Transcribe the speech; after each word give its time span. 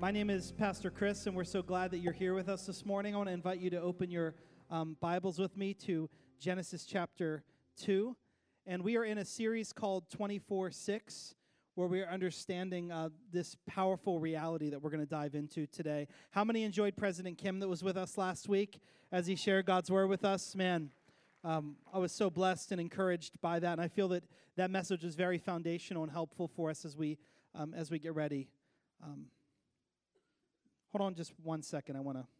My 0.00 0.12
name 0.12 0.30
is 0.30 0.52
Pastor 0.52 0.92
Chris, 0.92 1.26
and 1.26 1.34
we're 1.34 1.42
so 1.42 1.60
glad 1.60 1.90
that 1.90 1.98
you're 1.98 2.12
here 2.12 2.32
with 2.32 2.48
us 2.48 2.66
this 2.66 2.86
morning. 2.86 3.16
I 3.16 3.18
want 3.18 3.30
to 3.30 3.32
invite 3.32 3.58
you 3.58 3.68
to 3.70 3.80
open 3.80 4.12
your 4.12 4.36
um, 4.70 4.96
Bibles 5.00 5.40
with 5.40 5.56
me 5.56 5.74
to 5.74 6.08
Genesis 6.38 6.84
chapter 6.84 7.42
2. 7.80 8.14
And 8.64 8.84
we 8.84 8.96
are 8.96 9.02
in 9.02 9.18
a 9.18 9.24
series 9.24 9.72
called 9.72 10.08
24 10.08 10.70
6, 10.70 11.34
where 11.74 11.88
we 11.88 12.00
are 12.00 12.06
understanding 12.06 12.92
uh, 12.92 13.08
this 13.32 13.56
powerful 13.66 14.20
reality 14.20 14.70
that 14.70 14.80
we're 14.80 14.90
going 14.90 15.02
to 15.02 15.10
dive 15.10 15.34
into 15.34 15.66
today. 15.66 16.06
How 16.30 16.44
many 16.44 16.62
enjoyed 16.62 16.96
President 16.96 17.36
Kim 17.36 17.58
that 17.58 17.66
was 17.66 17.82
with 17.82 17.96
us 17.96 18.16
last 18.16 18.48
week 18.48 18.78
as 19.10 19.26
he 19.26 19.34
shared 19.34 19.66
God's 19.66 19.90
word 19.90 20.06
with 20.06 20.24
us? 20.24 20.54
Man, 20.54 20.90
um, 21.42 21.74
I 21.92 21.98
was 21.98 22.12
so 22.12 22.30
blessed 22.30 22.70
and 22.70 22.80
encouraged 22.80 23.40
by 23.40 23.58
that, 23.58 23.72
and 23.72 23.80
I 23.80 23.88
feel 23.88 24.06
that 24.10 24.22
that 24.54 24.70
message 24.70 25.02
is 25.02 25.16
very 25.16 25.38
foundational 25.38 26.04
and 26.04 26.12
helpful 26.12 26.46
for 26.46 26.70
us 26.70 26.84
as 26.84 26.96
we 26.96 27.18
um, 27.56 27.74
as 27.74 27.90
we 27.90 27.98
get 27.98 28.14
ready. 28.14 28.48
Um, 29.02 29.26
Hold 30.92 31.06
on 31.06 31.14
just 31.14 31.32
one 31.42 31.62
second. 31.62 31.96
I 31.96 32.00
want 32.00 32.18
to. 32.18 32.37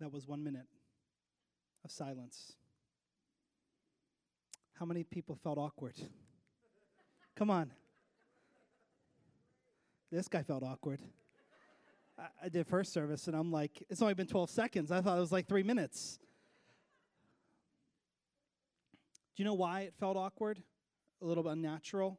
That 0.00 0.12
was 0.12 0.26
one 0.26 0.44
minute 0.44 0.66
of 1.84 1.90
silence. 1.90 2.52
How 4.74 4.84
many 4.84 5.04
people 5.04 5.36
felt 5.36 5.56
awkward? 5.56 5.94
Come 7.34 7.50
on. 7.50 7.72
This 10.12 10.28
guy 10.28 10.42
felt 10.42 10.62
awkward. 10.62 11.00
I, 12.18 12.26
I 12.44 12.48
did 12.48 12.66
first 12.66 12.92
service, 12.92 13.26
and 13.26 13.34
I'm 13.34 13.50
like, 13.50 13.82
it's 13.88 14.02
only 14.02 14.14
been 14.14 14.26
12 14.26 14.50
seconds. 14.50 14.92
I 14.92 15.00
thought 15.00 15.16
it 15.16 15.20
was 15.20 15.32
like 15.32 15.48
three 15.48 15.62
minutes. 15.62 16.18
Do 19.34 19.42
you 19.42 19.44
know 19.44 19.54
why 19.54 19.82
it 19.82 19.94
felt 19.98 20.16
awkward? 20.16 20.62
A 21.22 21.24
little 21.26 21.48
unnatural? 21.48 22.18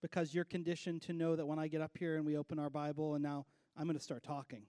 Because 0.00 0.34
you're 0.34 0.44
conditioned 0.44 1.02
to 1.02 1.12
know 1.12 1.36
that 1.36 1.46
when 1.46 1.58
I 1.58 1.68
get 1.68 1.80
up 1.80 1.96
here 1.98 2.16
and 2.16 2.26
we 2.26 2.36
open 2.36 2.58
our 2.58 2.70
Bible, 2.70 3.14
and 3.14 3.22
now 3.22 3.46
I'm 3.76 3.84
going 3.84 3.96
to 3.96 4.02
start 4.02 4.24
talking. 4.24 4.62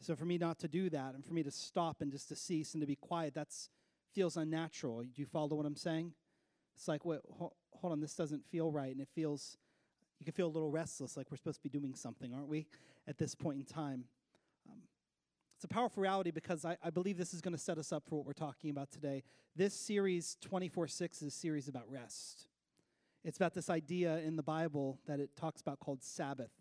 So 0.00 0.16
for 0.16 0.24
me 0.24 0.38
not 0.38 0.58
to 0.60 0.68
do 0.68 0.88
that 0.90 1.14
and 1.14 1.24
for 1.24 1.34
me 1.34 1.42
to 1.42 1.50
stop 1.50 2.00
and 2.00 2.10
just 2.10 2.28
to 2.28 2.36
cease 2.36 2.72
and 2.74 2.80
to 2.80 2.86
be 2.86 2.96
quiet, 2.96 3.34
that 3.34 3.48
feels 4.14 4.36
unnatural. 4.36 5.02
Do 5.02 5.08
you 5.16 5.26
follow 5.26 5.56
what 5.56 5.66
I'm 5.66 5.76
saying? 5.76 6.12
It's 6.74 6.88
like, 6.88 7.04
wait, 7.04 7.20
hold, 7.30 7.52
hold 7.72 7.92
on, 7.92 8.00
this 8.00 8.14
doesn't 8.14 8.44
feel 8.46 8.70
right, 8.70 8.90
and 8.90 9.00
it 9.00 9.08
feels, 9.14 9.58
you 10.18 10.24
can 10.24 10.32
feel 10.32 10.46
a 10.46 10.48
little 10.48 10.70
restless, 10.70 11.16
like 11.16 11.30
we're 11.30 11.36
supposed 11.36 11.58
to 11.58 11.62
be 11.62 11.78
doing 11.78 11.94
something, 11.94 12.32
aren't 12.32 12.48
we, 12.48 12.66
at 13.06 13.18
this 13.18 13.34
point 13.34 13.58
in 13.58 13.64
time? 13.64 14.04
Um, 14.66 14.78
it's 15.56 15.64
a 15.64 15.68
powerful 15.68 16.02
reality 16.02 16.30
because 16.30 16.64
I, 16.64 16.78
I 16.82 16.88
believe 16.88 17.18
this 17.18 17.34
is 17.34 17.42
going 17.42 17.54
to 17.54 17.60
set 17.60 17.76
us 17.76 17.92
up 17.92 18.04
for 18.08 18.16
what 18.16 18.24
we're 18.24 18.32
talking 18.32 18.70
about 18.70 18.90
today. 18.90 19.22
This 19.54 19.74
series, 19.74 20.38
24 20.40 20.88
6, 20.88 21.20
is 21.20 21.28
a 21.28 21.30
series 21.30 21.68
about 21.68 21.84
rest. 21.90 22.46
It's 23.22 23.36
about 23.36 23.52
this 23.52 23.68
idea 23.68 24.18
in 24.20 24.36
the 24.36 24.42
Bible 24.42 24.98
that 25.06 25.20
it 25.20 25.36
talks 25.36 25.60
about 25.60 25.78
called 25.78 26.02
Sabbath, 26.02 26.52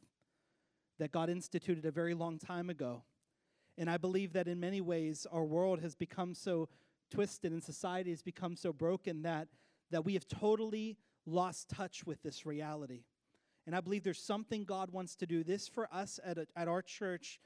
that 0.98 1.14
God 1.14 1.30
instituted 1.30 1.86
a 1.86 1.92
very 1.92 2.14
long 2.14 2.38
time 2.38 2.70
ago 2.70 3.04
and 3.80 3.90
I 3.90 3.98
believe 3.98 4.34
that 4.34 4.50
in 4.50 4.60
many 4.60 4.82
ways, 4.82 5.26
our 5.32 5.46
world 5.46 5.80
has 5.80 5.96
become 5.96 6.36
so 6.36 6.68
twisted 7.10 7.54
and 7.54 7.64
society 7.64 8.10
has 8.10 8.22
become 8.22 8.58
so 8.58 8.74
broken 8.74 9.24
that, 9.24 9.48
that 9.90 10.04
we 10.04 10.14
have 10.14 10.28
totally 10.28 10.98
lost 11.26 11.70
touch 11.70 12.06
with 12.06 12.22
this 12.22 12.46
reality. 12.46 13.06
And 13.66 13.74
I 13.76 13.80
believe 13.80 14.04
there's 14.04 14.22
something 14.22 14.66
God 14.66 14.92
wants 14.92 15.16
to 15.16 15.26
do. 15.26 15.44
This 15.44 15.68
for 15.68 15.88
us 15.94 16.20
at, 16.26 16.38
a, 16.38 16.48
at 16.58 16.68
our 16.68 16.82
church 16.82 17.40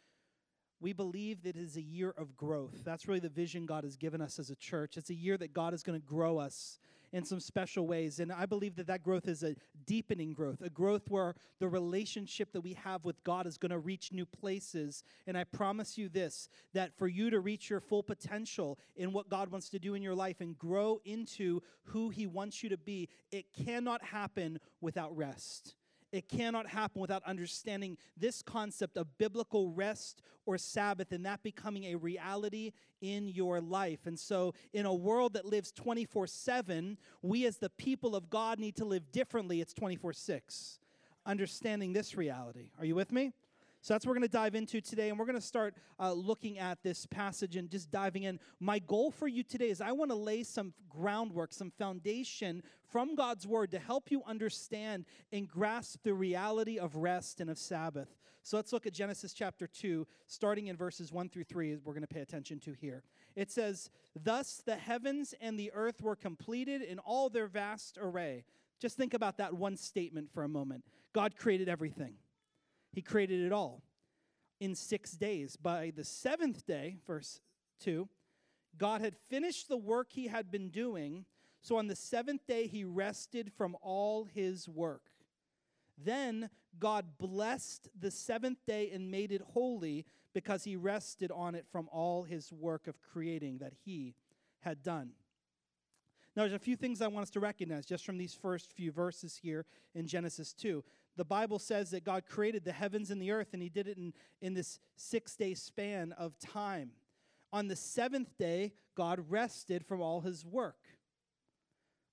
we 0.84 0.92
believe 0.92 1.44
that 1.44 1.56
it 1.56 1.62
is 1.62 1.78
a 1.78 1.82
year 1.82 2.14
of 2.18 2.36
growth. 2.36 2.84
That's 2.84 3.08
really 3.08 3.22
the 3.22 3.30
vision 3.30 3.66
God 3.66 3.86
has 3.86 3.96
given 3.96 4.20
us 4.22 4.38
as 4.38 4.50
a 4.50 4.56
church. 4.56 4.98
It's 4.98 5.10
a 5.10 5.16
year 5.16 5.38
that 5.38 5.54
God 5.54 5.74
is 5.74 5.82
going 5.82 6.00
to 6.00 6.06
grow 6.06 6.38
us 6.38 6.78
in 7.14 7.24
some 7.24 7.40
special 7.40 7.88
ways. 7.88 8.20
And 8.20 8.34
I 8.34 8.46
believe 8.46 8.76
that 8.76 8.88
that 8.88 9.02
growth 9.02 9.30
is 9.30 9.44
a 9.44 9.56
deepening 9.86 10.34
growth, 10.34 10.62
a 10.62 10.70
growth 10.70 11.10
where 11.10 11.36
the 11.60 11.70
relationship 11.70 12.52
that 12.52 12.62
we 12.62 12.74
have 12.74 13.06
with 13.06 13.24
God 13.24 13.48
is 13.48 13.58
going 13.58 13.70
to 13.70 13.80
reach 13.80 14.12
new 14.12 14.26
places. 14.26 15.06
And 15.26 15.38
I 15.38 15.46
promise 15.46 15.98
you 15.98 16.10
this 16.10 16.50
that 16.74 16.92
for 16.98 17.08
you 17.08 17.30
to 17.30 17.40
reach 17.40 17.70
your 17.70 17.80
full 17.80 18.04
potential 18.04 18.78
in 18.98 19.14
what 19.14 19.30
God 19.30 19.52
wants 19.52 19.70
to 19.70 19.80
do 19.80 19.94
in 19.94 20.02
your 20.02 20.16
life 20.16 20.42
and 20.42 20.58
grow 20.60 21.00
into 21.06 21.62
who 21.84 22.10
He 22.10 22.28
wants 22.28 22.62
you 22.62 22.68
to 22.70 22.78
be, 22.78 23.08
it 23.32 23.46
cannot 23.66 24.04
happen 24.04 24.60
without 24.82 25.16
rest. 25.16 25.76
It 26.14 26.30
cannot 26.30 26.68
happen 26.68 27.02
without 27.02 27.24
understanding 27.26 27.98
this 28.16 28.44
concept 28.44 28.98
of 28.98 29.18
biblical 29.18 29.72
rest 29.72 30.22
or 30.46 30.60
Sabbath 30.60 31.12
and 31.12 31.26
that 31.26 31.42
becoming 31.42 31.86
a 31.86 31.96
reality 31.96 32.72
in 33.02 33.28
your 33.28 33.60
life. 33.60 34.06
And 34.06 34.20
so, 34.20 34.54
in 34.74 34.86
a 34.86 34.94
world 34.94 35.34
that 35.34 35.44
lives 35.44 35.72
24 35.72 36.28
7, 36.28 37.00
we 37.24 37.48
as 37.48 37.58
the 37.58 37.72
people 37.72 38.16
of 38.16 38.30
God 38.30 38.60
need 38.60 38.76
to 38.76 38.86
live 38.86 39.12
differently. 39.12 39.60
It's 39.60 39.74
24 39.74 40.14
6. 40.14 40.80
Understanding 41.26 41.94
this 41.94 42.16
reality. 42.16 42.70
Are 42.78 42.86
you 42.86 42.94
with 42.94 43.12
me? 43.12 43.34
So 43.84 43.94
that's 43.94 44.06
what 44.06 44.12
we're 44.12 44.20
going 44.20 44.30
to 44.30 44.38
dive 44.38 44.56
into 44.56 44.80
today, 44.80 45.10
and 45.10 45.20
we're 45.20 45.26
going 45.26 45.36
to 45.36 45.42
start 45.42 45.76
uh, 46.00 46.14
looking 46.14 46.58
at 46.58 46.82
this 46.84 47.06
passage 47.06 47.58
and 47.58 47.70
just 47.70 47.92
diving 47.92 48.24
in. 48.24 48.40
My 48.62 48.80
goal 48.80 49.12
for 49.12 49.28
you 49.28 49.44
today 49.44 49.70
is 49.70 49.82
I 49.82 49.92
want 49.92 50.10
to 50.12 50.16
lay 50.16 50.44
some 50.44 50.74
groundwork, 50.88 51.52
some 51.52 51.70
foundation 51.70 52.64
from 52.90 53.14
God's 53.14 53.46
Word 53.46 53.72
to 53.72 53.80
help 53.80 54.10
you 54.10 54.24
understand 54.26 55.04
and 55.34 55.50
grasp 55.50 56.00
the 56.04 56.14
reality 56.14 56.80
of 56.80 56.96
rest 56.96 57.42
and 57.42 57.50
of 57.50 57.58
Sabbath. 57.58 58.08
So 58.42 58.56
let's 58.56 58.72
look 58.72 58.88
at 58.88 58.94
Genesis 58.94 59.34
chapter 59.34 59.68
2, 59.68 60.08
starting 60.28 60.68
in 60.68 60.78
verses 60.78 61.12
1 61.12 61.28
through 61.28 61.44
3, 61.44 61.80
we're 61.84 61.92
going 61.92 62.08
to 62.08 62.14
pay 62.14 62.22
attention 62.22 62.62
to 62.62 62.72
here. 62.72 63.04
It 63.36 63.52
says, 63.52 63.90
Thus 64.18 64.64
the 64.66 64.78
heavens 64.78 65.36
and 65.42 65.60
the 65.60 65.74
earth 65.74 66.02
were 66.02 66.16
completed 66.16 66.84
in 66.84 67.00
all 67.00 67.28
their 67.30 67.48
vast 67.48 67.98
array. 68.02 68.46
Just 68.80 68.96
think 68.96 69.14
about 69.14 69.40
that 69.40 69.54
one 69.54 69.76
statement 69.76 70.32
for 70.32 70.44
a 70.44 70.50
moment. 70.50 70.86
God 71.12 71.36
created 71.36 71.68
everything. 71.68 72.14
He 72.94 73.02
created 73.02 73.42
it 73.42 73.52
all 73.52 73.82
in 74.60 74.76
six 74.76 75.12
days. 75.12 75.58
By 75.58 75.92
the 75.96 76.04
seventh 76.04 76.66
day, 76.66 76.98
verse 77.06 77.42
2, 77.82 78.08
God 78.78 79.02
had 79.02 79.16
finished 79.30 79.68
the 79.68 79.78
work 79.78 80.08
he 80.12 80.28
had 80.28 80.52
been 80.52 80.70
doing. 80.70 81.26
So 81.62 81.78
on 81.78 81.88
the 81.88 81.96
seventh 81.96 82.46
day, 82.48 82.68
he 82.68 82.84
rested 82.84 83.52
from 83.58 83.76
all 83.82 84.26
his 84.26 84.70
work. 84.70 85.02
Then 85.98 86.50
God 86.80 87.18
blessed 87.20 87.90
the 88.00 88.12
seventh 88.12 88.60
day 88.66 88.92
and 88.92 89.12
made 89.12 89.32
it 89.32 89.42
holy 89.42 90.06
because 90.34 90.64
he 90.64 90.76
rested 90.76 91.32
on 91.32 91.56
it 91.56 91.66
from 91.72 91.88
all 91.92 92.24
his 92.24 92.52
work 92.52 92.88
of 92.88 93.02
creating 93.02 93.60
that 93.60 93.74
he 93.86 94.16
had 94.62 94.82
done. 94.82 95.12
Now, 96.36 96.44
there's 96.44 96.54
a 96.54 96.60
few 96.60 96.76
things 96.76 97.02
I 97.02 97.08
want 97.08 97.24
us 97.24 97.30
to 97.32 97.40
recognize 97.40 97.86
just 97.86 98.06
from 98.06 98.18
these 98.18 98.34
first 98.34 98.72
few 98.74 98.92
verses 98.92 99.40
here 99.42 99.66
in 99.94 100.08
Genesis 100.08 100.52
2 100.54 100.84
the 101.16 101.26
Bible 101.26 101.60
says 101.60 101.92
that 101.92 102.04
God 102.04 102.24
created 102.28 102.66
the 102.66 102.72
heavens 102.72 103.12
and 103.12 103.22
the 103.22 103.32
earth, 103.32 103.50
and 103.54 103.62
He 103.62 103.70
did 103.70 103.88
it 103.88 103.98
in, 103.98 104.14
in 104.42 104.54
this 104.54 104.80
six 104.96 105.36
day 105.36 105.54
span 105.54 106.12
of 106.14 106.38
time. 106.40 106.92
On 107.52 107.68
the 107.68 107.76
seventh 107.76 108.36
day, 108.38 108.74
God 108.96 109.24
rested 109.30 109.86
from 109.86 110.02
all 110.02 110.22
His 110.22 110.46
work. 110.46 110.80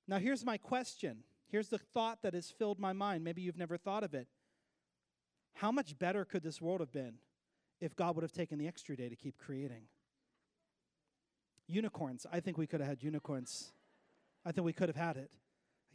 Now, 0.06 0.19
here's 0.19 0.44
my 0.44 0.58
question. 0.58 1.25
Here's 1.49 1.69
the 1.69 1.79
thought 1.79 2.23
that 2.23 2.35
has 2.35 2.50
filled 2.50 2.79
my 2.79 2.93
mind. 2.93 3.25
Maybe 3.25 3.43
you've 3.43 3.56
never 3.56 3.76
thought 3.76 4.05
of 4.05 4.14
it. 4.14 4.29
How 5.55 5.73
much 5.73 5.99
better 5.99 6.25
could 6.25 6.43
this 6.43 6.61
world 6.61 6.81
have 6.81 6.93
been 6.93 7.14
if 7.81 7.97
God 7.97 8.14
would 8.14 8.23
have 8.23 8.32
taken 8.32 8.58
the 8.58 8.69
extra 8.69 8.97
day 8.97 9.08
to 9.08 9.17
keep 9.17 9.37
creating? 9.38 9.82
Unicorns. 11.67 12.26
I 12.32 12.41
think 12.41 12.58
we 12.58 12.67
could 12.67 12.81
have 12.81 12.88
had 12.88 13.02
unicorns. 13.02 13.73
I 14.44 14.52
think 14.52 14.64
we 14.64 14.73
could 14.73 14.88
have 14.88 14.97
had 14.97 15.17
it. 15.17 15.31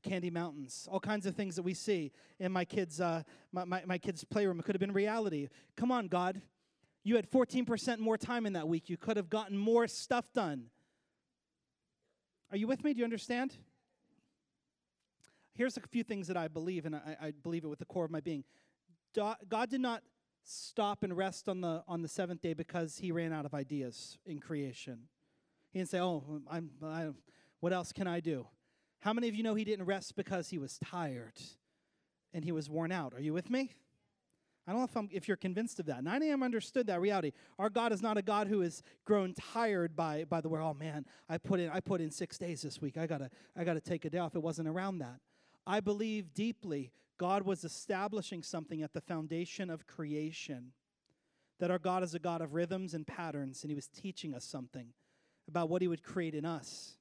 Candy 0.05 0.29
mountains, 0.29 0.87
all 0.89 0.99
kinds 0.99 1.25
of 1.25 1.35
things 1.35 1.55
that 1.55 1.63
we 1.63 1.73
see 1.73 2.11
in 2.39 2.51
my 2.51 2.63
kids' 2.63 3.01
uh, 3.01 3.23
my, 3.51 3.65
my, 3.65 3.83
my 3.85 3.97
kids' 3.97 4.23
playroom. 4.23 4.59
It 4.59 4.63
could 4.63 4.75
have 4.75 4.79
been 4.79 4.93
reality. 4.93 5.49
Come 5.75 5.91
on, 5.91 6.07
God, 6.07 6.41
you 7.03 7.15
had 7.15 7.29
14% 7.29 7.99
more 7.99 8.17
time 8.17 8.45
in 8.45 8.53
that 8.53 8.67
week. 8.67 8.89
You 8.89 8.97
could 8.97 9.17
have 9.17 9.29
gotten 9.29 9.57
more 9.57 9.87
stuff 9.87 10.31
done. 10.33 10.65
Are 12.51 12.57
you 12.57 12.67
with 12.67 12.83
me? 12.83 12.93
Do 12.93 12.99
you 12.99 13.03
understand? 13.03 13.55
Here's 15.55 15.75
a 15.77 15.81
few 15.81 16.03
things 16.03 16.27
that 16.27 16.37
I 16.37 16.47
believe, 16.47 16.85
and 16.85 16.95
I, 16.95 17.17
I 17.21 17.31
believe 17.31 17.63
it 17.63 17.67
with 17.67 17.79
the 17.79 17.85
core 17.85 18.05
of 18.05 18.11
my 18.11 18.19
being. 18.19 18.43
God 19.15 19.69
did 19.69 19.81
not 19.81 20.03
stop 20.43 21.03
and 21.03 21.15
rest 21.15 21.49
on 21.49 21.61
the 21.61 21.83
on 21.87 22.01
the 22.01 22.07
seventh 22.07 22.41
day 22.41 22.53
because 22.53 22.97
he 22.97 23.11
ran 23.11 23.33
out 23.33 23.45
of 23.45 23.53
ideas 23.53 24.17
in 24.25 24.39
creation. 24.39 24.99
He 25.71 25.79
didn't 25.79 25.89
say, 25.89 25.99
"Oh, 25.99 26.41
I'm, 26.49 26.69
I, 26.83 27.09
what 27.61 27.71
else 27.71 27.91
can 27.91 28.07
I 28.07 28.19
do?" 28.19 28.47
How 29.05 29.13
many 29.13 29.29
of 29.29 29.35
you 29.35 29.43
know 29.43 29.53
he 29.53 29.63
didn't 29.63 29.85
rest 29.85 30.15
because 30.15 30.49
he 30.49 30.57
was 30.57 30.79
tired 30.79 31.39
and 32.33 32.43
he 32.43 32.51
was 32.51 32.71
worn 32.71 32.91
out? 32.91 33.13
Are 33.13 33.19
you 33.19 33.33
with 33.33 33.51
me? 33.51 33.69
I 34.65 34.71
don't 34.71 34.79
know 34.79 34.85
if, 34.85 34.97
I'm, 34.97 35.09
if 35.11 35.27
you're 35.27 35.37
convinced 35.37 35.79
of 35.79 35.85
that. 35.85 36.03
9 36.03 36.23
a.m. 36.23 36.41
understood 36.41 36.87
that 36.87 36.99
reality. 36.99 37.31
Our 37.59 37.69
God 37.69 37.91
is 37.91 38.01
not 38.01 38.17
a 38.17 38.23
God 38.23 38.47
who 38.47 38.63
is 38.63 38.81
grown 39.05 39.35
tired 39.35 39.95
by, 39.95 40.23
by 40.23 40.41
the 40.41 40.49
word, 40.49 40.63
oh 40.63 40.73
man, 40.73 41.05
I 41.29 41.37
put 41.37 41.59
in 41.59 41.69
I 41.69 41.81
put 41.81 42.01
in 42.01 42.09
six 42.09 42.39
days 42.39 42.63
this 42.63 42.81
week. 42.81 42.97
I 42.97 43.05
gotta 43.05 43.29
I 43.55 43.63
gotta 43.63 43.79
take 43.79 44.05
a 44.05 44.09
day 44.09 44.17
off. 44.17 44.33
It 44.33 44.41
wasn't 44.41 44.67
around 44.69 44.97
that. 44.97 45.19
I 45.67 45.81
believe 45.81 46.33
deeply 46.33 46.91
God 47.19 47.43
was 47.43 47.63
establishing 47.63 48.41
something 48.41 48.81
at 48.81 48.93
the 48.93 49.01
foundation 49.01 49.69
of 49.69 49.85
creation. 49.85 50.71
That 51.59 51.69
our 51.69 51.77
God 51.77 52.01
is 52.01 52.15
a 52.15 52.19
God 52.19 52.41
of 52.41 52.55
rhythms 52.55 52.95
and 52.95 53.05
patterns, 53.05 53.61
and 53.61 53.69
He 53.69 53.75
was 53.75 53.87
teaching 53.87 54.33
us 54.33 54.45
something 54.45 54.87
about 55.47 55.69
what 55.69 55.83
He 55.83 55.87
would 55.87 56.01
create 56.01 56.33
in 56.33 56.43
us. 56.43 56.97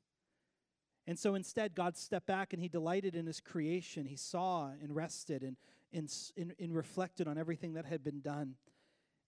And 1.06 1.18
so 1.18 1.34
instead, 1.34 1.74
God 1.74 1.96
stepped 1.96 2.26
back 2.26 2.52
and 2.52 2.62
He 2.62 2.68
delighted 2.68 3.14
in 3.14 3.26
His 3.26 3.40
creation. 3.40 4.06
He 4.06 4.16
saw 4.16 4.70
and 4.82 4.94
rested 4.94 5.42
and, 5.42 5.56
and, 5.92 6.54
and, 6.58 6.74
reflected 6.74 7.28
on 7.28 7.36
everything 7.36 7.74
that 7.74 7.84
had 7.84 8.02
been 8.02 8.20
done. 8.20 8.54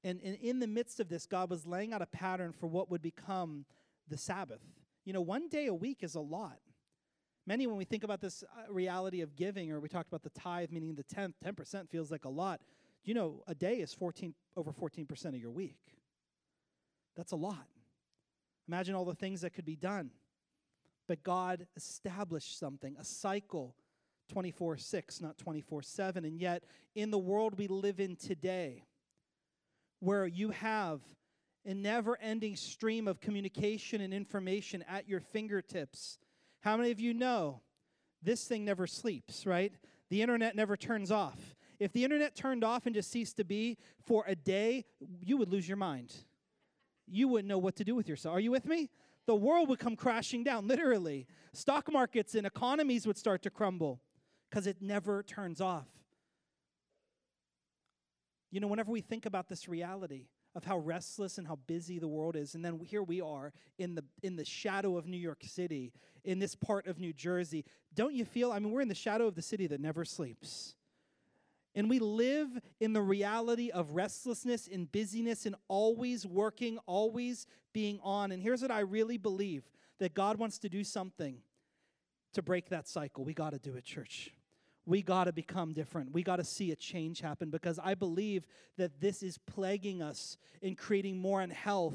And, 0.02 0.20
and 0.24 0.36
in 0.36 0.58
the 0.58 0.66
midst 0.66 1.00
of 1.00 1.08
this, 1.08 1.26
God 1.26 1.50
was 1.50 1.66
laying 1.66 1.92
out 1.92 2.02
a 2.02 2.06
pattern 2.06 2.52
for 2.52 2.66
what 2.66 2.90
would 2.90 3.02
become 3.02 3.66
the 4.08 4.16
Sabbath. 4.16 4.60
You 5.04 5.12
know, 5.12 5.20
one 5.20 5.48
day 5.48 5.66
a 5.66 5.74
week 5.74 5.98
is 6.02 6.14
a 6.14 6.20
lot. 6.20 6.58
Many, 7.46 7.66
when 7.66 7.76
we 7.76 7.84
think 7.84 8.02
about 8.02 8.20
this 8.20 8.42
uh, 8.42 8.72
reality 8.72 9.20
of 9.20 9.36
giving, 9.36 9.70
or 9.70 9.78
we 9.78 9.88
talked 9.88 10.08
about 10.08 10.22
the 10.22 10.30
tithe, 10.30 10.70
meaning 10.72 10.94
the 10.94 11.04
tenth, 11.04 11.36
10% 11.44 11.88
feels 11.88 12.10
like 12.10 12.24
a 12.24 12.28
lot. 12.28 12.60
You 13.04 13.14
know, 13.14 13.42
a 13.46 13.54
day 13.54 13.76
is 13.76 13.94
14, 13.94 14.34
over 14.56 14.72
14% 14.72 15.26
of 15.26 15.36
your 15.36 15.52
week. 15.52 15.78
That's 17.16 17.32
a 17.32 17.36
lot. 17.36 17.68
Imagine 18.66 18.96
all 18.96 19.04
the 19.04 19.14
things 19.14 19.42
that 19.42 19.54
could 19.54 19.64
be 19.64 19.76
done. 19.76 20.10
But 21.08 21.22
God 21.22 21.66
established 21.76 22.58
something, 22.58 22.96
a 22.98 23.04
cycle 23.04 23.76
24 24.28 24.76
6, 24.76 25.20
not 25.20 25.38
24 25.38 25.82
7. 25.82 26.24
And 26.24 26.40
yet, 26.40 26.64
in 26.94 27.10
the 27.10 27.18
world 27.18 27.58
we 27.58 27.68
live 27.68 28.00
in 28.00 28.16
today, 28.16 28.84
where 30.00 30.26
you 30.26 30.50
have 30.50 31.00
a 31.64 31.74
never 31.74 32.18
ending 32.20 32.56
stream 32.56 33.08
of 33.08 33.20
communication 33.20 34.00
and 34.00 34.12
information 34.12 34.84
at 34.88 35.08
your 35.08 35.20
fingertips, 35.20 36.18
how 36.60 36.76
many 36.76 36.90
of 36.90 37.00
you 37.00 37.14
know 37.14 37.60
this 38.22 38.44
thing 38.44 38.64
never 38.64 38.86
sleeps, 38.86 39.46
right? 39.46 39.72
The 40.10 40.22
internet 40.22 40.54
never 40.56 40.76
turns 40.76 41.10
off. 41.10 41.56
If 41.78 41.92
the 41.92 42.04
internet 42.04 42.34
turned 42.34 42.64
off 42.64 42.86
and 42.86 42.94
just 42.94 43.10
ceased 43.10 43.36
to 43.36 43.44
be 43.44 43.78
for 44.04 44.24
a 44.26 44.34
day, 44.34 44.84
you 45.20 45.36
would 45.36 45.50
lose 45.50 45.68
your 45.68 45.76
mind. 45.76 46.14
You 47.06 47.28
wouldn't 47.28 47.48
know 47.48 47.58
what 47.58 47.76
to 47.76 47.84
do 47.84 47.94
with 47.94 48.08
yourself. 48.08 48.34
Are 48.34 48.40
you 48.40 48.50
with 48.50 48.66
me? 48.66 48.90
The 49.26 49.34
world 49.34 49.68
would 49.68 49.78
come 49.78 49.96
crashing 49.96 50.44
down, 50.44 50.68
literally. 50.68 51.26
Stock 51.52 51.90
markets 51.90 52.34
and 52.34 52.46
economies 52.46 53.06
would 53.06 53.18
start 53.18 53.42
to 53.42 53.50
crumble 53.50 54.00
because 54.48 54.66
it 54.66 54.76
never 54.80 55.22
turns 55.22 55.60
off. 55.60 55.88
You 58.52 58.60
know, 58.60 58.68
whenever 58.68 58.92
we 58.92 59.00
think 59.00 59.26
about 59.26 59.48
this 59.48 59.68
reality 59.68 60.28
of 60.54 60.64
how 60.64 60.78
restless 60.78 61.36
and 61.36 61.46
how 61.46 61.56
busy 61.66 61.98
the 61.98 62.08
world 62.08 62.36
is, 62.36 62.54
and 62.54 62.64
then 62.64 62.78
here 62.78 63.02
we 63.02 63.20
are 63.20 63.52
in 63.78 63.96
the 63.96 64.04
in 64.22 64.36
the 64.36 64.44
shadow 64.44 64.96
of 64.96 65.06
New 65.06 65.16
York 65.16 65.42
City, 65.44 65.92
in 66.24 66.38
this 66.38 66.54
part 66.54 66.86
of 66.86 66.98
New 66.98 67.12
Jersey, 67.12 67.64
don't 67.92 68.14
you 68.14 68.24
feel? 68.24 68.52
I 68.52 68.60
mean, 68.60 68.70
we're 68.70 68.80
in 68.80 68.88
the 68.88 68.94
shadow 68.94 69.26
of 69.26 69.34
the 69.34 69.42
city 69.42 69.66
that 69.66 69.80
never 69.80 70.04
sleeps. 70.04 70.75
And 71.76 71.90
we 71.90 71.98
live 71.98 72.48
in 72.80 72.94
the 72.94 73.02
reality 73.02 73.70
of 73.70 73.90
restlessness 73.90 74.66
and 74.66 74.90
busyness 74.90 75.44
and 75.44 75.54
always 75.68 76.26
working, 76.26 76.78
always 76.86 77.46
being 77.74 78.00
on. 78.02 78.32
And 78.32 78.42
here's 78.42 78.62
what 78.62 78.70
I 78.70 78.80
really 78.80 79.18
believe 79.18 79.62
that 79.98 80.14
God 80.14 80.38
wants 80.38 80.58
to 80.60 80.70
do 80.70 80.82
something 80.82 81.36
to 82.32 82.42
break 82.42 82.70
that 82.70 82.88
cycle. 82.88 83.24
We 83.24 83.34
got 83.34 83.50
to 83.50 83.58
do 83.58 83.76
it, 83.76 83.84
church. 83.84 84.32
We 84.86 85.02
got 85.02 85.24
to 85.24 85.32
become 85.32 85.74
different. 85.74 86.12
We 86.12 86.22
got 86.22 86.36
to 86.36 86.44
see 86.44 86.72
a 86.72 86.76
change 86.76 87.20
happen 87.20 87.50
because 87.50 87.78
I 87.82 87.94
believe 87.94 88.46
that 88.78 89.00
this 89.00 89.22
is 89.22 89.36
plaguing 89.36 90.00
us 90.00 90.38
in 90.62 90.76
creating 90.76 91.18
more 91.18 91.42
unhealth 91.42 91.94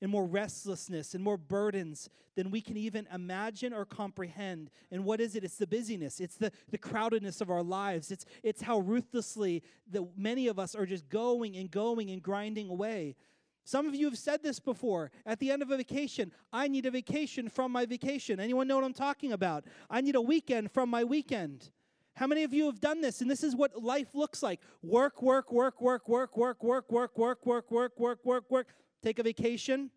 and 0.00 0.10
more 0.10 0.26
restlessness 0.26 1.14
and 1.14 1.24
more 1.24 1.36
burdens 1.36 2.10
than 2.34 2.50
we 2.50 2.60
can 2.60 2.76
even 2.76 3.08
imagine 3.12 3.72
or 3.72 3.84
comprehend. 3.84 4.70
And 4.90 5.04
what 5.04 5.20
is 5.20 5.34
it? 5.34 5.44
It's 5.44 5.56
the 5.56 5.66
busyness, 5.66 6.20
it's 6.20 6.36
the, 6.36 6.52
the 6.70 6.78
crowdedness 6.78 7.40
of 7.40 7.50
our 7.50 7.62
lives, 7.62 8.10
it's, 8.10 8.26
it's 8.42 8.62
how 8.62 8.78
ruthlessly 8.80 9.62
that 9.90 10.04
many 10.16 10.48
of 10.48 10.58
us 10.58 10.74
are 10.74 10.86
just 10.86 11.08
going 11.08 11.56
and 11.56 11.70
going 11.70 12.10
and 12.10 12.22
grinding 12.22 12.68
away. 12.68 13.16
Some 13.64 13.88
of 13.88 13.96
you 13.96 14.04
have 14.04 14.18
said 14.18 14.44
this 14.44 14.60
before 14.60 15.10
at 15.24 15.40
the 15.40 15.50
end 15.50 15.60
of 15.60 15.72
a 15.72 15.76
vacation. 15.76 16.30
I 16.52 16.68
need 16.68 16.86
a 16.86 16.90
vacation 16.90 17.48
from 17.48 17.72
my 17.72 17.84
vacation. 17.84 18.38
Anyone 18.38 18.68
know 18.68 18.76
what 18.76 18.84
I'm 18.84 18.92
talking 18.92 19.32
about? 19.32 19.64
I 19.90 20.02
need 20.02 20.14
a 20.14 20.20
weekend 20.20 20.70
from 20.70 20.88
my 20.88 21.02
weekend. 21.02 21.70
How 22.14 22.28
many 22.28 22.44
of 22.44 22.54
you 22.54 22.66
have 22.66 22.80
done 22.80 23.00
this? 23.00 23.20
And 23.20 23.30
this 23.30 23.42
is 23.42 23.56
what 23.56 23.82
life 23.82 24.14
looks 24.14 24.42
like 24.42 24.60
work, 24.82 25.20
work, 25.20 25.50
work, 25.52 25.80
work, 25.80 26.08
work, 26.08 26.36
work, 26.36 26.62
work, 26.62 26.92
work, 26.92 27.16
work, 27.16 27.44
work, 27.44 27.70
work, 27.70 27.98
work, 27.98 28.24
work, 28.24 28.44
work. 28.50 28.68
Take 29.02 29.18
a 29.18 29.22
vacation. 29.22 29.90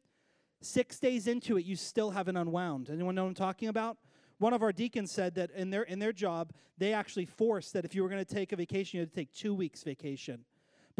Six 0.62 1.00
days 1.00 1.28
into 1.28 1.58
it, 1.58 1.66
you 1.66 1.76
still 1.76 2.12
haven't 2.12 2.36
unwound. 2.36 2.90
Anyone 2.90 3.16
know 3.16 3.24
what 3.24 3.30
I'm 3.30 3.36
talking 3.36 3.70
about? 3.70 3.98
One 4.40 4.54
of 4.54 4.62
our 4.62 4.72
deacons 4.72 5.12
said 5.12 5.36
that 5.36 5.52
in 5.52 5.70
their 5.70 5.84
in 5.84 6.00
their 6.00 6.14
job, 6.14 6.54
they 6.78 6.94
actually 6.94 7.26
forced 7.26 7.74
that 7.74 7.86
if 7.86 7.96
you 7.96 8.04
were 8.04 8.10
going 8.10 8.24
to 8.24 8.34
take 8.34 8.52
a 8.52 8.56
vacation, 8.56 8.98
you 8.98 9.02
had 9.02 9.10
to 9.10 9.16
take 9.16 9.32
two 9.34 9.54
weeks 9.54 9.84
vacation 9.84 10.44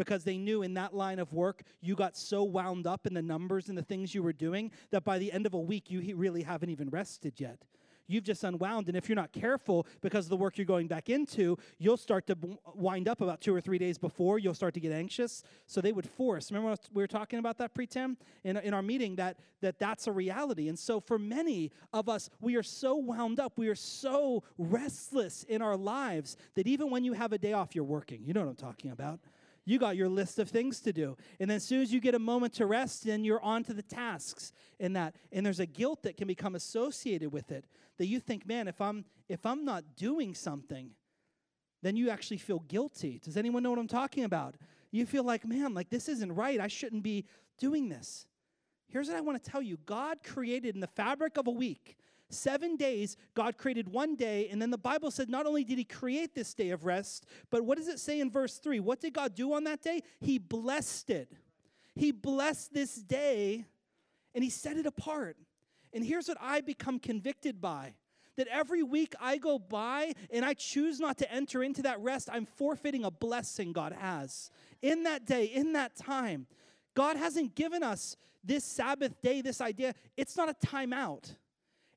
because 0.00 0.24
they 0.24 0.38
knew 0.38 0.62
in 0.62 0.72
that 0.72 0.94
line 0.94 1.18
of 1.18 1.30
work 1.34 1.62
you 1.82 1.94
got 1.94 2.16
so 2.16 2.42
wound 2.42 2.86
up 2.86 3.06
in 3.06 3.12
the 3.12 3.20
numbers 3.20 3.68
and 3.68 3.76
the 3.76 3.82
things 3.82 4.14
you 4.14 4.22
were 4.22 4.32
doing 4.32 4.70
that 4.90 5.04
by 5.04 5.18
the 5.18 5.30
end 5.30 5.44
of 5.44 5.52
a 5.52 5.60
week 5.60 5.90
you 5.90 6.16
really 6.16 6.42
haven't 6.42 6.70
even 6.70 6.88
rested 6.88 7.38
yet 7.38 7.66
you've 8.10 8.24
just 8.24 8.44
unwound. 8.44 8.88
And 8.88 8.96
if 8.96 9.08
you're 9.08 9.16
not 9.16 9.32
careful 9.32 9.86
because 10.00 10.26
of 10.26 10.30
the 10.30 10.36
work 10.36 10.58
you're 10.58 10.64
going 10.64 10.88
back 10.88 11.08
into, 11.08 11.56
you'll 11.78 11.96
start 11.96 12.26
to 12.26 12.36
wind 12.74 13.08
up 13.08 13.20
about 13.20 13.40
two 13.40 13.54
or 13.54 13.60
three 13.60 13.78
days 13.78 13.98
before. 13.98 14.38
You'll 14.38 14.54
start 14.54 14.74
to 14.74 14.80
get 14.80 14.92
anxious. 14.92 15.42
So 15.66 15.80
they 15.80 15.92
would 15.92 16.08
force. 16.08 16.50
Remember 16.50 16.76
we 16.92 17.02
were 17.02 17.06
talking 17.06 17.38
about 17.38 17.58
that 17.58 17.74
pre-tem 17.74 18.16
in, 18.44 18.56
in 18.56 18.74
our 18.74 18.82
meeting 18.82 19.16
that, 19.16 19.38
that 19.60 19.78
that's 19.78 20.06
a 20.06 20.12
reality. 20.12 20.68
And 20.68 20.78
so 20.78 21.00
for 21.00 21.18
many 21.18 21.70
of 21.92 22.08
us, 22.08 22.30
we 22.40 22.56
are 22.56 22.62
so 22.62 22.96
wound 22.96 23.40
up. 23.40 23.54
We 23.56 23.68
are 23.68 23.74
so 23.74 24.42
restless 24.58 25.44
in 25.44 25.62
our 25.62 25.76
lives 25.76 26.36
that 26.54 26.66
even 26.66 26.90
when 26.90 27.04
you 27.04 27.12
have 27.12 27.32
a 27.32 27.38
day 27.38 27.52
off, 27.52 27.74
you're 27.74 27.84
working. 27.84 28.22
You 28.24 28.34
know 28.34 28.40
what 28.40 28.50
I'm 28.50 28.56
talking 28.56 28.90
about. 28.90 29.20
You 29.64 29.78
got 29.78 29.96
your 29.96 30.08
list 30.08 30.38
of 30.38 30.48
things 30.48 30.80
to 30.80 30.92
do. 30.92 31.16
And 31.38 31.50
then 31.50 31.56
as 31.56 31.64
soon 31.64 31.82
as 31.82 31.92
you 31.92 32.00
get 32.00 32.14
a 32.14 32.18
moment 32.18 32.54
to 32.54 32.66
rest, 32.66 33.04
then 33.04 33.24
you're 33.24 33.42
on 33.42 33.62
to 33.64 33.74
the 33.74 33.82
tasks 33.82 34.52
in 34.78 34.94
that. 34.94 35.14
And 35.32 35.44
there's 35.44 35.60
a 35.60 35.66
guilt 35.66 36.02
that 36.02 36.16
can 36.16 36.26
become 36.26 36.54
associated 36.54 37.30
with 37.30 37.52
it. 37.52 37.66
That 37.98 38.06
you 38.06 38.20
think, 38.20 38.46
man, 38.46 38.68
if 38.68 38.80
I'm 38.80 39.04
if 39.28 39.44
I'm 39.44 39.64
not 39.64 39.96
doing 39.96 40.34
something, 40.34 40.90
then 41.82 41.96
you 41.96 42.10
actually 42.10 42.38
feel 42.38 42.60
guilty. 42.60 43.20
Does 43.22 43.36
anyone 43.36 43.62
know 43.62 43.70
what 43.70 43.78
I'm 43.78 43.86
talking 43.86 44.24
about? 44.24 44.56
You 44.90 45.06
feel 45.06 45.24
like, 45.24 45.46
man, 45.46 45.74
like 45.74 45.90
this 45.90 46.08
isn't 46.08 46.32
right. 46.32 46.60
I 46.60 46.66
shouldn't 46.66 47.02
be 47.02 47.26
doing 47.58 47.88
this. 47.88 48.26
Here's 48.88 49.08
what 49.08 49.16
I 49.16 49.20
want 49.20 49.42
to 49.42 49.50
tell 49.50 49.62
you 49.62 49.78
God 49.86 50.18
created 50.24 50.74
in 50.74 50.80
the 50.80 50.88
fabric 50.88 51.36
of 51.36 51.46
a 51.46 51.52
week 51.52 51.96
Seven 52.30 52.76
days, 52.76 53.16
God 53.34 53.58
created 53.58 53.88
one 53.88 54.14
day, 54.14 54.48
and 54.48 54.62
then 54.62 54.70
the 54.70 54.78
Bible 54.78 55.10
said 55.10 55.28
not 55.28 55.46
only 55.46 55.64
did 55.64 55.78
He 55.78 55.84
create 55.84 56.34
this 56.34 56.54
day 56.54 56.70
of 56.70 56.84
rest, 56.84 57.26
but 57.50 57.64
what 57.64 57.76
does 57.76 57.88
it 57.88 57.98
say 57.98 58.20
in 58.20 58.30
verse 58.30 58.58
3? 58.58 58.80
What 58.80 59.00
did 59.00 59.14
God 59.14 59.34
do 59.34 59.52
on 59.52 59.64
that 59.64 59.82
day? 59.82 60.02
He 60.20 60.38
blessed 60.38 61.10
it. 61.10 61.32
He 61.94 62.12
blessed 62.12 62.72
this 62.72 62.94
day, 62.94 63.64
and 64.34 64.44
He 64.44 64.50
set 64.50 64.76
it 64.76 64.86
apart. 64.86 65.36
And 65.92 66.04
here's 66.04 66.28
what 66.28 66.38
I 66.40 66.60
become 66.60 67.00
convicted 67.00 67.60
by 67.60 67.94
that 68.36 68.46
every 68.48 68.82
week 68.82 69.12
I 69.20 69.36
go 69.36 69.58
by 69.58 70.14
and 70.32 70.44
I 70.46 70.54
choose 70.54 70.98
not 70.98 71.18
to 71.18 71.30
enter 71.30 71.62
into 71.62 71.82
that 71.82 72.00
rest, 72.00 72.30
I'm 72.32 72.46
forfeiting 72.46 73.04
a 73.04 73.10
blessing 73.10 73.72
God 73.72 73.92
has 73.92 74.50
in 74.80 75.02
that 75.02 75.26
day, 75.26 75.44
in 75.44 75.74
that 75.74 75.96
time. 75.96 76.46
God 76.94 77.16
hasn't 77.16 77.54
given 77.54 77.82
us 77.82 78.16
this 78.42 78.64
Sabbath 78.64 79.20
day, 79.20 79.42
this 79.42 79.60
idea. 79.60 79.94
It's 80.16 80.36
not 80.36 80.48
a 80.48 80.54
timeout. 80.66 81.34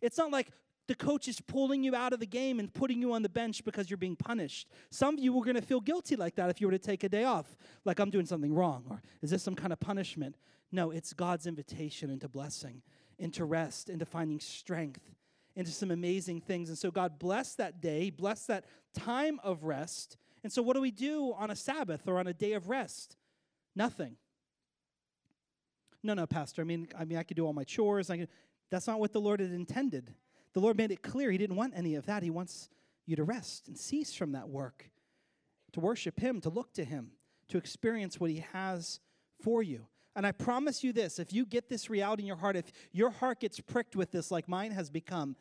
It's 0.03 0.17
not 0.17 0.31
like 0.31 0.51
the 0.87 0.95
coach 0.95 1.29
is 1.29 1.39
pulling 1.39 1.81
you 1.81 1.95
out 1.95 2.11
of 2.11 2.19
the 2.19 2.27
game 2.27 2.59
and 2.59 2.71
putting 2.71 3.01
you 3.01 3.13
on 3.13 3.21
the 3.21 3.29
bench 3.29 3.63
because 3.63 3.89
you're 3.89 3.97
being 3.97 4.17
punished. 4.17 4.67
Some 4.91 5.17
of 5.17 5.23
you 5.23 5.31
were 5.31 5.43
going 5.43 5.55
to 5.55 5.61
feel 5.61 5.79
guilty 5.79 6.17
like 6.17 6.35
that 6.35 6.49
if 6.49 6.59
you 6.59 6.67
were 6.67 6.71
to 6.71 6.77
take 6.79 7.05
a 7.05 7.09
day 7.09 7.23
off, 7.23 7.55
like 7.85 7.99
I'm 7.99 8.09
doing 8.09 8.25
something 8.25 8.53
wrong, 8.53 8.83
or 8.89 9.01
is 9.21 9.29
this 9.29 9.41
some 9.41 9.55
kind 9.55 9.71
of 9.71 9.79
punishment? 9.79 10.35
No, 10.73 10.91
it's 10.91 11.13
God's 11.13 11.47
invitation 11.47 12.09
into 12.09 12.27
blessing, 12.27 12.81
into 13.17 13.45
rest, 13.45 13.89
into 13.89 14.05
finding 14.05 14.41
strength, 14.41 15.15
into 15.55 15.71
some 15.71 15.89
amazing 15.89 16.41
things. 16.41 16.67
And 16.67 16.77
so 16.77 16.91
God 16.91 17.17
blessed 17.17 17.59
that 17.59 17.79
day, 17.79 18.09
blessed 18.09 18.47
that 18.49 18.65
time 18.93 19.39
of 19.41 19.63
rest. 19.63 20.17
And 20.43 20.51
so, 20.51 20.61
what 20.61 20.75
do 20.75 20.81
we 20.81 20.91
do 20.91 21.33
on 21.37 21.49
a 21.49 21.55
Sabbath 21.55 22.07
or 22.07 22.19
on 22.19 22.27
a 22.27 22.33
day 22.33 22.53
of 22.53 22.67
rest? 22.67 23.15
Nothing. 23.73 24.17
No, 26.03 26.13
no, 26.13 26.27
Pastor. 26.27 26.61
I 26.61 26.65
mean, 26.65 26.89
I 26.99 27.05
mean, 27.05 27.17
I 27.17 27.23
could 27.23 27.37
do 27.37 27.45
all 27.45 27.53
my 27.53 27.63
chores. 27.63 28.09
I 28.09 28.17
could, 28.17 28.27
that's 28.73 28.87
not 28.87 28.99
what 28.99 29.13
the 29.13 29.21
Lord 29.21 29.39
had 29.39 29.51
intended. 29.51 30.15
The 30.53 30.59
Lord 30.59 30.77
made 30.77 30.89
it 30.89 31.03
clear 31.03 31.29
He 31.29 31.37
didn't 31.37 31.55
want 31.55 31.73
any 31.75 31.93
of 31.93 32.07
that. 32.07 32.23
He 32.23 32.31
wants 32.31 32.69
you 33.05 33.15
to 33.15 33.23
rest 33.23 33.67
and 33.67 33.77
cease 33.77 34.13
from 34.15 34.31
that 34.31 34.49
work, 34.49 34.89
to 35.73 35.79
worship 35.79 36.19
Him, 36.19 36.41
to 36.41 36.49
look 36.49 36.73
to 36.73 36.83
Him, 36.83 37.11
to 37.49 37.57
experience 37.57 38.19
what 38.19 38.31
He 38.31 38.43
has 38.51 38.99
for 39.41 39.61
you. 39.61 39.85
And 40.15 40.25
I 40.25 40.31
promise 40.31 40.83
you 40.83 40.91
this 40.91 41.19
if 41.19 41.31
you 41.31 41.45
get 41.45 41.69
this 41.69 41.87
reality 41.89 42.23
in 42.23 42.27
your 42.27 42.37
heart, 42.37 42.55
if 42.55 42.71
your 42.91 43.11
heart 43.11 43.39
gets 43.39 43.59
pricked 43.59 43.95
with 43.95 44.11
this 44.11 44.31
like 44.31 44.47
mine 44.47 44.71
has 44.71 44.89
become, 44.89 45.35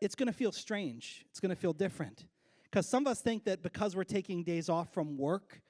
it's 0.00 0.14
going 0.14 0.28
to 0.28 0.32
feel 0.32 0.52
strange. 0.52 1.26
It's 1.28 1.40
going 1.40 1.50
to 1.50 1.60
feel 1.60 1.74
different. 1.74 2.24
Because 2.64 2.88
some 2.88 3.06
of 3.06 3.10
us 3.10 3.20
think 3.20 3.44
that 3.44 3.62
because 3.62 3.94
we're 3.94 4.04
taking 4.04 4.42
days 4.42 4.70
off 4.70 4.94
from 4.94 5.18
work, 5.18 5.60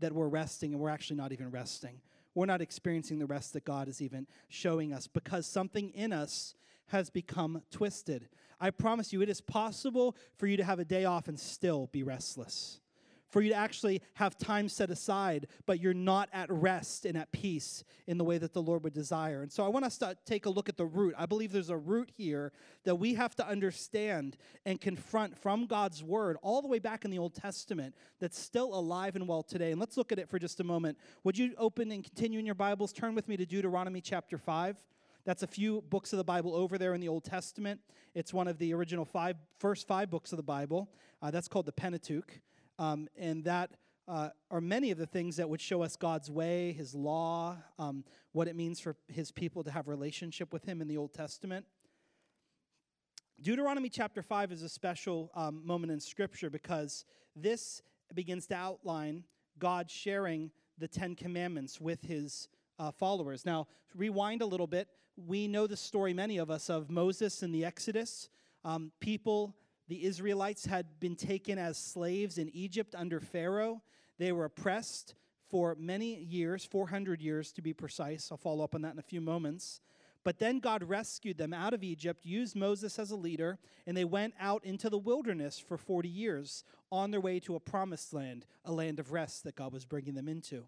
that 0.00 0.12
we're 0.12 0.28
resting, 0.28 0.72
and 0.72 0.80
we're 0.80 0.88
actually 0.88 1.16
not 1.16 1.32
even 1.32 1.50
resting. 1.50 2.00
We're 2.34 2.46
not 2.46 2.60
experiencing 2.60 3.18
the 3.18 3.26
rest 3.26 3.52
that 3.52 3.64
God 3.64 3.88
is 3.88 4.02
even 4.02 4.26
showing 4.48 4.92
us 4.92 5.06
because 5.06 5.46
something 5.46 5.90
in 5.90 6.12
us 6.12 6.54
has 6.88 7.10
become 7.10 7.62
twisted. 7.70 8.28
I 8.60 8.70
promise 8.70 9.12
you, 9.12 9.22
it 9.22 9.28
is 9.28 9.40
possible 9.40 10.16
for 10.36 10.46
you 10.46 10.56
to 10.56 10.64
have 10.64 10.78
a 10.78 10.84
day 10.84 11.04
off 11.04 11.28
and 11.28 11.38
still 11.38 11.88
be 11.92 12.02
restless 12.02 12.80
for 13.34 13.42
you 13.42 13.48
to 13.48 13.56
actually 13.56 14.00
have 14.12 14.38
time 14.38 14.68
set 14.68 14.90
aside, 14.90 15.48
but 15.66 15.80
you're 15.80 15.92
not 15.92 16.28
at 16.32 16.48
rest 16.52 17.04
and 17.04 17.18
at 17.18 17.32
peace 17.32 17.82
in 18.06 18.16
the 18.16 18.22
way 18.22 18.38
that 18.38 18.52
the 18.52 18.62
Lord 18.62 18.84
would 18.84 18.92
desire. 18.92 19.42
And 19.42 19.50
so 19.50 19.64
I 19.64 19.68
want 19.68 19.84
us 19.84 19.98
to 19.98 20.16
take 20.24 20.46
a 20.46 20.50
look 20.50 20.68
at 20.68 20.76
the 20.76 20.86
root. 20.86 21.16
I 21.18 21.26
believe 21.26 21.50
there's 21.50 21.68
a 21.68 21.76
root 21.76 22.12
here 22.16 22.52
that 22.84 22.94
we 22.94 23.14
have 23.14 23.34
to 23.34 23.48
understand 23.48 24.36
and 24.64 24.80
confront 24.80 25.36
from 25.36 25.66
God's 25.66 26.00
word 26.00 26.36
all 26.42 26.62
the 26.62 26.68
way 26.68 26.78
back 26.78 27.04
in 27.04 27.10
the 27.10 27.18
Old 27.18 27.34
Testament 27.34 27.96
that's 28.20 28.38
still 28.38 28.72
alive 28.72 29.16
and 29.16 29.26
well 29.26 29.42
today. 29.42 29.72
And 29.72 29.80
let's 29.80 29.96
look 29.96 30.12
at 30.12 30.20
it 30.20 30.28
for 30.28 30.38
just 30.38 30.60
a 30.60 30.64
moment. 30.64 30.96
Would 31.24 31.36
you 31.36 31.54
open 31.58 31.90
and 31.90 32.04
continue 32.04 32.38
in 32.38 32.46
your 32.46 32.54
Bibles? 32.54 32.92
Turn 32.92 33.16
with 33.16 33.26
me 33.26 33.36
to 33.36 33.44
Deuteronomy 33.44 34.00
chapter 34.00 34.38
5. 34.38 34.80
That's 35.24 35.42
a 35.42 35.48
few 35.48 35.82
books 35.90 36.12
of 36.12 36.18
the 36.18 36.24
Bible 36.24 36.54
over 36.54 36.78
there 36.78 36.94
in 36.94 37.00
the 37.00 37.08
Old 37.08 37.24
Testament. 37.24 37.80
It's 38.14 38.32
one 38.32 38.46
of 38.46 38.58
the 38.58 38.72
original 38.74 39.04
five, 39.04 39.34
first 39.58 39.88
five 39.88 40.08
books 40.08 40.32
of 40.32 40.36
the 40.36 40.44
Bible. 40.44 40.88
Uh, 41.20 41.32
that's 41.32 41.48
called 41.48 41.66
the 41.66 41.72
Pentateuch. 41.72 42.40
Um, 42.78 43.08
and 43.16 43.44
that 43.44 43.70
uh, 44.06 44.30
are 44.50 44.60
many 44.60 44.90
of 44.90 44.98
the 44.98 45.06
things 45.06 45.36
that 45.36 45.48
would 45.48 45.60
show 45.60 45.82
us 45.82 45.96
God's 45.96 46.30
way, 46.30 46.72
His 46.72 46.94
law, 46.94 47.56
um, 47.78 48.04
what 48.32 48.48
it 48.48 48.56
means 48.56 48.80
for 48.80 48.96
His 49.08 49.30
people 49.30 49.64
to 49.64 49.70
have 49.70 49.88
relationship 49.88 50.52
with 50.52 50.64
Him 50.64 50.80
in 50.82 50.88
the 50.88 50.96
Old 50.96 51.14
Testament. 51.14 51.64
Deuteronomy 53.40 53.88
chapter 53.88 54.22
5 54.22 54.52
is 54.52 54.62
a 54.62 54.68
special 54.68 55.30
um, 55.34 55.66
moment 55.66 55.92
in 55.92 56.00
Scripture 56.00 56.50
because 56.50 57.04
this 57.34 57.82
begins 58.14 58.46
to 58.46 58.54
outline 58.54 59.24
God 59.58 59.90
sharing 59.90 60.50
the 60.78 60.88
Ten 60.88 61.14
Commandments 61.14 61.80
with 61.80 62.02
His 62.02 62.48
uh, 62.78 62.90
followers. 62.90 63.46
Now, 63.46 63.66
rewind 63.94 64.42
a 64.42 64.46
little 64.46 64.66
bit. 64.66 64.88
We 65.16 65.48
know 65.48 65.66
the 65.66 65.76
story, 65.76 66.12
many 66.12 66.38
of 66.38 66.50
us, 66.50 66.68
of 66.68 66.90
Moses 66.90 67.42
in 67.42 67.52
the 67.52 67.64
Exodus. 67.64 68.28
Um, 68.64 68.92
people 69.00 69.54
the 69.88 70.04
Israelites 70.04 70.66
had 70.66 70.98
been 71.00 71.16
taken 71.16 71.58
as 71.58 71.76
slaves 71.76 72.38
in 72.38 72.48
Egypt 72.54 72.94
under 72.94 73.20
Pharaoh. 73.20 73.82
They 74.18 74.32
were 74.32 74.46
oppressed 74.46 75.14
for 75.50 75.76
many 75.78 76.16
years, 76.16 76.64
400 76.64 77.20
years 77.20 77.52
to 77.52 77.62
be 77.62 77.72
precise. 77.72 78.28
I'll 78.30 78.38
follow 78.38 78.64
up 78.64 78.74
on 78.74 78.82
that 78.82 78.94
in 78.94 78.98
a 78.98 79.02
few 79.02 79.20
moments. 79.20 79.80
But 80.24 80.38
then 80.38 80.58
God 80.58 80.82
rescued 80.82 81.36
them 81.36 81.52
out 81.52 81.74
of 81.74 81.84
Egypt, 81.84 82.24
used 82.24 82.56
Moses 82.56 82.98
as 82.98 83.10
a 83.10 83.16
leader, 83.16 83.58
and 83.86 83.94
they 83.94 84.06
went 84.06 84.32
out 84.40 84.64
into 84.64 84.88
the 84.88 84.98
wilderness 84.98 85.58
for 85.58 85.76
40 85.76 86.08
years 86.08 86.64
on 86.90 87.10
their 87.10 87.20
way 87.20 87.38
to 87.40 87.54
a 87.56 87.60
promised 87.60 88.14
land, 88.14 88.46
a 88.64 88.72
land 88.72 88.98
of 88.98 89.12
rest 89.12 89.44
that 89.44 89.54
God 89.54 89.74
was 89.74 89.84
bringing 89.84 90.14
them 90.14 90.28
into. 90.28 90.64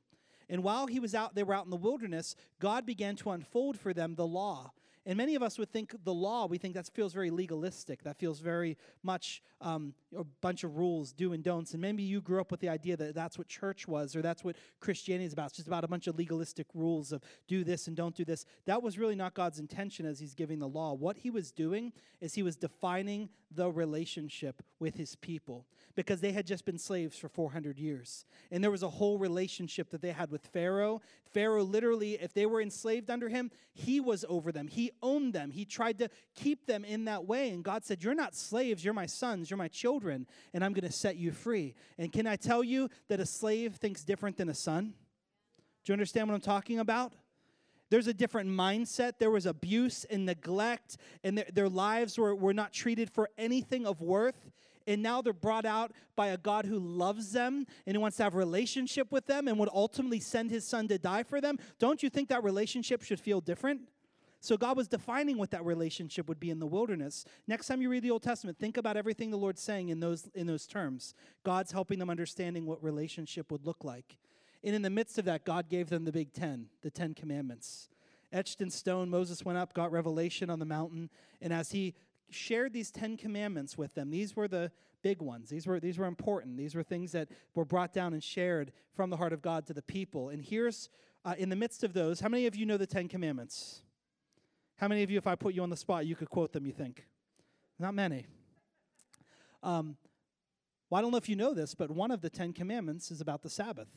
And 0.50 0.62
while 0.62 0.86
he 0.86 1.00
was 1.00 1.14
out, 1.14 1.34
they 1.34 1.42
were 1.42 1.54
out 1.54 1.64
in 1.64 1.70
the 1.70 1.76
wilderness, 1.76 2.36
God 2.60 2.84
began 2.84 3.16
to 3.16 3.30
unfold 3.30 3.78
for 3.78 3.94
them 3.94 4.14
the 4.14 4.26
law 4.26 4.72
and 5.06 5.16
many 5.16 5.36
of 5.36 5.42
us 5.42 5.56
would 5.56 5.70
think 5.70 5.94
the 6.04 6.12
law, 6.12 6.46
we 6.46 6.58
think 6.58 6.74
that 6.74 6.90
feels 6.92 7.12
very 7.12 7.30
legalistic. 7.30 8.02
That 8.02 8.18
feels 8.18 8.40
very 8.40 8.76
much 9.04 9.40
um, 9.60 9.94
a 10.16 10.24
bunch 10.24 10.64
of 10.64 10.76
rules, 10.76 11.12
do 11.12 11.32
and 11.32 11.44
don'ts. 11.44 11.72
And 11.72 11.80
maybe 11.80 12.02
you 12.02 12.20
grew 12.20 12.40
up 12.40 12.50
with 12.50 12.58
the 12.58 12.68
idea 12.68 12.96
that 12.96 13.14
that's 13.14 13.38
what 13.38 13.46
church 13.46 13.86
was 13.86 14.16
or 14.16 14.20
that's 14.20 14.42
what 14.42 14.56
Christianity 14.80 15.26
is 15.26 15.32
about. 15.32 15.46
It's 15.46 15.56
just 15.56 15.68
about 15.68 15.84
a 15.84 15.88
bunch 15.88 16.08
of 16.08 16.18
legalistic 16.18 16.66
rules 16.74 17.12
of 17.12 17.22
do 17.46 17.62
this 17.62 17.86
and 17.86 17.96
don't 17.96 18.16
do 18.16 18.24
this. 18.24 18.44
That 18.64 18.82
was 18.82 18.98
really 18.98 19.14
not 19.14 19.34
God's 19.34 19.60
intention 19.60 20.06
as 20.06 20.18
He's 20.18 20.34
giving 20.34 20.58
the 20.58 20.68
law. 20.68 20.92
What 20.92 21.18
He 21.18 21.30
was 21.30 21.52
doing 21.52 21.92
is 22.20 22.34
He 22.34 22.42
was 22.42 22.56
defining 22.56 23.28
the 23.52 23.70
relationship 23.70 24.60
with 24.80 24.96
His 24.96 25.14
people 25.14 25.66
because 25.94 26.20
they 26.20 26.32
had 26.32 26.46
just 26.46 26.64
been 26.64 26.78
slaves 26.78 27.16
for 27.16 27.28
400 27.28 27.78
years. 27.78 28.26
And 28.50 28.62
there 28.62 28.70
was 28.70 28.82
a 28.82 28.88
whole 28.88 29.18
relationship 29.18 29.90
that 29.90 30.02
they 30.02 30.12
had 30.12 30.30
with 30.30 30.46
Pharaoh. 30.46 31.00
Pharaoh 31.32 31.64
literally, 31.64 32.14
if 32.14 32.34
they 32.34 32.46
were 32.46 32.60
enslaved 32.60 33.10
under 33.10 33.28
him, 33.28 33.50
he 33.72 33.98
was 33.98 34.24
over 34.28 34.52
them. 34.52 34.68
He 34.68 34.92
owned 35.02 35.32
them. 35.32 35.50
He 35.50 35.64
tried 35.64 35.98
to 35.98 36.08
keep 36.34 36.66
them 36.66 36.84
in 36.84 37.04
that 37.06 37.26
way. 37.26 37.50
And 37.50 37.62
God 37.64 37.84
said, 37.84 38.02
You're 38.02 38.14
not 38.14 38.34
slaves, 38.34 38.84
you're 38.84 38.94
my 38.94 39.06
sons, 39.06 39.50
you're 39.50 39.56
my 39.56 39.68
children, 39.68 40.26
and 40.52 40.64
I'm 40.64 40.72
going 40.72 40.86
to 40.86 40.92
set 40.92 41.16
you 41.16 41.32
free. 41.32 41.74
And 41.98 42.12
can 42.12 42.26
I 42.26 42.36
tell 42.36 42.62
you 42.62 42.88
that 43.08 43.20
a 43.20 43.26
slave 43.26 43.76
thinks 43.76 44.04
different 44.04 44.36
than 44.36 44.48
a 44.48 44.54
son? 44.54 44.94
Do 45.84 45.92
you 45.92 45.94
understand 45.94 46.28
what 46.28 46.34
I'm 46.34 46.40
talking 46.40 46.78
about? 46.78 47.12
There's 47.88 48.08
a 48.08 48.14
different 48.14 48.50
mindset. 48.50 49.12
There 49.20 49.30
was 49.30 49.46
abuse 49.46 50.04
and 50.04 50.26
neglect, 50.26 50.96
and 51.22 51.38
their, 51.38 51.46
their 51.52 51.68
lives 51.68 52.18
were, 52.18 52.34
were 52.34 52.54
not 52.54 52.72
treated 52.72 53.10
for 53.10 53.30
anything 53.38 53.86
of 53.86 54.00
worth 54.00 54.50
and 54.86 55.02
now 55.02 55.20
they're 55.20 55.32
brought 55.32 55.66
out 55.66 55.92
by 56.14 56.28
a 56.28 56.36
God 56.36 56.64
who 56.64 56.78
loves 56.78 57.32
them 57.32 57.66
and 57.86 57.96
who 57.96 58.00
wants 58.00 58.16
to 58.18 58.22
have 58.22 58.34
a 58.34 58.38
relationship 58.38 59.10
with 59.10 59.26
them 59.26 59.48
and 59.48 59.58
would 59.58 59.68
ultimately 59.72 60.20
send 60.20 60.50
his 60.50 60.66
son 60.66 60.88
to 60.88 60.98
die 60.98 61.24
for 61.24 61.40
them, 61.40 61.58
don't 61.78 62.02
you 62.02 62.10
think 62.10 62.28
that 62.28 62.44
relationship 62.44 63.02
should 63.02 63.20
feel 63.20 63.40
different? 63.40 63.82
So 64.46 64.56
God 64.56 64.76
was 64.76 64.86
defining 64.86 65.38
what 65.38 65.50
that 65.50 65.64
relationship 65.64 66.28
would 66.28 66.38
be 66.38 66.50
in 66.50 66.60
the 66.60 66.66
wilderness. 66.68 67.24
Next 67.48 67.66
time 67.66 67.82
you 67.82 67.90
read 67.90 68.04
the 68.04 68.12
Old 68.12 68.22
Testament, 68.22 68.56
think 68.60 68.76
about 68.76 68.96
everything 68.96 69.32
the 69.32 69.36
Lord's 69.36 69.60
saying 69.60 69.88
in 69.88 69.98
those 69.98 70.30
in 70.36 70.46
those 70.46 70.68
terms. 70.68 71.14
God's 71.42 71.72
helping 71.72 71.98
them 71.98 72.08
understanding 72.08 72.64
what 72.64 72.80
relationship 72.80 73.50
would 73.50 73.66
look 73.66 73.82
like. 73.82 74.18
And 74.62 74.72
in 74.72 74.82
the 74.82 74.90
midst 74.90 75.18
of 75.18 75.24
that, 75.24 75.44
God 75.44 75.68
gave 75.68 75.88
them 75.88 76.04
the 76.04 76.12
big 76.12 76.32
10, 76.32 76.68
the 76.82 76.92
10 76.92 77.14
commandments. 77.14 77.88
Etched 78.32 78.60
in 78.60 78.70
stone, 78.70 79.10
Moses 79.10 79.44
went 79.44 79.58
up, 79.58 79.74
got 79.74 79.90
revelation 79.90 80.48
on 80.48 80.60
the 80.60 80.64
mountain, 80.64 81.10
and 81.40 81.52
as 81.52 81.72
he 81.72 81.94
shared 82.30 82.72
these 82.72 82.92
10 82.92 83.16
commandments 83.16 83.76
with 83.76 83.94
them. 83.96 84.10
These 84.10 84.36
were 84.36 84.46
the 84.46 84.70
big 85.02 85.22
ones. 85.22 85.48
These 85.50 85.66
were 85.66 85.80
these 85.80 85.98
were 85.98 86.06
important. 86.06 86.56
These 86.56 86.76
were 86.76 86.84
things 86.84 87.10
that 87.12 87.28
were 87.56 87.64
brought 87.64 87.92
down 87.92 88.12
and 88.12 88.22
shared 88.22 88.70
from 88.94 89.10
the 89.10 89.16
heart 89.16 89.32
of 89.32 89.42
God 89.42 89.66
to 89.66 89.74
the 89.74 89.82
people. 89.82 90.28
And 90.28 90.40
here's 90.40 90.88
uh, 91.24 91.34
in 91.36 91.48
the 91.48 91.56
midst 91.56 91.82
of 91.82 91.94
those, 91.94 92.20
how 92.20 92.28
many 92.28 92.46
of 92.46 92.54
you 92.54 92.64
know 92.64 92.76
the 92.76 92.86
10 92.86 93.08
commandments? 93.08 93.82
How 94.76 94.88
many 94.88 95.02
of 95.02 95.10
you 95.10 95.18
if 95.18 95.26
I 95.26 95.34
put 95.34 95.54
you 95.54 95.62
on 95.62 95.70
the 95.70 95.76
spot, 95.76 96.06
you 96.06 96.16
could 96.16 96.30
quote 96.30 96.52
them, 96.52 96.66
you 96.66 96.72
think? 96.72 97.06
Not 97.78 97.94
many. 97.94 98.26
Um, 99.62 99.96
well, 100.88 100.98
I 100.98 101.02
don't 101.02 101.10
know 101.10 101.16
if 101.16 101.28
you 101.28 101.36
know 101.36 101.54
this, 101.54 101.74
but 101.74 101.90
one 101.90 102.10
of 102.10 102.20
the 102.20 102.30
10 102.30 102.52
commandments 102.52 103.10
is 103.10 103.20
about 103.20 103.42
the 103.42 103.50
Sabbath. 103.50 103.88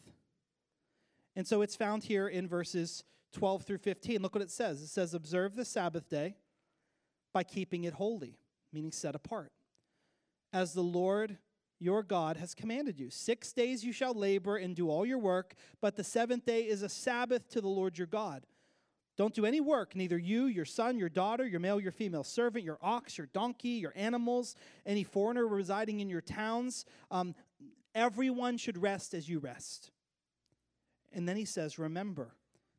And 1.36 1.48
so 1.48 1.62
it's 1.62 1.75
found 1.75 2.03
here 2.03 2.27
in 2.27 2.48
verses 2.48 3.03
12 3.33 3.63
through 3.63 3.77
15. 3.77 4.21
Look 4.21 4.33
what 4.33 4.41
it 4.41 4.51
says. 4.51 4.81
It 4.81 4.88
says, 4.88 5.13
Observe 5.13 5.55
the 5.55 5.65
Sabbath 5.65 6.09
day 6.09 6.36
by 7.33 7.43
keeping 7.43 7.83
it 7.83 7.93
holy, 7.93 8.39
meaning 8.74 8.91
set 8.91 9.15
apart. 9.15 9.51
As 10.51 10.74
the 10.74 10.81
Lord 10.81 11.38
your 11.79 12.03
God 12.03 12.38
has 12.38 12.53
commanded 12.53 13.00
you. 13.00 13.09
Six 13.09 13.53
days 13.53 13.83
you 13.86 13.93
shall 13.93 14.13
labor 14.13 14.57
and 14.57 14.75
do 14.75 14.89
all 14.89 15.05
your 15.05 15.17
work, 15.17 15.55
but 15.81 15.95
the 15.95 16.03
seventh 16.03 16.45
day 16.45 16.63
is 16.63 16.81
a 16.81 16.89
Sabbath 16.89 17.48
to 17.50 17.62
the 17.62 17.69
Lord 17.69 17.98
your 17.98 18.07
God. 18.07 18.45
Don't 19.19 19.33
do 19.33 19.45
any 19.45 19.59
work, 19.59 19.97
neither 19.97 20.17
you, 20.17 20.45
your 20.45 20.63
son, 20.63 20.97
your 20.97 21.09
daughter, 21.09 21.45
your 21.45 21.59
male, 21.59 21.77
your 21.77 21.91
female 21.91 22.23
servant, 22.23 22.63
your 22.63 22.77
ox, 22.81 23.17
your 23.17 23.27
donkey, 23.33 23.71
your 23.71 23.91
animals, 23.93 24.55
any 24.85 25.03
foreigner 25.03 25.45
residing 25.45 25.99
in 25.99 26.07
your 26.07 26.21
towns. 26.21 26.85
Um, 27.11 27.35
everyone 27.93 28.55
should 28.55 28.77
rest 28.77 29.13
as 29.13 29.27
you 29.27 29.39
rest. 29.39 29.91
And 31.11 31.27
then 31.27 31.35
he 31.35 31.43
says, 31.43 31.77
Remember 31.77 32.33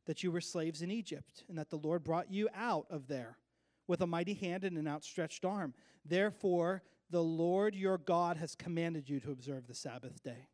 that 0.07 0.23
you 0.23 0.31
were 0.31 0.41
slaves 0.41 0.81
in 0.81 0.89
Egypt, 0.89 1.43
and 1.47 1.59
that 1.59 1.69
the 1.69 1.77
Lord 1.77 2.03
brought 2.03 2.31
you 2.31 2.49
out 2.55 2.87
of 2.89 3.07
there 3.07 3.37
with 3.87 4.01
a 4.01 4.07
mighty 4.07 4.33
hand 4.33 4.63
and 4.63 4.79
an 4.79 4.87
outstretched 4.87 5.45
arm. 5.45 5.75
Therefore, 6.03 6.81
the 7.11 7.21
Lord 7.21 7.75
your 7.75 7.99
God 7.99 8.37
has 8.37 8.55
commanded 8.55 9.07
you 9.07 9.19
to 9.19 9.31
observe 9.31 9.67
the 9.67 9.75
Sabbath 9.75 10.23
day. 10.23 10.47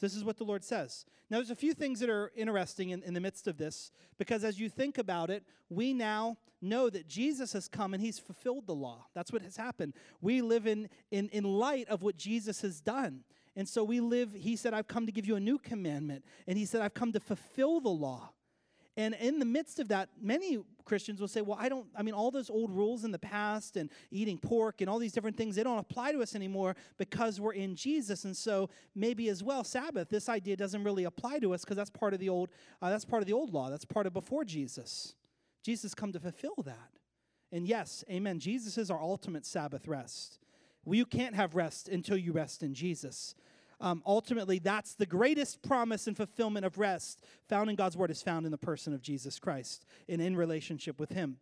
This 0.00 0.14
is 0.14 0.24
what 0.24 0.36
the 0.36 0.44
Lord 0.44 0.62
says. 0.62 1.06
Now, 1.30 1.38
there's 1.38 1.50
a 1.50 1.56
few 1.56 1.72
things 1.72 2.00
that 2.00 2.10
are 2.10 2.30
interesting 2.36 2.90
in, 2.90 3.02
in 3.02 3.14
the 3.14 3.20
midst 3.20 3.48
of 3.48 3.56
this, 3.56 3.90
because 4.18 4.44
as 4.44 4.60
you 4.60 4.68
think 4.68 4.98
about 4.98 5.30
it, 5.30 5.42
we 5.68 5.92
now 5.92 6.36
know 6.62 6.88
that 6.90 7.08
Jesus 7.08 7.52
has 7.52 7.68
come 7.68 7.94
and 7.94 8.02
he's 8.02 8.18
fulfilled 8.18 8.66
the 8.66 8.74
law. 8.74 9.06
That's 9.14 9.32
what 9.32 9.42
has 9.42 9.56
happened. 9.56 9.94
We 10.20 10.42
live 10.42 10.66
in, 10.66 10.88
in, 11.10 11.28
in 11.30 11.44
light 11.44 11.88
of 11.88 12.02
what 12.02 12.16
Jesus 12.16 12.62
has 12.62 12.80
done. 12.80 13.24
And 13.56 13.68
so 13.68 13.82
we 13.82 14.00
live, 14.00 14.34
he 14.34 14.54
said, 14.54 14.74
I've 14.74 14.88
come 14.88 15.06
to 15.06 15.12
give 15.12 15.26
you 15.26 15.36
a 15.36 15.40
new 15.40 15.58
commandment. 15.58 16.24
And 16.46 16.58
he 16.58 16.66
said, 16.66 16.82
I've 16.82 16.94
come 16.94 17.12
to 17.12 17.20
fulfill 17.20 17.80
the 17.80 17.88
law. 17.88 18.30
And 18.96 19.14
in 19.14 19.38
the 19.38 19.44
midst 19.44 19.78
of 19.78 19.88
that, 19.88 20.08
many 20.20 20.58
Christians 20.86 21.20
will 21.20 21.28
say, 21.28 21.42
well, 21.42 21.58
I 21.60 21.68
don't, 21.68 21.86
I 21.94 22.02
mean, 22.02 22.14
all 22.14 22.30
those 22.30 22.48
old 22.48 22.70
rules 22.70 23.04
in 23.04 23.10
the 23.10 23.18
past 23.18 23.76
and 23.76 23.90
eating 24.10 24.38
pork 24.38 24.80
and 24.80 24.88
all 24.88 24.98
these 24.98 25.12
different 25.12 25.36
things, 25.36 25.56
they 25.56 25.62
don't 25.62 25.78
apply 25.78 26.12
to 26.12 26.22
us 26.22 26.34
anymore 26.34 26.76
because 26.96 27.38
we're 27.38 27.52
in 27.52 27.74
Jesus. 27.74 28.24
And 28.24 28.34
so 28.34 28.70
maybe 28.94 29.28
as 29.28 29.42
well, 29.42 29.64
Sabbath, 29.64 30.08
this 30.08 30.30
idea 30.30 30.56
doesn't 30.56 30.82
really 30.82 31.04
apply 31.04 31.40
to 31.40 31.52
us 31.52 31.62
because 31.62 31.76
that's 31.76 31.90
part 31.90 32.14
of 32.14 32.20
the 32.20 32.30
old, 32.30 32.48
uh, 32.80 32.88
that's 32.88 33.04
part 33.04 33.22
of 33.22 33.26
the 33.26 33.34
old 33.34 33.52
law. 33.52 33.68
That's 33.68 33.84
part 33.84 34.06
of 34.06 34.14
before 34.14 34.44
Jesus. 34.44 35.14
Jesus 35.62 35.94
come 35.94 36.12
to 36.12 36.20
fulfill 36.20 36.56
that. 36.64 36.92
And 37.52 37.66
yes, 37.66 38.02
amen. 38.10 38.38
Jesus 38.38 38.78
is 38.78 38.90
our 38.90 39.00
ultimate 39.00 39.44
Sabbath 39.44 39.86
rest. 39.86 40.38
Well, 40.84 40.94
you 40.94 41.04
can't 41.04 41.34
have 41.34 41.54
rest 41.54 41.88
until 41.88 42.16
you 42.16 42.32
rest 42.32 42.62
in 42.62 42.72
Jesus 42.72 43.34
um, 43.80 44.02
ultimately, 44.06 44.58
that's 44.58 44.94
the 44.94 45.06
greatest 45.06 45.62
promise 45.62 46.06
and 46.06 46.16
fulfillment 46.16 46.64
of 46.64 46.78
rest 46.78 47.22
found 47.48 47.68
in 47.68 47.76
God's 47.76 47.96
word 47.96 48.10
is 48.10 48.22
found 48.22 48.46
in 48.46 48.52
the 48.52 48.58
person 48.58 48.94
of 48.94 49.02
Jesus 49.02 49.38
Christ 49.38 49.84
and 50.08 50.20
in 50.20 50.36
relationship 50.36 50.98
with 50.98 51.10
Him. 51.10 51.36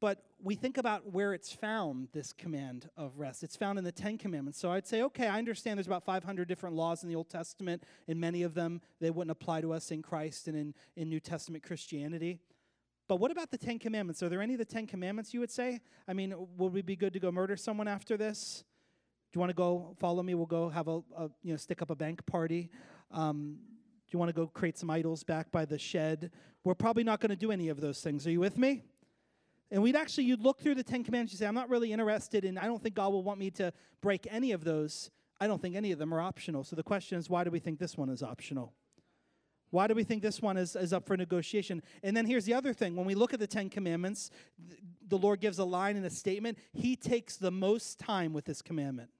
But 0.00 0.22
we 0.40 0.54
think 0.54 0.78
about 0.78 1.12
where 1.12 1.34
it's 1.34 1.52
found, 1.52 2.08
this 2.12 2.32
command 2.32 2.88
of 2.96 3.18
rest. 3.18 3.42
It's 3.42 3.56
found 3.56 3.78
in 3.78 3.84
the 3.84 3.92
Ten 3.92 4.16
Commandments. 4.16 4.58
So 4.60 4.70
I'd 4.70 4.86
say, 4.86 5.02
okay, 5.02 5.26
I 5.26 5.38
understand 5.38 5.76
there's 5.76 5.88
about 5.88 6.04
500 6.04 6.46
different 6.46 6.76
laws 6.76 7.02
in 7.02 7.08
the 7.08 7.16
Old 7.16 7.28
Testament, 7.28 7.82
and 8.06 8.20
many 8.20 8.42
of 8.44 8.54
them, 8.54 8.80
they 9.00 9.10
wouldn't 9.10 9.32
apply 9.32 9.60
to 9.60 9.72
us 9.72 9.90
in 9.90 10.00
Christ 10.00 10.46
and 10.46 10.56
in, 10.56 10.74
in 10.96 11.08
New 11.08 11.20
Testament 11.20 11.64
Christianity. 11.64 12.38
But 13.08 13.16
what 13.16 13.32
about 13.32 13.50
the 13.50 13.58
Ten 13.58 13.78
Commandments? 13.78 14.22
Are 14.22 14.28
there 14.28 14.40
any 14.40 14.54
of 14.54 14.58
the 14.58 14.64
Ten 14.64 14.86
Commandments 14.86 15.34
you 15.34 15.40
would 15.40 15.50
say? 15.50 15.80
I 16.06 16.12
mean, 16.12 16.34
would 16.56 16.72
we 16.72 16.82
be 16.82 16.94
good 16.94 17.12
to 17.14 17.20
go 17.20 17.32
murder 17.32 17.56
someone 17.56 17.88
after 17.88 18.16
this? 18.16 18.64
Do 19.30 19.36
you 19.36 19.40
want 19.40 19.50
to 19.50 19.56
go 19.56 19.94
follow 19.98 20.22
me? 20.22 20.34
We'll 20.34 20.46
go 20.46 20.68
have 20.70 20.88
a, 20.88 21.02
a 21.16 21.30
you 21.42 21.52
know 21.52 21.56
stick 21.56 21.82
up 21.82 21.90
a 21.90 21.96
bank 21.96 22.24
party. 22.26 22.70
Um, 23.10 23.58
do 24.08 24.16
you 24.16 24.18
want 24.18 24.30
to 24.30 24.32
go 24.32 24.46
create 24.46 24.78
some 24.78 24.88
idols 24.88 25.22
back 25.22 25.50
by 25.52 25.66
the 25.66 25.78
shed? 25.78 26.30
We're 26.64 26.74
probably 26.74 27.04
not 27.04 27.20
going 27.20 27.30
to 27.30 27.36
do 27.36 27.52
any 27.52 27.68
of 27.68 27.80
those 27.80 28.00
things. 28.00 28.26
Are 28.26 28.30
you 28.30 28.40
with 28.40 28.56
me? 28.56 28.82
And 29.70 29.82
we'd 29.82 29.96
actually 29.96 30.24
you'd 30.24 30.40
look 30.40 30.60
through 30.60 30.76
the 30.76 30.82
Ten 30.82 31.04
Commandments. 31.04 31.34
You 31.34 31.38
say, 31.38 31.46
I'm 31.46 31.54
not 31.54 31.68
really 31.68 31.92
interested 31.92 32.44
in. 32.44 32.56
I 32.56 32.64
don't 32.64 32.82
think 32.82 32.94
God 32.94 33.12
will 33.12 33.22
want 33.22 33.38
me 33.38 33.50
to 33.52 33.70
break 34.00 34.26
any 34.30 34.52
of 34.52 34.64
those. 34.64 35.10
I 35.40 35.46
don't 35.46 35.60
think 35.60 35.76
any 35.76 35.92
of 35.92 35.98
them 35.98 36.12
are 36.14 36.20
optional. 36.20 36.64
So 36.64 36.74
the 36.74 36.82
question 36.82 37.18
is, 37.18 37.28
why 37.28 37.44
do 37.44 37.50
we 37.50 37.58
think 37.58 37.78
this 37.78 37.96
one 37.96 38.08
is 38.08 38.22
optional? 38.22 38.72
Why 39.70 39.86
do 39.86 39.94
we 39.94 40.04
think 40.04 40.22
this 40.22 40.40
one 40.40 40.56
is, 40.56 40.74
is 40.74 40.94
up 40.94 41.06
for 41.06 41.16
negotiation? 41.16 41.82
And 42.02 42.16
then 42.16 42.24
here's 42.24 42.46
the 42.46 42.54
other 42.54 42.72
thing. 42.72 42.96
When 42.96 43.04
we 43.04 43.14
look 43.14 43.34
at 43.34 43.40
the 43.40 43.46
Ten 43.46 43.68
Commandments, 43.68 44.30
the 45.06 45.18
Lord 45.18 45.40
gives 45.40 45.58
a 45.58 45.64
line 45.64 45.96
in 45.96 46.04
a 46.06 46.10
statement. 46.10 46.56
He 46.72 46.96
takes 46.96 47.36
the 47.36 47.50
most 47.50 47.98
time 47.98 48.32
with 48.32 48.46
this 48.46 48.62
commandment. 48.62 49.10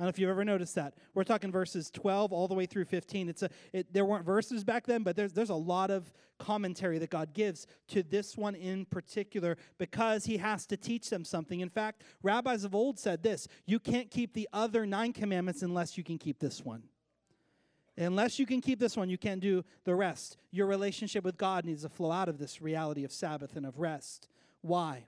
I 0.00 0.04
don't 0.04 0.06
know 0.06 0.10
if 0.10 0.18
you've 0.18 0.30
ever 0.30 0.46
noticed 0.46 0.76
that. 0.76 0.94
We're 1.12 1.24
talking 1.24 1.52
verses 1.52 1.90
12 1.90 2.32
all 2.32 2.48
the 2.48 2.54
way 2.54 2.64
through 2.64 2.86
15. 2.86 3.28
It's 3.28 3.42
a, 3.42 3.50
it, 3.74 3.92
there 3.92 4.06
weren't 4.06 4.24
verses 4.24 4.64
back 4.64 4.86
then, 4.86 5.02
but 5.02 5.14
there's, 5.14 5.34
there's 5.34 5.50
a 5.50 5.54
lot 5.54 5.90
of 5.90 6.10
commentary 6.38 6.98
that 7.00 7.10
God 7.10 7.34
gives 7.34 7.66
to 7.88 8.02
this 8.02 8.34
one 8.34 8.54
in 8.54 8.86
particular 8.86 9.58
because 9.76 10.24
he 10.24 10.38
has 10.38 10.64
to 10.68 10.78
teach 10.78 11.10
them 11.10 11.22
something. 11.22 11.60
In 11.60 11.68
fact, 11.68 12.02
rabbis 12.22 12.64
of 12.64 12.74
old 12.74 12.98
said 12.98 13.22
this 13.22 13.46
you 13.66 13.78
can't 13.78 14.10
keep 14.10 14.32
the 14.32 14.48
other 14.54 14.86
nine 14.86 15.12
commandments 15.12 15.60
unless 15.60 15.98
you 15.98 16.02
can 16.02 16.16
keep 16.16 16.38
this 16.38 16.64
one. 16.64 16.84
Unless 17.98 18.38
you 18.38 18.46
can 18.46 18.62
keep 18.62 18.80
this 18.80 18.96
one, 18.96 19.10
you 19.10 19.18
can't 19.18 19.42
do 19.42 19.66
the 19.84 19.94
rest. 19.94 20.38
Your 20.50 20.66
relationship 20.66 21.24
with 21.24 21.36
God 21.36 21.66
needs 21.66 21.82
to 21.82 21.90
flow 21.90 22.10
out 22.10 22.30
of 22.30 22.38
this 22.38 22.62
reality 22.62 23.04
of 23.04 23.12
Sabbath 23.12 23.54
and 23.54 23.66
of 23.66 23.78
rest. 23.78 24.28
Why? 24.62 25.04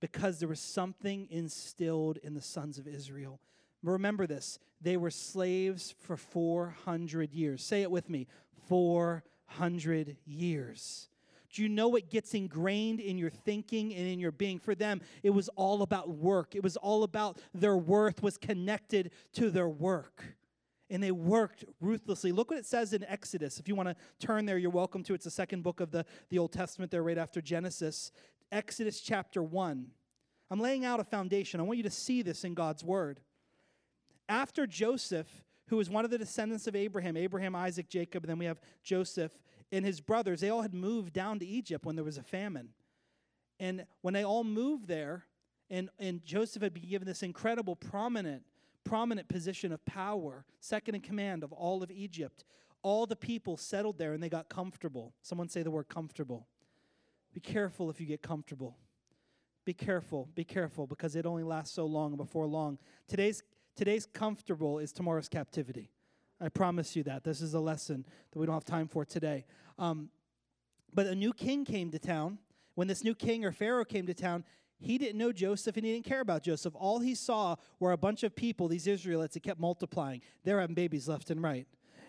Because 0.00 0.38
there 0.38 0.48
was 0.48 0.60
something 0.60 1.28
instilled 1.30 2.16
in 2.22 2.32
the 2.32 2.40
sons 2.40 2.78
of 2.78 2.88
Israel 2.88 3.38
Remember 3.82 4.26
this. 4.26 4.58
They 4.80 4.96
were 4.96 5.10
slaves 5.10 5.94
for 6.00 6.16
400 6.16 7.32
years. 7.32 7.64
Say 7.64 7.82
it 7.82 7.90
with 7.90 8.08
me 8.08 8.26
400 8.68 10.16
years. 10.24 11.08
Do 11.52 11.62
you 11.62 11.68
know 11.68 11.88
what 11.88 12.08
gets 12.08 12.32
ingrained 12.32 13.00
in 13.00 13.18
your 13.18 13.30
thinking 13.30 13.94
and 13.94 14.08
in 14.08 14.18
your 14.18 14.32
being? 14.32 14.58
For 14.58 14.74
them, 14.74 15.02
it 15.22 15.30
was 15.30 15.48
all 15.50 15.82
about 15.82 16.08
work. 16.08 16.54
It 16.54 16.62
was 16.62 16.76
all 16.78 17.02
about 17.02 17.38
their 17.52 17.76
worth 17.76 18.22
was 18.22 18.38
connected 18.38 19.10
to 19.34 19.50
their 19.50 19.68
work. 19.68 20.24
And 20.88 21.02
they 21.02 21.10
worked 21.10 21.64
ruthlessly. 21.80 22.32
Look 22.32 22.50
what 22.50 22.58
it 22.58 22.66
says 22.66 22.92
in 22.92 23.04
Exodus. 23.04 23.58
If 23.58 23.68
you 23.68 23.74
want 23.74 23.88
to 23.88 23.96
turn 24.18 24.46
there, 24.46 24.58
you're 24.58 24.70
welcome 24.70 25.02
to. 25.04 25.14
It's 25.14 25.24
the 25.24 25.30
second 25.30 25.62
book 25.62 25.80
of 25.80 25.90
the, 25.90 26.06
the 26.30 26.38
Old 26.38 26.52
Testament 26.52 26.90
there, 26.90 27.02
right 27.02 27.18
after 27.18 27.40
Genesis. 27.40 28.12
Exodus 28.50 29.00
chapter 29.00 29.42
1. 29.42 29.86
I'm 30.50 30.60
laying 30.60 30.84
out 30.84 31.00
a 31.00 31.04
foundation. 31.04 31.60
I 31.60 31.62
want 31.62 31.78
you 31.78 31.82
to 31.84 31.90
see 31.90 32.22
this 32.22 32.44
in 32.44 32.54
God's 32.54 32.84
word 32.84 33.20
after 34.32 34.66
Joseph, 34.66 35.28
who 35.66 35.76
was 35.76 35.90
one 35.90 36.06
of 36.06 36.10
the 36.10 36.16
descendants 36.16 36.66
of 36.66 36.74
Abraham, 36.74 37.18
Abraham, 37.18 37.54
Isaac, 37.54 37.88
Jacob, 37.90 38.24
and 38.24 38.30
then 38.30 38.38
we 38.38 38.46
have 38.46 38.58
Joseph 38.82 39.32
and 39.70 39.84
his 39.84 40.00
brothers, 40.00 40.40
they 40.40 40.48
all 40.48 40.62
had 40.62 40.72
moved 40.72 41.12
down 41.12 41.38
to 41.38 41.46
Egypt 41.46 41.84
when 41.84 41.96
there 41.96 42.04
was 42.04 42.16
a 42.16 42.22
famine. 42.22 42.70
And 43.60 43.84
when 44.00 44.14
they 44.14 44.24
all 44.24 44.42
moved 44.42 44.88
there, 44.88 45.24
and, 45.68 45.90
and 45.98 46.24
Joseph 46.24 46.62
had 46.62 46.72
been 46.72 46.88
given 46.88 47.06
this 47.06 47.22
incredible, 47.22 47.76
prominent, 47.76 48.42
prominent 48.84 49.28
position 49.28 49.70
of 49.70 49.84
power, 49.84 50.46
second 50.60 50.94
in 50.94 51.02
command 51.02 51.44
of 51.44 51.52
all 51.52 51.82
of 51.82 51.90
Egypt, 51.90 52.44
all 52.82 53.06
the 53.06 53.16
people 53.16 53.58
settled 53.58 53.98
there 53.98 54.14
and 54.14 54.22
they 54.22 54.30
got 54.30 54.48
comfortable. 54.48 55.12
Someone 55.22 55.48
say 55.48 55.62
the 55.62 55.70
word 55.70 55.88
comfortable. 55.88 56.46
Be 57.34 57.40
careful 57.40 57.90
if 57.90 58.00
you 58.00 58.06
get 58.06 58.22
comfortable. 58.22 58.76
Be 59.64 59.74
careful, 59.74 60.28
be 60.34 60.42
careful, 60.42 60.88
because 60.88 61.14
it 61.14 61.24
only 61.24 61.44
lasts 61.44 61.74
so 61.74 61.86
long. 61.86 62.16
Before 62.16 62.46
long, 62.46 62.78
today's 63.06 63.42
Today's 63.74 64.06
comfortable 64.06 64.78
is 64.78 64.92
tomorrow's 64.92 65.28
captivity. 65.28 65.90
I 66.40 66.48
promise 66.48 66.96
you 66.96 67.02
that. 67.04 67.24
This 67.24 67.40
is 67.40 67.54
a 67.54 67.60
lesson 67.60 68.04
that 68.30 68.38
we 68.38 68.46
don't 68.46 68.54
have 68.54 68.64
time 68.64 68.88
for 68.88 69.04
today. 69.04 69.44
Um, 69.78 70.10
but 70.92 71.06
a 71.06 71.14
new 71.14 71.32
king 71.32 71.64
came 71.64 71.90
to 71.90 71.98
town. 71.98 72.38
When 72.74 72.88
this 72.88 73.04
new 73.04 73.14
king 73.14 73.44
or 73.44 73.52
Pharaoh 73.52 73.84
came 73.84 74.06
to 74.06 74.14
town, 74.14 74.44
he 74.78 74.98
didn't 74.98 75.18
know 75.18 75.32
Joseph 75.32 75.76
and 75.76 75.86
he 75.86 75.92
didn't 75.92 76.04
care 76.04 76.20
about 76.20 76.42
Joseph. 76.42 76.74
All 76.76 76.98
he 76.98 77.14
saw 77.14 77.56
were 77.78 77.92
a 77.92 77.96
bunch 77.96 78.24
of 78.24 78.34
people, 78.34 78.68
these 78.68 78.86
Israelites, 78.86 79.34
that 79.34 79.44
kept 79.44 79.60
multiplying. 79.60 80.20
They 80.44 80.52
were 80.52 80.60
having 80.60 80.74
babies 80.74 81.08
left 81.08 81.30
and 81.30 81.42
right. 81.42 81.66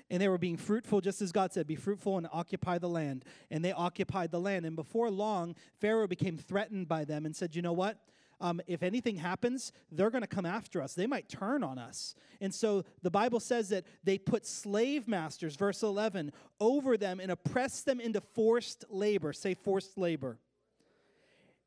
And 0.09 0.21
they 0.21 0.27
were 0.27 0.37
being 0.37 0.57
fruitful, 0.57 0.99
just 0.99 1.21
as 1.21 1.31
God 1.31 1.53
said, 1.53 1.67
be 1.67 1.75
fruitful 1.75 2.17
and 2.17 2.27
occupy 2.31 2.77
the 2.77 2.89
land. 2.89 3.25
And 3.51 3.63
they 3.63 3.71
occupied 3.71 4.31
the 4.31 4.39
land. 4.39 4.65
And 4.65 4.75
before 4.75 5.09
long, 5.09 5.55
Pharaoh 5.79 6.07
became 6.07 6.37
threatened 6.37 6.87
by 6.87 7.05
them 7.05 7.25
and 7.25 7.35
said, 7.35 7.55
You 7.55 7.61
know 7.61 7.73
what? 7.73 7.99
Um, 8.43 8.59
if 8.67 8.83
anything 8.83 9.15
happens, 9.15 9.71
they're 9.89 10.09
going 10.09 10.21
to 10.21 10.27
come 10.27 10.45
after 10.45 10.81
us. 10.81 10.93
They 10.93 11.07
might 11.07 11.29
turn 11.29 11.63
on 11.63 11.79
us. 11.79 12.13
And 12.41 12.53
so 12.53 12.83
the 13.01 13.09
Bible 13.09 13.39
says 13.39 13.69
that 13.69 13.85
they 14.03 14.17
put 14.17 14.45
slave 14.45 15.07
masters, 15.07 15.55
verse 15.55 15.81
11, 15.81 16.33
over 16.59 16.97
them 16.97 17.21
and 17.21 17.31
oppressed 17.31 17.85
them 17.85 18.01
into 18.01 18.19
forced 18.19 18.83
labor. 18.89 19.31
Say 19.31 19.53
forced 19.53 19.97
labor. 19.97 20.39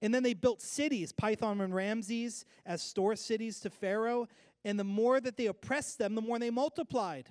And 0.02 0.14
then 0.14 0.22
they 0.22 0.34
built 0.34 0.60
cities, 0.60 1.12
Pithom 1.12 1.62
and 1.62 1.74
Ramses, 1.74 2.44
as 2.66 2.82
store 2.82 3.16
cities 3.16 3.58
to 3.60 3.70
Pharaoh. 3.70 4.28
And 4.62 4.78
the 4.78 4.84
more 4.84 5.18
that 5.18 5.38
they 5.38 5.46
oppressed 5.46 5.96
them, 5.96 6.14
the 6.14 6.20
more 6.20 6.38
they 6.38 6.50
multiplied. 6.50 7.30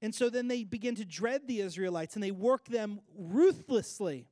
And 0.00 0.14
so 0.14 0.30
then 0.30 0.48
they 0.48 0.64
begin 0.64 0.94
to 0.94 1.04
dread 1.04 1.46
the 1.46 1.60
Israelites 1.60 2.14
and 2.14 2.24
they 2.24 2.30
work 2.30 2.64
them 2.64 3.00
ruthlessly. 3.14 4.26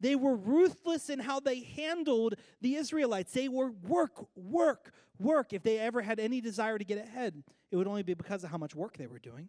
They 0.00 0.16
were 0.16 0.36
ruthless 0.36 1.10
in 1.10 1.18
how 1.18 1.40
they 1.40 1.60
handled 1.60 2.34
the 2.60 2.76
Israelites. 2.76 3.32
They 3.32 3.48
were 3.48 3.70
work, 3.70 4.26
work, 4.36 4.92
work. 5.18 5.52
If 5.52 5.62
they 5.62 5.78
ever 5.78 6.02
had 6.02 6.20
any 6.20 6.40
desire 6.40 6.78
to 6.78 6.84
get 6.84 6.98
ahead, 6.98 7.42
it 7.70 7.76
would 7.76 7.88
only 7.88 8.02
be 8.02 8.14
because 8.14 8.44
of 8.44 8.50
how 8.50 8.58
much 8.58 8.74
work 8.74 8.96
they 8.96 9.06
were 9.06 9.18
doing. 9.18 9.48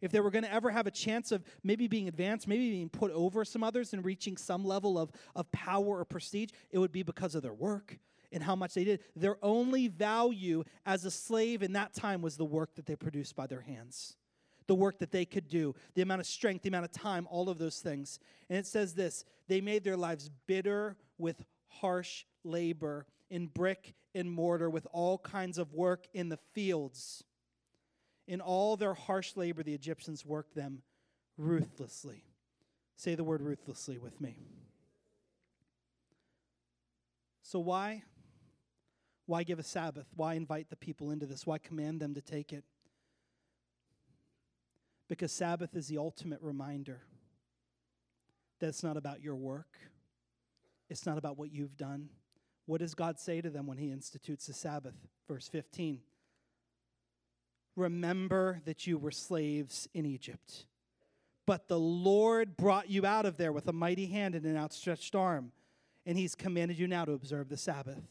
If 0.00 0.12
they 0.12 0.20
were 0.20 0.30
going 0.30 0.44
to 0.44 0.52
ever 0.52 0.70
have 0.70 0.86
a 0.86 0.92
chance 0.92 1.32
of 1.32 1.42
maybe 1.64 1.88
being 1.88 2.06
advanced, 2.06 2.46
maybe 2.46 2.70
being 2.70 2.88
put 2.88 3.10
over 3.10 3.44
some 3.44 3.64
others 3.64 3.92
and 3.92 4.04
reaching 4.04 4.36
some 4.36 4.64
level 4.64 4.96
of, 4.96 5.10
of 5.34 5.50
power 5.50 5.98
or 5.98 6.04
prestige, 6.04 6.50
it 6.70 6.78
would 6.78 6.92
be 6.92 7.02
because 7.02 7.34
of 7.34 7.42
their 7.42 7.54
work 7.54 7.98
and 8.30 8.42
how 8.42 8.54
much 8.54 8.74
they 8.74 8.84
did. 8.84 9.00
Their 9.16 9.38
only 9.42 9.88
value 9.88 10.62
as 10.86 11.04
a 11.04 11.10
slave 11.10 11.62
in 11.62 11.72
that 11.72 11.94
time 11.94 12.22
was 12.22 12.36
the 12.36 12.44
work 12.44 12.76
that 12.76 12.86
they 12.86 12.94
produced 12.94 13.34
by 13.34 13.48
their 13.48 13.62
hands 13.62 14.16
the 14.68 14.74
work 14.74 14.98
that 15.00 15.10
they 15.10 15.24
could 15.24 15.48
do, 15.48 15.74
the 15.94 16.02
amount 16.02 16.20
of 16.20 16.26
strength, 16.26 16.62
the 16.62 16.68
amount 16.68 16.84
of 16.84 16.92
time, 16.92 17.26
all 17.30 17.48
of 17.48 17.58
those 17.58 17.80
things. 17.80 18.20
And 18.48 18.58
it 18.58 18.66
says 18.66 18.94
this 18.94 19.24
they 19.48 19.60
made 19.60 19.82
their 19.82 19.96
lives 19.96 20.30
bitter 20.46 20.96
with 21.16 21.44
harsh 21.66 22.24
labor 22.44 23.06
in 23.30 23.46
brick 23.46 23.94
and 24.14 24.30
mortar, 24.30 24.70
with 24.70 24.86
all 24.92 25.18
kinds 25.18 25.58
of 25.58 25.72
work 25.72 26.06
in 26.14 26.28
the 26.28 26.38
fields. 26.52 27.24
In 28.26 28.40
all 28.40 28.76
their 28.76 28.94
harsh 28.94 29.36
labor, 29.36 29.62
the 29.62 29.74
Egyptians 29.74 30.24
worked 30.24 30.54
them 30.54 30.82
ruthlessly. 31.36 32.24
Say 32.96 33.14
the 33.14 33.24
word 33.24 33.40
ruthlessly 33.40 33.98
with 33.98 34.20
me. 34.20 34.36
So, 37.42 37.58
why? 37.58 38.02
Why 39.24 39.44
give 39.44 39.58
a 39.58 39.62
Sabbath? 39.62 40.06
Why 40.14 40.34
invite 40.34 40.68
the 40.68 40.76
people 40.76 41.10
into 41.10 41.24
this? 41.24 41.46
Why 41.46 41.56
command 41.58 42.00
them 42.00 42.14
to 42.14 42.20
take 42.20 42.52
it? 42.52 42.64
Because 45.08 45.32
Sabbath 45.32 45.74
is 45.74 45.88
the 45.88 45.98
ultimate 45.98 46.40
reminder 46.42 47.00
that 48.60 48.68
it's 48.68 48.82
not 48.82 48.96
about 48.96 49.22
your 49.22 49.36
work, 49.36 49.78
it's 50.90 51.06
not 51.06 51.18
about 51.18 51.38
what 51.38 51.52
you've 51.52 51.76
done. 51.76 52.10
What 52.66 52.80
does 52.80 52.94
God 52.94 53.18
say 53.18 53.40
to 53.40 53.48
them 53.48 53.66
when 53.66 53.78
He 53.78 53.90
institutes 53.90 54.46
the 54.46 54.52
Sabbath? 54.52 54.94
Verse 55.26 55.48
15 55.48 56.00
Remember 57.76 58.60
that 58.64 58.86
you 58.86 58.98
were 58.98 59.10
slaves 59.10 59.88
in 59.94 60.04
Egypt. 60.04 60.66
But 61.46 61.68
the 61.68 61.78
Lord 61.78 62.58
brought 62.58 62.90
you 62.90 63.06
out 63.06 63.24
of 63.24 63.38
there 63.38 63.52
with 63.52 63.68
a 63.68 63.72
mighty 63.72 64.06
hand 64.06 64.34
and 64.34 64.44
an 64.44 64.56
outstretched 64.56 65.14
arm, 65.14 65.52
and 66.04 66.18
He's 66.18 66.34
commanded 66.34 66.78
you 66.78 66.86
now 66.86 67.06
to 67.06 67.12
observe 67.12 67.48
the 67.48 67.56
Sabbath. 67.56 68.02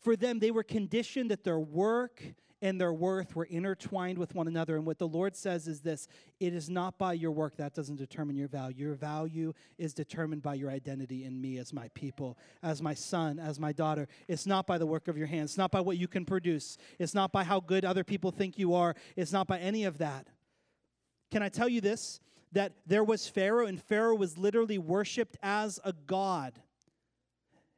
For 0.00 0.14
them, 0.14 0.38
they 0.38 0.52
were 0.52 0.62
conditioned 0.62 1.30
that 1.30 1.42
their 1.42 1.58
work 1.58 2.22
and 2.64 2.80
their 2.80 2.94
worth 2.94 3.36
were 3.36 3.44
intertwined 3.44 4.16
with 4.16 4.34
one 4.34 4.48
another. 4.48 4.74
And 4.76 4.86
what 4.86 4.98
the 4.98 5.06
Lord 5.06 5.36
says 5.36 5.68
is 5.68 5.82
this 5.82 6.08
it 6.40 6.54
is 6.54 6.70
not 6.70 6.96
by 6.98 7.12
your 7.12 7.30
work 7.30 7.58
that 7.58 7.74
doesn't 7.74 7.96
determine 7.96 8.36
your 8.36 8.48
value. 8.48 8.86
Your 8.86 8.94
value 8.94 9.52
is 9.76 9.92
determined 9.92 10.40
by 10.40 10.54
your 10.54 10.70
identity 10.70 11.24
in 11.24 11.38
me 11.38 11.58
as 11.58 11.74
my 11.74 11.88
people, 11.92 12.38
as 12.62 12.80
my 12.80 12.94
son, 12.94 13.38
as 13.38 13.60
my 13.60 13.72
daughter. 13.72 14.08
It's 14.28 14.46
not 14.46 14.66
by 14.66 14.78
the 14.78 14.86
work 14.86 15.08
of 15.08 15.18
your 15.18 15.26
hands, 15.26 15.50
it's 15.50 15.58
not 15.58 15.70
by 15.70 15.82
what 15.82 15.98
you 15.98 16.08
can 16.08 16.24
produce, 16.24 16.78
it's 16.98 17.14
not 17.14 17.32
by 17.32 17.44
how 17.44 17.60
good 17.60 17.84
other 17.84 18.02
people 18.02 18.30
think 18.30 18.58
you 18.58 18.72
are, 18.72 18.96
it's 19.14 19.32
not 19.32 19.46
by 19.46 19.58
any 19.58 19.84
of 19.84 19.98
that. 19.98 20.26
Can 21.30 21.42
I 21.42 21.50
tell 21.50 21.68
you 21.68 21.82
this? 21.82 22.18
That 22.52 22.72
there 22.86 23.04
was 23.04 23.28
Pharaoh, 23.28 23.66
and 23.66 23.82
Pharaoh 23.82 24.14
was 24.14 24.38
literally 24.38 24.78
worshiped 24.78 25.36
as 25.42 25.80
a 25.84 25.92
god. 25.92 26.60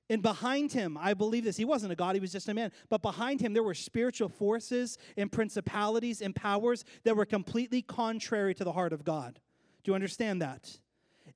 And 0.08 0.22
behind 0.22 0.72
him, 0.72 0.96
I 1.00 1.14
believe 1.14 1.44
this, 1.44 1.56
he 1.56 1.64
wasn't 1.64 1.92
a 1.92 1.96
God, 1.96 2.14
he 2.14 2.20
was 2.20 2.32
just 2.32 2.48
a 2.48 2.54
man. 2.54 2.70
But 2.88 3.02
behind 3.02 3.40
him, 3.40 3.52
there 3.52 3.62
were 3.62 3.74
spiritual 3.74 4.28
forces 4.28 4.98
and 5.16 5.30
principalities 5.30 6.22
and 6.22 6.34
powers 6.34 6.84
that 7.04 7.16
were 7.16 7.24
completely 7.24 7.82
contrary 7.82 8.54
to 8.54 8.64
the 8.64 8.72
heart 8.72 8.92
of 8.92 9.04
God. 9.04 9.40
Do 9.82 9.90
you 9.90 9.94
understand 9.94 10.42
that? 10.42 10.78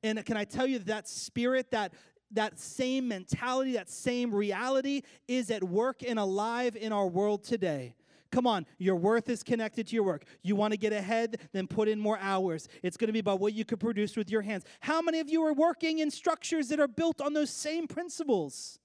And 0.02 0.24
can 0.24 0.36
I 0.36 0.44
tell 0.44 0.66
you 0.66 0.78
that, 0.80 1.08
spirit, 1.08 1.72
that, 1.72 1.92
that 2.30 2.58
same 2.58 3.08
mentality, 3.08 3.72
that 3.72 3.90
same 3.90 4.32
reality 4.32 5.02
is 5.26 5.50
at 5.50 5.64
work 5.64 6.02
and 6.06 6.18
alive 6.18 6.76
in 6.76 6.92
our 6.92 7.08
world 7.08 7.42
today. 7.42 7.96
Come 8.30 8.46
on, 8.46 8.64
your 8.78 8.94
worth 8.94 9.28
is 9.28 9.42
connected 9.42 9.88
to 9.88 9.94
your 9.94 10.04
work. 10.04 10.24
You 10.42 10.54
want 10.54 10.72
to 10.72 10.78
get 10.78 10.92
ahead, 10.92 11.40
then 11.52 11.66
put 11.66 11.88
in 11.88 11.98
more 11.98 12.18
hours. 12.20 12.68
It's 12.82 12.96
going 12.96 13.08
to 13.08 13.12
be 13.12 13.18
about 13.18 13.40
what 13.40 13.54
you 13.54 13.64
can 13.64 13.78
produce 13.78 14.16
with 14.16 14.30
your 14.30 14.42
hands. 14.42 14.64
How 14.80 15.02
many 15.02 15.18
of 15.18 15.28
you 15.28 15.44
are 15.44 15.52
working 15.52 15.98
in 15.98 16.10
structures 16.10 16.68
that 16.68 16.78
are 16.78 16.88
built 16.88 17.20
on 17.20 17.32
those 17.34 17.50
same 17.50 17.88
principles? 17.88 18.78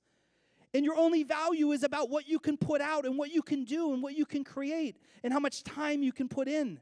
And 0.73 0.83
your 0.83 0.97
only 0.97 1.23
value 1.23 1.71
is 1.71 1.83
about 1.83 2.09
what 2.09 2.27
you 2.27 2.39
can 2.39 2.57
put 2.57 2.81
out 2.81 3.05
and 3.05 3.17
what 3.17 3.31
you 3.31 3.41
can 3.41 3.63
do 3.63 3.93
and 3.93 4.01
what 4.01 4.15
you 4.15 4.25
can 4.25 4.43
create 4.43 4.97
and 5.23 5.31
how 5.31 5.39
much 5.39 5.63
time 5.63 6.01
you 6.01 6.11
can 6.11 6.27
put 6.27 6.47
in. 6.47 6.79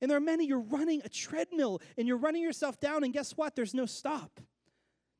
And 0.00 0.10
there 0.10 0.16
are 0.16 0.20
many, 0.20 0.46
you're 0.46 0.58
running 0.58 1.00
a 1.04 1.08
treadmill 1.08 1.80
and 1.96 2.08
you're 2.08 2.16
running 2.16 2.42
yourself 2.42 2.80
down, 2.80 3.04
and 3.04 3.12
guess 3.12 3.36
what? 3.36 3.54
There's 3.54 3.74
no 3.74 3.86
stop, 3.86 4.40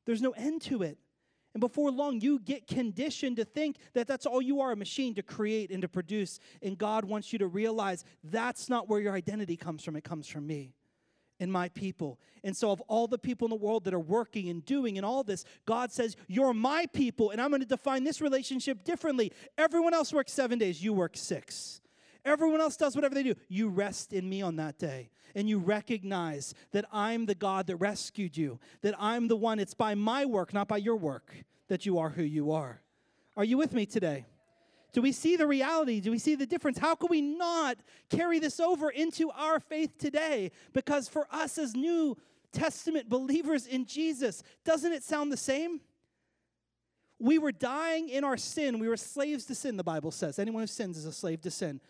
there's 0.05 0.21
no 0.21 0.31
end 0.31 0.61
to 0.63 0.81
it. 0.81 0.97
And 1.53 1.61
before 1.61 1.91
long, 1.91 2.19
you 2.19 2.39
get 2.39 2.67
conditioned 2.67 3.35
to 3.37 3.45
think 3.45 3.77
that 3.93 4.07
that's 4.07 4.25
all 4.25 4.41
you 4.41 4.61
are 4.61 4.71
a 4.71 4.75
machine 4.75 5.13
to 5.15 5.21
create 5.21 5.69
and 5.69 5.81
to 5.83 5.87
produce. 5.87 6.39
And 6.61 6.77
God 6.77 7.05
wants 7.05 7.31
you 7.31 7.39
to 7.39 7.47
realize 7.47 8.03
that's 8.23 8.69
not 8.69 8.89
where 8.89 8.99
your 8.99 9.13
identity 9.13 9.55
comes 9.55 9.83
from. 9.83 9.95
It 9.95 10.03
comes 10.03 10.27
from 10.27 10.47
me 10.47 10.73
and 11.39 11.51
my 11.51 11.69
people. 11.69 12.19
And 12.43 12.55
so, 12.57 12.71
of 12.71 12.81
all 12.87 13.07
the 13.07 13.19
people 13.19 13.45
in 13.45 13.49
the 13.49 13.55
world 13.55 13.83
that 13.83 13.93
are 13.93 13.99
working 13.99 14.49
and 14.49 14.65
doing 14.65 14.97
and 14.97 15.05
all 15.05 15.23
this, 15.23 15.45
God 15.65 15.91
says, 15.91 16.15
You're 16.27 16.53
my 16.53 16.87
people. 16.93 17.29
And 17.29 17.39
I'm 17.39 17.49
going 17.49 17.61
to 17.61 17.67
define 17.67 18.03
this 18.03 18.21
relationship 18.21 18.83
differently. 18.83 19.31
Everyone 19.57 19.93
else 19.93 20.11
works 20.11 20.31
seven 20.31 20.57
days, 20.57 20.83
you 20.83 20.93
work 20.93 21.15
six. 21.15 21.81
Everyone 22.25 22.61
else 22.61 22.77
does 22.77 22.95
whatever 22.95 23.15
they 23.15 23.23
do. 23.23 23.35
You 23.49 23.69
rest 23.69 24.13
in 24.13 24.29
me 24.29 24.41
on 24.41 24.55
that 24.55 24.77
day. 24.77 25.09
And 25.35 25.49
you 25.49 25.59
recognize 25.59 26.53
that 26.71 26.85
I'm 26.91 27.25
the 27.25 27.35
God 27.35 27.67
that 27.67 27.77
rescued 27.77 28.37
you, 28.37 28.59
that 28.81 28.95
I'm 28.99 29.27
the 29.27 29.35
one, 29.35 29.59
it's 29.59 29.73
by 29.73 29.95
my 29.95 30.25
work, 30.25 30.53
not 30.53 30.67
by 30.67 30.77
your 30.77 30.95
work, 30.95 31.33
that 31.67 31.85
you 31.85 31.97
are 31.97 32.09
who 32.09 32.23
you 32.23 32.51
are. 32.51 32.81
Are 33.35 33.43
you 33.43 33.57
with 33.57 33.73
me 33.73 33.85
today? 33.85 34.25
Do 34.93 35.01
we 35.01 35.11
see 35.11 35.35
the 35.35 35.47
reality? 35.47 35.99
Do 35.99 36.11
we 36.11 36.19
see 36.19 36.35
the 36.35 36.45
difference? 36.45 36.77
How 36.77 36.93
can 36.93 37.09
we 37.09 37.19
not 37.19 37.77
carry 38.09 38.37
this 38.37 38.59
over 38.59 38.91
into 38.91 39.31
our 39.31 39.59
faith 39.59 39.97
today? 39.97 40.51
Because 40.71 41.09
for 41.09 41.27
us 41.31 41.57
as 41.57 41.75
New 41.75 42.15
Testament 42.51 43.09
believers 43.09 43.65
in 43.65 43.85
Jesus, 43.85 44.43
doesn't 44.63 44.93
it 44.93 45.03
sound 45.03 45.31
the 45.31 45.37
same? 45.37 45.81
We 47.17 47.39
were 47.39 47.51
dying 47.51 48.09
in 48.09 48.23
our 48.23 48.37
sin. 48.37 48.77
We 48.77 48.87
were 48.87 48.97
slaves 48.97 49.45
to 49.45 49.55
sin, 49.55 49.77
the 49.77 49.83
Bible 49.83 50.11
says. 50.11 50.37
Anyone 50.37 50.61
who 50.61 50.67
sins 50.67 50.95
is 50.95 51.05
a 51.05 51.11
slave 51.11 51.41
to 51.41 51.51
sin 51.51 51.81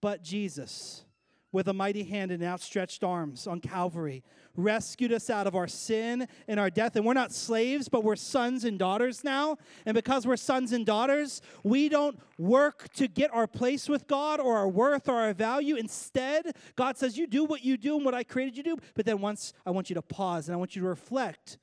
but 0.00 0.22
Jesus, 0.22 1.04
with 1.52 1.68
a 1.68 1.72
mighty 1.72 2.04
hand 2.04 2.30
and 2.30 2.42
outstretched 2.42 3.02
arms 3.02 3.46
on 3.46 3.60
Calvary, 3.60 4.22
rescued 4.56 5.12
us 5.12 5.30
out 5.30 5.46
of 5.46 5.54
our 5.54 5.68
sin 5.68 6.26
and 6.48 6.58
our 6.58 6.70
death. 6.70 6.96
And 6.96 7.04
we're 7.04 7.14
not 7.14 7.32
slaves, 7.32 7.88
but 7.88 8.04
we're 8.04 8.16
sons 8.16 8.64
and 8.64 8.78
daughters 8.78 9.24
now. 9.24 9.56
And 9.84 9.94
because 9.94 10.26
we're 10.26 10.36
sons 10.36 10.72
and 10.72 10.84
daughters, 10.84 11.42
we 11.62 11.88
don't 11.88 12.18
work 12.38 12.92
to 12.94 13.08
get 13.08 13.32
our 13.34 13.46
place 13.46 13.88
with 13.88 14.06
God 14.06 14.40
or 14.40 14.56
our 14.56 14.68
worth 14.68 15.08
or 15.08 15.14
our 15.14 15.34
value. 15.34 15.76
Instead, 15.76 16.56
God 16.74 16.96
says, 16.96 17.16
You 17.16 17.26
do 17.26 17.44
what 17.44 17.64
you 17.64 17.76
do 17.76 17.96
and 17.96 18.04
what 18.04 18.14
I 18.14 18.24
created 18.24 18.56
you 18.56 18.62
to 18.62 18.76
do. 18.76 18.82
But 18.94 19.06
then 19.06 19.20
once 19.20 19.52
I 19.64 19.70
want 19.70 19.90
you 19.90 19.94
to 19.94 20.02
pause 20.02 20.48
and 20.48 20.54
I 20.54 20.58
want 20.58 20.76
you 20.76 20.82
to 20.82 20.88
reflect 20.88 21.58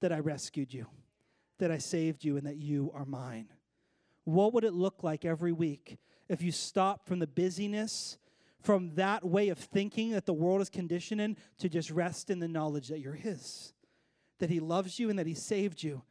that 0.00 0.12
I 0.12 0.18
rescued 0.18 0.72
you, 0.72 0.86
that 1.58 1.70
I 1.70 1.78
saved 1.78 2.24
you, 2.24 2.36
and 2.36 2.46
that 2.46 2.56
you 2.56 2.90
are 2.94 3.04
mine. 3.04 3.48
What 4.24 4.54
would 4.54 4.64
it 4.64 4.72
look 4.72 5.02
like 5.02 5.24
every 5.24 5.52
week 5.52 5.98
if 6.30 6.42
you 6.42 6.52
stop 6.52 7.06
from 7.06 7.18
the 7.18 7.26
busyness, 7.26 8.16
from 8.62 8.94
that 8.94 9.24
way 9.24 9.48
of 9.48 9.58
thinking 9.58 10.12
that 10.12 10.26
the 10.26 10.32
world 10.32 10.60
is 10.60 10.70
conditioned 10.70 11.20
in, 11.20 11.36
to 11.58 11.68
just 11.68 11.90
rest 11.90 12.30
in 12.30 12.38
the 12.38 12.48
knowledge 12.48 12.88
that 12.88 13.00
you're 13.00 13.14
His, 13.14 13.74
that 14.38 14.48
He 14.48 14.60
loves 14.60 14.98
you 14.98 15.10
and 15.10 15.18
that 15.18 15.26
He 15.26 15.34
saved 15.34 15.82
you, 15.82 16.02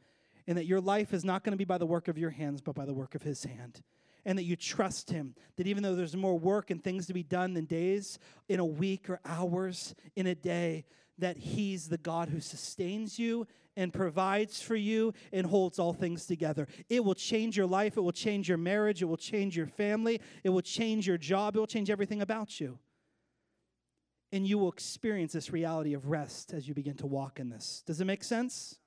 and 0.46 0.58
that 0.58 0.66
your 0.66 0.80
life 0.80 1.14
is 1.14 1.24
not 1.24 1.42
going 1.42 1.52
to 1.52 1.56
be 1.56 1.64
by 1.64 1.78
the 1.78 1.86
work 1.86 2.06
of 2.06 2.18
your 2.18 2.30
hands, 2.30 2.60
but 2.60 2.74
by 2.74 2.84
the 2.84 2.92
work 2.92 3.14
of 3.14 3.22
His 3.22 3.44
hand. 3.44 3.82
And 4.26 4.36
that 4.36 4.44
you 4.44 4.56
trust 4.56 5.10
Him, 5.10 5.34
that 5.56 5.66
even 5.66 5.82
though 5.82 5.94
there's 5.94 6.14
more 6.14 6.38
work 6.38 6.70
and 6.70 6.84
things 6.84 7.06
to 7.06 7.14
be 7.14 7.22
done 7.22 7.54
than 7.54 7.64
days, 7.64 8.18
in 8.50 8.60
a 8.60 8.64
week 8.64 9.08
or 9.08 9.20
hours, 9.24 9.94
in 10.16 10.26
a 10.26 10.34
day, 10.34 10.84
that 11.20 11.36
He's 11.38 11.88
the 11.88 11.98
God 11.98 12.28
who 12.28 12.40
sustains 12.40 13.18
you 13.18 13.46
and 13.76 13.92
provides 13.92 14.60
for 14.60 14.76
you 14.76 15.14
and 15.32 15.46
holds 15.46 15.78
all 15.78 15.92
things 15.92 16.26
together. 16.26 16.68
It 16.88 17.04
will 17.04 17.14
change 17.14 17.56
your 17.56 17.66
life, 17.66 17.96
it 17.96 18.00
will 18.00 18.12
change 18.12 18.48
your 18.48 18.58
marriage, 18.58 19.00
it 19.00 19.06
will 19.06 19.16
change 19.16 19.56
your 19.56 19.66
family, 19.66 20.20
it 20.44 20.50
will 20.50 20.60
change 20.60 21.06
your 21.06 21.18
job, 21.18 21.56
it 21.56 21.60
will 21.60 21.66
change 21.66 21.88
everything 21.88 22.20
about 22.20 22.60
you. 22.60 22.78
And 24.32 24.46
you 24.46 24.58
will 24.58 24.70
experience 24.70 25.32
this 25.32 25.50
reality 25.50 25.94
of 25.94 26.08
rest 26.08 26.52
as 26.52 26.68
you 26.68 26.74
begin 26.74 26.96
to 26.98 27.06
walk 27.06 27.40
in 27.40 27.48
this. 27.48 27.82
Does 27.86 28.00
it 28.00 28.04
make 28.04 28.22
sense? 28.22 28.78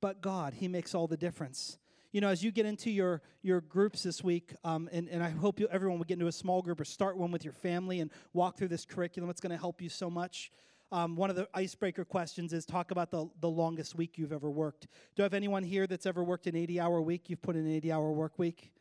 But 0.00 0.20
God, 0.20 0.54
He 0.54 0.68
makes 0.68 0.94
all 0.94 1.06
the 1.06 1.16
difference 1.16 1.78
you 2.12 2.20
know, 2.20 2.28
as 2.28 2.42
you 2.42 2.50
get 2.50 2.66
into 2.66 2.90
your, 2.90 3.22
your 3.42 3.60
groups 3.60 4.02
this 4.02 4.22
week, 4.22 4.54
um, 4.64 4.88
and, 4.92 5.08
and 5.08 5.22
I 5.22 5.30
hope 5.30 5.60
you, 5.60 5.68
everyone 5.70 5.98
will 5.98 6.04
get 6.04 6.14
into 6.14 6.26
a 6.26 6.32
small 6.32 6.62
group 6.62 6.80
or 6.80 6.84
start 6.84 7.16
one 7.16 7.30
with 7.30 7.44
your 7.44 7.52
family 7.52 8.00
and 8.00 8.10
walk 8.32 8.56
through 8.56 8.68
this 8.68 8.84
curriculum. 8.84 9.30
It's 9.30 9.40
going 9.40 9.52
to 9.52 9.58
help 9.58 9.80
you 9.80 9.88
so 9.88 10.10
much. 10.10 10.50
Um, 10.92 11.14
one 11.14 11.30
of 11.30 11.36
the 11.36 11.48
icebreaker 11.54 12.04
questions 12.04 12.52
is 12.52 12.66
talk 12.66 12.90
about 12.90 13.12
the, 13.12 13.28
the 13.40 13.48
longest 13.48 13.94
week 13.94 14.18
you've 14.18 14.32
ever 14.32 14.50
worked. 14.50 14.88
Do 15.14 15.22
I 15.22 15.24
have 15.24 15.34
anyone 15.34 15.62
here 15.62 15.86
that's 15.86 16.04
ever 16.04 16.24
worked 16.24 16.48
an 16.48 16.56
80 16.56 16.80
hour 16.80 17.00
week? 17.00 17.30
You've 17.30 17.42
put 17.42 17.54
in 17.54 17.64
an 17.64 17.72
80 17.72 17.92
hour 17.92 18.10
work 18.10 18.38
week? 18.38 18.72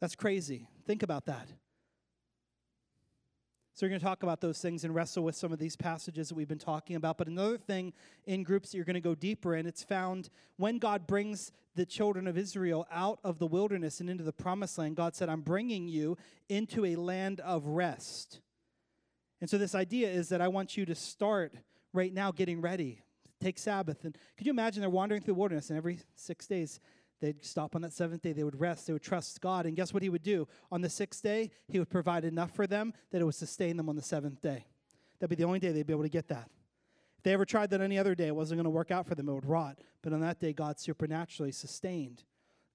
That's 0.00 0.14
crazy. 0.14 0.68
Think 0.86 1.02
about 1.02 1.26
that. 1.26 1.48
So 3.76 3.84
we're 3.84 3.90
going 3.90 4.00
to 4.00 4.06
talk 4.06 4.22
about 4.22 4.40
those 4.40 4.58
things 4.58 4.84
and 4.84 4.94
wrestle 4.94 5.22
with 5.22 5.36
some 5.36 5.52
of 5.52 5.58
these 5.58 5.76
passages 5.76 6.30
that 6.30 6.34
we've 6.34 6.48
been 6.48 6.56
talking 6.56 6.96
about. 6.96 7.18
But 7.18 7.28
another 7.28 7.58
thing 7.58 7.92
in 8.24 8.42
groups 8.42 8.70
that 8.70 8.78
you're 8.78 8.86
going 8.86 8.94
to 8.94 9.00
go 9.00 9.14
deeper 9.14 9.54
in, 9.54 9.66
it's 9.66 9.82
found 9.82 10.30
when 10.56 10.78
God 10.78 11.06
brings 11.06 11.52
the 11.74 11.84
children 11.84 12.26
of 12.26 12.38
Israel 12.38 12.88
out 12.90 13.18
of 13.22 13.38
the 13.38 13.46
wilderness 13.46 14.00
and 14.00 14.08
into 14.08 14.24
the 14.24 14.32
promised 14.32 14.78
land, 14.78 14.96
God 14.96 15.14
said, 15.14 15.28
I'm 15.28 15.42
bringing 15.42 15.88
you 15.88 16.16
into 16.48 16.86
a 16.86 16.96
land 16.96 17.40
of 17.40 17.66
rest. 17.66 18.40
And 19.42 19.50
so 19.50 19.58
this 19.58 19.74
idea 19.74 20.08
is 20.08 20.30
that 20.30 20.40
I 20.40 20.48
want 20.48 20.78
you 20.78 20.86
to 20.86 20.94
start 20.94 21.52
right 21.92 22.14
now 22.14 22.32
getting 22.32 22.62
ready. 22.62 23.02
Take 23.42 23.58
Sabbath. 23.58 24.04
And 24.04 24.16
could 24.38 24.46
you 24.46 24.52
imagine 24.54 24.80
they're 24.80 24.88
wandering 24.88 25.20
through 25.20 25.34
the 25.34 25.38
wilderness 25.38 25.68
and 25.68 25.76
every 25.76 25.98
six 26.14 26.46
days 26.46 26.80
They'd 27.20 27.44
stop 27.44 27.74
on 27.74 27.82
that 27.82 27.92
seventh 27.92 28.22
day, 28.22 28.32
they 28.32 28.44
would 28.44 28.60
rest, 28.60 28.86
they 28.86 28.92
would 28.92 29.02
trust 29.02 29.40
God. 29.40 29.66
And 29.66 29.74
guess 29.74 29.94
what 29.94 30.02
He 30.02 30.08
would 30.08 30.22
do? 30.22 30.46
On 30.70 30.82
the 30.82 30.90
sixth 30.90 31.22
day, 31.22 31.50
He 31.68 31.78
would 31.78 31.88
provide 31.88 32.24
enough 32.24 32.54
for 32.54 32.66
them 32.66 32.92
that 33.10 33.20
it 33.20 33.24
would 33.24 33.34
sustain 33.34 33.76
them 33.76 33.88
on 33.88 33.96
the 33.96 34.02
seventh 34.02 34.40
day. 34.40 34.66
That'd 35.18 35.30
be 35.30 35.42
the 35.42 35.48
only 35.48 35.58
day 35.58 35.72
they'd 35.72 35.86
be 35.86 35.94
able 35.94 36.02
to 36.02 36.08
get 36.08 36.28
that. 36.28 36.50
If 37.16 37.22
they 37.22 37.32
ever 37.32 37.46
tried 37.46 37.70
that 37.70 37.80
any 37.80 37.98
other 37.98 38.14
day, 38.14 38.26
it 38.26 38.36
wasn't 38.36 38.58
going 38.58 38.64
to 38.64 38.70
work 38.70 38.90
out 38.90 39.06
for 39.06 39.14
them, 39.14 39.28
it 39.28 39.32
would 39.32 39.46
rot. 39.46 39.78
But 40.02 40.12
on 40.12 40.20
that 40.20 40.40
day, 40.40 40.52
God 40.52 40.78
supernaturally 40.78 41.52
sustained. 41.52 42.24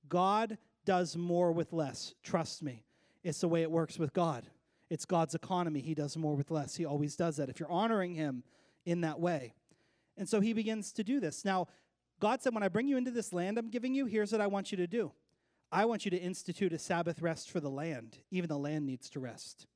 God 0.09 0.57
does 0.85 1.15
more 1.15 1.51
with 1.51 1.71
less. 1.71 2.15
Trust 2.23 2.63
me. 2.63 2.83
It's 3.23 3.41
the 3.41 3.47
way 3.47 3.61
it 3.61 3.71
works 3.71 3.99
with 3.99 4.13
God. 4.13 4.47
It's 4.89 5.05
God's 5.05 5.35
economy. 5.35 5.79
He 5.79 5.93
does 5.93 6.17
more 6.17 6.35
with 6.35 6.51
less. 6.51 6.75
He 6.75 6.85
always 6.85 7.15
does 7.15 7.37
that 7.37 7.49
if 7.49 7.59
you're 7.59 7.71
honoring 7.71 8.15
Him 8.15 8.43
in 8.85 9.01
that 9.01 9.19
way. 9.19 9.53
And 10.17 10.27
so 10.27 10.41
He 10.41 10.53
begins 10.53 10.91
to 10.93 11.03
do 11.03 11.19
this. 11.19 11.45
Now, 11.45 11.67
God 12.21 12.41
said, 12.41 12.53
When 12.53 12.63
I 12.63 12.69
bring 12.69 12.87
you 12.87 12.95
into 12.95 13.11
this 13.11 13.33
land 13.33 13.57
I'm 13.57 13.69
giving 13.69 13.93
you, 13.93 14.05
here's 14.05 14.31
what 14.31 14.39
I 14.39 14.47
want 14.47 14.71
you 14.71 14.77
to 14.77 14.87
do. 14.87 15.11
I 15.71 15.85
want 15.85 16.05
you 16.05 16.11
to 16.11 16.17
institute 16.17 16.71
a 16.71 16.79
Sabbath 16.79 17.21
rest 17.21 17.49
for 17.49 17.59
the 17.59 17.69
land. 17.69 18.19
Even 18.29 18.47
the 18.47 18.57
land 18.57 18.85
needs 18.85 19.09
to 19.09 19.19
rest. 19.19 19.67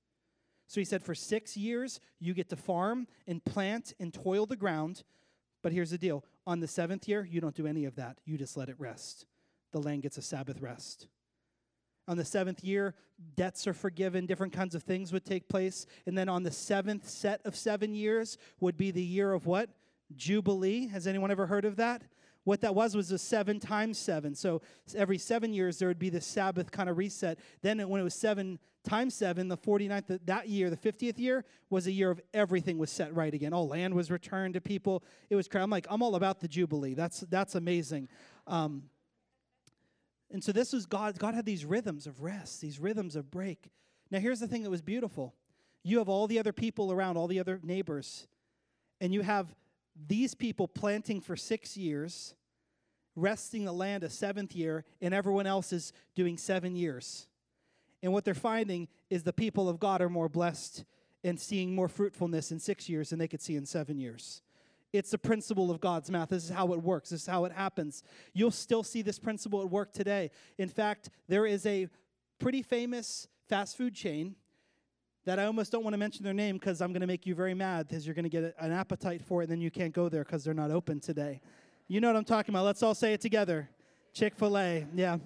So 0.67 0.79
he 0.79 0.85
said, 0.85 1.03
For 1.03 1.15
six 1.15 1.57
years, 1.57 1.99
you 2.19 2.33
get 2.33 2.49
to 2.49 2.55
farm 2.55 3.07
and 3.27 3.43
plant 3.43 3.93
and 3.99 4.13
toil 4.13 4.45
the 4.45 4.55
ground. 4.55 5.03
But 5.61 5.73
here's 5.73 5.89
the 5.89 5.97
deal 5.97 6.23
on 6.45 6.59
the 6.59 6.67
seventh 6.67 7.07
year, 7.07 7.27
you 7.29 7.41
don't 7.41 7.55
do 7.55 7.67
any 7.67 7.85
of 7.85 7.95
that. 7.95 8.19
You 8.25 8.37
just 8.37 8.55
let 8.55 8.69
it 8.69 8.75
rest. 8.79 9.25
The 9.71 9.81
land 9.81 10.03
gets 10.03 10.17
a 10.17 10.21
Sabbath 10.21 10.61
rest. 10.61 11.07
On 12.07 12.17
the 12.17 12.25
seventh 12.25 12.63
year, 12.63 12.93
debts 13.35 13.65
are 13.65 13.73
forgiven, 13.73 14.27
different 14.27 14.53
kinds 14.53 14.75
of 14.75 14.83
things 14.83 15.11
would 15.11 15.25
take 15.25 15.49
place. 15.49 15.87
And 16.05 16.15
then 16.15 16.29
on 16.29 16.43
the 16.43 16.51
seventh 16.51 17.09
set 17.09 17.41
of 17.45 17.55
seven 17.55 17.95
years 17.95 18.37
would 18.59 18.77
be 18.77 18.91
the 18.91 19.01
year 19.01 19.33
of 19.33 19.47
what? 19.47 19.71
Jubilee. 20.15 20.87
Has 20.87 21.07
anyone 21.07 21.31
ever 21.31 21.47
heard 21.47 21.65
of 21.65 21.77
that? 21.77 22.03
What 22.45 22.61
that 22.61 22.73
was 22.73 22.95
was 22.95 23.11
a 23.11 23.17
seven 23.17 23.59
times 23.59 23.97
seven. 23.97 24.35
So 24.35 24.61
every 24.95 25.17
seven 25.17 25.53
years, 25.53 25.79
there 25.79 25.87
would 25.87 25.99
be 25.99 26.09
the 26.09 26.21
Sabbath 26.21 26.71
kind 26.71 26.89
of 26.89 26.97
reset. 26.97 27.39
Then 27.61 27.79
when 27.89 27.99
it 27.99 28.03
was 28.03 28.13
seven 28.13 28.59
times 28.83 29.15
seven, 29.15 29.47
the 29.47 29.57
49th, 29.57 30.19
that 30.25 30.47
year, 30.47 30.69
the 30.69 30.77
50th 30.77 31.17
year, 31.17 31.43
was 31.71 31.87
a 31.87 31.91
year 31.91 32.11
of 32.11 32.21
everything 32.35 32.77
was 32.77 32.91
set 32.91 33.13
right 33.15 33.33
again. 33.33 33.51
All 33.51 33.67
land 33.67 33.95
was 33.95 34.11
returned 34.11 34.53
to 34.53 34.61
people. 34.61 35.03
It 35.29 35.35
was, 35.35 35.49
I'm 35.55 35.71
like, 35.71 35.87
I'm 35.89 36.03
all 36.03 36.15
about 36.15 36.39
the 36.39 36.47
Jubilee. 36.47 36.93
That's, 36.93 37.21
that's 37.21 37.55
amazing. 37.55 38.09
Um, 38.45 38.83
and 40.31 40.43
so 40.43 40.51
this 40.51 40.71
was 40.71 40.85
God. 40.85 41.17
God 41.17 41.33
had 41.33 41.45
these 41.45 41.65
rhythms 41.65 42.05
of 42.05 42.21
rest, 42.21 42.61
these 42.61 42.79
rhythms 42.79 43.15
of 43.15 43.31
break. 43.31 43.71
Now, 44.11 44.19
here's 44.19 44.39
the 44.39 44.47
thing 44.47 44.63
that 44.63 44.69
was 44.69 44.83
beautiful 44.83 45.33
you 45.83 45.97
have 45.99 46.09
all 46.09 46.27
the 46.27 46.39
other 46.39 46.53
people 46.53 46.91
around, 46.91 47.17
all 47.17 47.27
the 47.27 47.39
other 47.39 47.59
neighbors, 47.63 48.27
and 49.01 49.13
you 49.13 49.21
have 49.21 49.55
these 50.07 50.35
people 50.35 50.67
planting 50.67 51.21
for 51.21 51.35
six 51.35 51.77
years, 51.77 52.35
resting 53.15 53.65
the 53.65 53.71
land 53.71 54.03
a 54.03 54.09
seventh 54.09 54.55
year, 54.55 54.83
and 55.01 55.13
everyone 55.13 55.47
else 55.47 55.71
is 55.71 55.93
doing 56.15 56.37
seven 56.37 56.75
years. 56.75 57.27
And 58.03 58.11
what 58.13 58.25
they're 58.25 58.33
finding 58.33 58.87
is 59.09 59.23
the 59.23 59.33
people 59.33 59.69
of 59.69 59.79
God 59.79 60.01
are 60.01 60.09
more 60.09 60.29
blessed 60.29 60.83
and 61.23 61.39
seeing 61.39 61.73
more 61.73 61.87
fruitfulness 61.87 62.51
in 62.51 62.59
six 62.59 62.87
years 62.87 63.09
than 63.09 63.19
they 63.19 63.27
could 63.27 63.41
see 63.41 63.55
in 63.55 63.65
seven 63.65 63.97
years. 63.97 64.41
It's 64.93 65.11
the 65.11 65.17
principle 65.17 65.71
of 65.71 65.81
God's 65.81 66.11
math. 66.11 66.29
This 66.29 66.43
is 66.43 66.49
how 66.49 66.71
it 66.73 66.81
works. 66.81 67.09
This 67.09 67.21
is 67.21 67.27
how 67.27 67.45
it 67.45 67.51
happens. 67.51 68.03
You'll 68.33 68.51
still 68.51 68.83
see 68.83 69.01
this 69.01 69.19
principle 69.19 69.61
at 69.61 69.69
work 69.69 69.91
today. 69.91 70.31
In 70.57 70.69
fact, 70.69 71.09
there 71.27 71.45
is 71.45 71.65
a 71.65 71.87
pretty 72.39 72.61
famous 72.61 73.27
fast 73.47 73.75
food 73.75 73.95
chain 73.95 74.35
that 75.25 75.39
I 75.39 75.45
almost 75.45 75.71
don't 75.71 75.83
want 75.83 75.93
to 75.93 75.97
mention 75.97 76.23
their 76.23 76.33
name 76.33 76.57
because 76.57 76.81
I'm 76.81 76.93
going 76.93 77.01
to 77.01 77.07
make 77.07 77.25
you 77.25 77.35
very 77.35 77.55
mad 77.55 77.87
because 77.87 78.05
you're 78.05 78.15
going 78.15 78.23
to 78.23 78.29
get 78.29 78.55
an 78.59 78.71
appetite 78.71 79.23
for 79.23 79.41
it 79.41 79.45
and 79.45 79.51
then 79.51 79.61
you 79.61 79.71
can't 79.71 79.93
go 79.93 80.07
there 80.07 80.23
because 80.23 80.43
they're 80.43 80.53
not 80.53 80.71
open 80.71 80.99
today. 80.99 81.41
You 81.87 81.99
know 81.99 82.07
what 82.07 82.15
I'm 82.15 82.25
talking 82.25 82.53
about. 82.53 82.65
Let's 82.65 82.83
all 82.83 82.95
say 82.95 83.13
it 83.13 83.21
together 83.21 83.69
Chick 84.13 84.35
fil 84.35 84.57
A. 84.57 84.85
Yeah. 84.95 85.17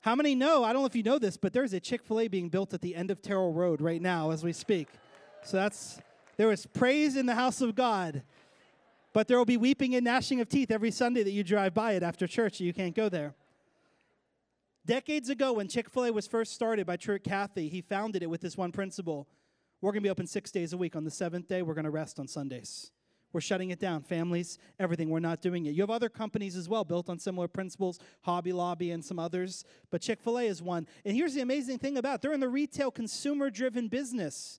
How 0.00 0.14
many 0.14 0.34
know? 0.34 0.64
I 0.64 0.72
don't 0.72 0.82
know 0.82 0.86
if 0.86 0.96
you 0.96 1.02
know 1.02 1.18
this, 1.18 1.36
but 1.36 1.52
there's 1.52 1.74
a 1.74 1.80
Chick 1.80 2.02
fil 2.02 2.20
A 2.20 2.28
being 2.28 2.48
built 2.48 2.72
at 2.72 2.80
the 2.80 2.96
end 2.96 3.10
of 3.10 3.20
Terrell 3.20 3.52
Road 3.52 3.80
right 3.80 4.00
now 4.00 4.30
as 4.30 4.42
we 4.42 4.52
speak. 4.52 4.88
So 5.44 5.58
that's, 5.58 6.00
there 6.38 6.50
is 6.50 6.66
praise 6.66 7.16
in 7.16 7.26
the 7.26 7.34
house 7.34 7.60
of 7.60 7.74
God. 7.74 8.22
But 9.12 9.28
there 9.28 9.36
will 9.36 9.44
be 9.44 9.56
weeping 9.56 9.94
and 9.94 10.04
gnashing 10.04 10.40
of 10.40 10.48
teeth 10.48 10.70
every 10.70 10.90
Sunday 10.90 11.22
that 11.22 11.32
you 11.32 11.44
drive 11.44 11.74
by 11.74 11.92
it 11.92 12.02
after 12.02 12.26
church. 12.26 12.60
You 12.60 12.72
can't 12.72 12.94
go 12.94 13.08
there. 13.08 13.34
Decades 14.86 15.28
ago, 15.28 15.52
when 15.54 15.68
Chick 15.68 15.90
fil 15.90 16.06
A 16.06 16.12
was 16.12 16.26
first 16.26 16.52
started 16.52 16.86
by 16.86 16.96
Truett 16.96 17.22
Cathy, 17.22 17.68
he 17.68 17.82
founded 17.82 18.22
it 18.22 18.30
with 18.30 18.40
this 18.40 18.56
one 18.56 18.72
principle 18.72 19.28
We're 19.80 19.92
going 19.92 20.02
to 20.02 20.06
be 20.06 20.10
open 20.10 20.26
six 20.26 20.50
days 20.50 20.72
a 20.72 20.76
week. 20.76 20.96
On 20.96 21.04
the 21.04 21.10
seventh 21.10 21.48
day, 21.48 21.62
we're 21.62 21.74
going 21.74 21.84
to 21.84 21.90
rest 21.90 22.18
on 22.18 22.26
Sundays. 22.26 22.90
We're 23.32 23.40
shutting 23.40 23.70
it 23.70 23.78
down. 23.78 24.02
Families, 24.02 24.58
everything. 24.78 25.08
We're 25.08 25.20
not 25.20 25.40
doing 25.40 25.66
it. 25.66 25.74
You 25.74 25.82
have 25.82 25.90
other 25.90 26.08
companies 26.08 26.56
as 26.56 26.68
well 26.68 26.84
built 26.84 27.08
on 27.08 27.18
similar 27.18 27.46
principles, 27.46 28.00
Hobby 28.22 28.52
Lobby 28.52 28.90
and 28.90 29.04
some 29.04 29.18
others, 29.18 29.64
but 29.90 30.00
Chick 30.00 30.20
fil 30.20 30.38
A 30.38 30.46
is 30.46 30.62
one. 30.62 30.86
And 31.04 31.14
here's 31.14 31.34
the 31.34 31.42
amazing 31.42 31.78
thing 31.78 31.96
about 31.96 32.16
it. 32.16 32.22
they're 32.22 32.32
in 32.32 32.40
the 32.40 32.48
retail 32.48 32.90
consumer 32.90 33.50
driven 33.50 33.88
business. 33.88 34.58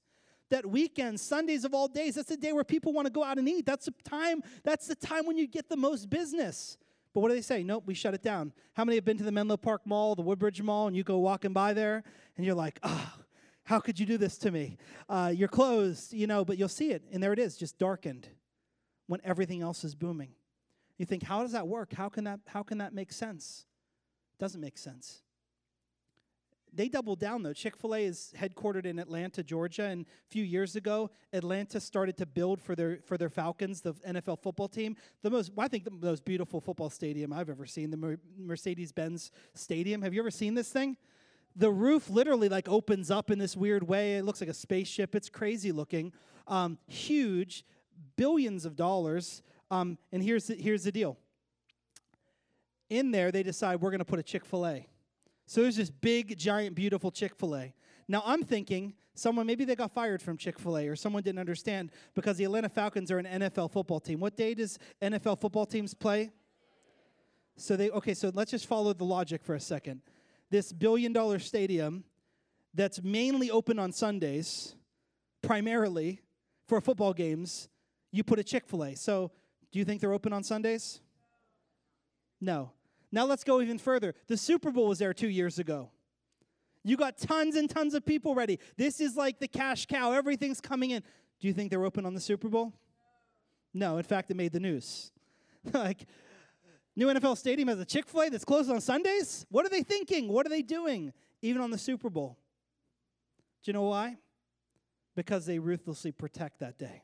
That 0.49 0.65
weekend, 0.65 1.19
Sundays 1.19 1.63
of 1.63 1.73
all 1.73 1.87
days, 1.87 2.15
that's 2.15 2.29
the 2.29 2.37
day 2.37 2.51
where 2.51 2.63
people 2.63 2.93
want 2.93 3.07
to 3.07 3.11
go 3.11 3.23
out 3.23 3.37
and 3.37 3.47
eat. 3.47 3.65
That's 3.65 3.85
the 3.85 3.93
time, 4.03 4.43
that's 4.63 4.85
the 4.85 4.95
time 4.95 5.25
when 5.25 5.37
you 5.37 5.47
get 5.47 5.69
the 5.69 5.77
most 5.77 6.09
business. 6.09 6.77
But 7.13 7.21
what 7.21 7.29
do 7.29 7.35
they 7.35 7.41
say? 7.41 7.63
Nope, 7.63 7.83
we 7.85 7.93
shut 7.93 8.13
it 8.13 8.21
down. 8.21 8.53
How 8.73 8.85
many 8.85 8.95
have 8.95 9.05
been 9.05 9.17
to 9.17 9.23
the 9.23 9.31
Menlo 9.31 9.57
Park 9.57 9.81
Mall, 9.85 10.15
the 10.15 10.21
Woodbridge 10.21 10.61
Mall, 10.61 10.87
and 10.87 10.95
you 10.95 11.03
go 11.03 11.17
walking 11.17 11.51
by 11.53 11.73
there 11.73 12.03
and 12.37 12.45
you're 12.45 12.55
like, 12.55 12.79
oh, 12.83 13.13
how 13.63 13.79
could 13.79 13.99
you 13.99 14.05
do 14.05 14.17
this 14.17 14.37
to 14.39 14.51
me? 14.51 14.77
Uh, 15.09 15.31
you're 15.35 15.47
closed, 15.47 16.13
you 16.13 16.27
know, 16.27 16.45
but 16.45 16.57
you'll 16.57 16.69
see 16.69 16.91
it. 16.91 17.03
And 17.11 17.21
there 17.21 17.33
it 17.33 17.39
is, 17.39 17.57
just 17.57 17.77
darkened 17.77 18.27
when 19.07 19.19
everything 19.23 19.61
else 19.61 19.83
is 19.83 19.93
booming. 19.93 20.29
You 20.97 21.05
think, 21.05 21.23
how 21.23 21.41
does 21.41 21.51
that 21.51 21.67
work? 21.67 21.93
How 21.93 22.09
can 22.09 22.23
that, 22.23 22.39
how 22.47 22.63
can 22.63 22.77
that 22.77 22.93
make 22.93 23.11
sense? 23.11 23.65
It 24.33 24.41
doesn't 24.41 24.61
make 24.61 24.77
sense. 24.77 25.21
They 26.73 26.87
doubled 26.87 27.19
down 27.19 27.43
though. 27.43 27.53
Chick 27.53 27.75
fil 27.75 27.95
A 27.95 28.05
is 28.05 28.33
headquartered 28.37 28.85
in 28.85 28.97
Atlanta, 28.97 29.43
Georgia, 29.43 29.83
and 29.83 30.05
a 30.05 30.29
few 30.29 30.43
years 30.43 30.75
ago, 30.75 31.09
Atlanta 31.33 31.79
started 31.79 32.17
to 32.17 32.25
build 32.25 32.61
for 32.61 32.75
their, 32.75 32.99
for 33.05 33.17
their 33.17 33.29
Falcons, 33.29 33.81
the 33.81 33.93
NFL 33.93 34.41
football 34.41 34.69
team, 34.69 34.95
the 35.21 35.29
most, 35.29 35.51
I 35.57 35.67
think, 35.67 35.83
the 35.83 35.91
most 35.91 36.23
beautiful 36.23 36.61
football 36.61 36.89
stadium 36.89 37.33
I've 37.33 37.49
ever 37.49 37.65
seen, 37.65 37.91
the 37.91 38.17
Mercedes 38.37 38.91
Benz 38.91 39.31
Stadium. 39.53 40.01
Have 40.01 40.13
you 40.13 40.21
ever 40.21 40.31
seen 40.31 40.53
this 40.53 40.69
thing? 40.69 40.97
the 41.55 41.69
roof 41.69 42.09
literally 42.09 42.49
like 42.49 42.69
opens 42.69 43.11
up 43.11 43.29
in 43.29 43.39
this 43.39 43.55
weird 43.57 43.83
way. 43.83 44.17
It 44.17 44.23
looks 44.23 44.41
like 44.41 44.49
a 44.49 44.53
spaceship. 44.53 45.15
It's 45.15 45.29
crazy 45.29 45.71
looking, 45.71 46.13
um, 46.47 46.77
huge 46.87 47.65
billions 48.15 48.65
of 48.65 48.75
dollars. 48.75 49.41
Um, 49.69 49.97
and 50.11 50.23
here's 50.23 50.47
the, 50.47 50.55
here's 50.55 50.83
the 50.83 50.91
deal. 50.91 51.17
In 52.89 53.11
there, 53.11 53.31
they 53.31 53.43
decide 53.43 53.81
we're 53.81 53.91
going 53.91 53.99
to 53.99 54.05
put 54.05 54.19
a 54.19 54.23
Chick 54.23 54.45
fil 54.45 54.67
A. 54.67 54.87
So 55.51 55.63
there's 55.63 55.75
this 55.75 55.89
big, 55.89 56.37
giant, 56.37 56.75
beautiful 56.75 57.11
Chick 57.11 57.35
fil 57.35 57.57
A. 57.57 57.73
Now 58.07 58.23
I'm 58.25 58.41
thinking 58.41 58.93
someone, 59.15 59.45
maybe 59.45 59.65
they 59.65 59.75
got 59.75 59.93
fired 59.93 60.21
from 60.21 60.37
Chick 60.37 60.57
fil 60.57 60.77
A 60.77 60.87
or 60.87 60.95
someone 60.95 61.23
didn't 61.23 61.39
understand 61.39 61.91
because 62.15 62.37
the 62.37 62.45
Atlanta 62.45 62.69
Falcons 62.69 63.11
are 63.11 63.19
an 63.19 63.25
NFL 63.25 63.69
football 63.69 63.99
team. 63.99 64.21
What 64.21 64.37
day 64.37 64.53
does 64.53 64.79
NFL 65.01 65.41
football 65.41 65.65
teams 65.65 65.93
play? 65.93 66.29
So 67.57 67.75
they, 67.75 67.89
okay, 67.89 68.13
so 68.13 68.31
let's 68.33 68.51
just 68.51 68.65
follow 68.65 68.93
the 68.93 69.03
logic 69.03 69.43
for 69.43 69.53
a 69.53 69.59
second. 69.59 70.03
This 70.49 70.71
billion 70.71 71.11
dollar 71.11 71.37
stadium 71.37 72.05
that's 72.73 73.03
mainly 73.03 73.51
open 73.51 73.77
on 73.77 73.91
Sundays, 73.91 74.75
primarily 75.41 76.21
for 76.65 76.79
football 76.79 77.11
games, 77.11 77.67
you 78.09 78.23
put 78.23 78.39
a 78.39 78.43
Chick 78.45 78.65
fil 78.67 78.85
A. 78.85 78.95
So, 78.95 79.31
do 79.73 79.79
you 79.79 79.83
think 79.83 79.99
they're 79.99 80.13
open 80.13 80.31
on 80.31 80.43
Sundays? 80.43 81.01
No. 82.39 82.71
Now 83.11 83.25
let's 83.25 83.43
go 83.43 83.61
even 83.61 83.77
further. 83.77 84.13
The 84.27 84.37
Super 84.37 84.71
Bowl 84.71 84.87
was 84.87 84.99
there 84.99 85.13
two 85.13 85.29
years 85.29 85.59
ago. 85.59 85.89
You 86.83 86.97
got 86.97 87.17
tons 87.17 87.55
and 87.55 87.69
tons 87.69 87.93
of 87.93 88.05
people 88.05 88.33
ready. 88.33 88.59
This 88.77 88.99
is 88.99 89.15
like 89.15 89.39
the 89.39 89.47
cash 89.47 89.85
cow. 89.85 90.13
Everything's 90.13 90.61
coming 90.61 90.91
in. 90.91 91.03
Do 91.39 91.47
you 91.47 91.53
think 91.53 91.69
they're 91.69 91.85
open 91.85 92.05
on 92.05 92.13
the 92.13 92.21
Super 92.21 92.47
Bowl? 92.47 92.73
No. 93.73 93.97
In 93.97 94.03
fact, 94.03 94.31
it 94.31 94.37
made 94.37 94.51
the 94.51 94.59
news. 94.59 95.11
like, 95.73 96.07
new 96.95 97.07
NFL 97.07 97.37
stadium 97.37 97.67
has 97.67 97.79
a 97.79 97.85
Chick 97.85 98.07
fil 98.07 98.21
A 98.21 98.29
that's 98.29 98.45
closed 98.45 98.71
on 98.71 98.81
Sundays? 98.81 99.45
What 99.49 99.65
are 99.65 99.69
they 99.69 99.83
thinking? 99.83 100.27
What 100.27 100.45
are 100.45 100.49
they 100.49 100.61
doing? 100.61 101.13
Even 101.41 101.61
on 101.61 101.71
the 101.71 101.77
Super 101.77 102.09
Bowl. 102.09 102.37
Do 103.63 103.69
you 103.69 103.73
know 103.73 103.83
why? 103.83 104.17
Because 105.15 105.45
they 105.45 105.59
ruthlessly 105.59 106.11
protect 106.11 106.59
that 106.59 106.79
day. 106.79 107.03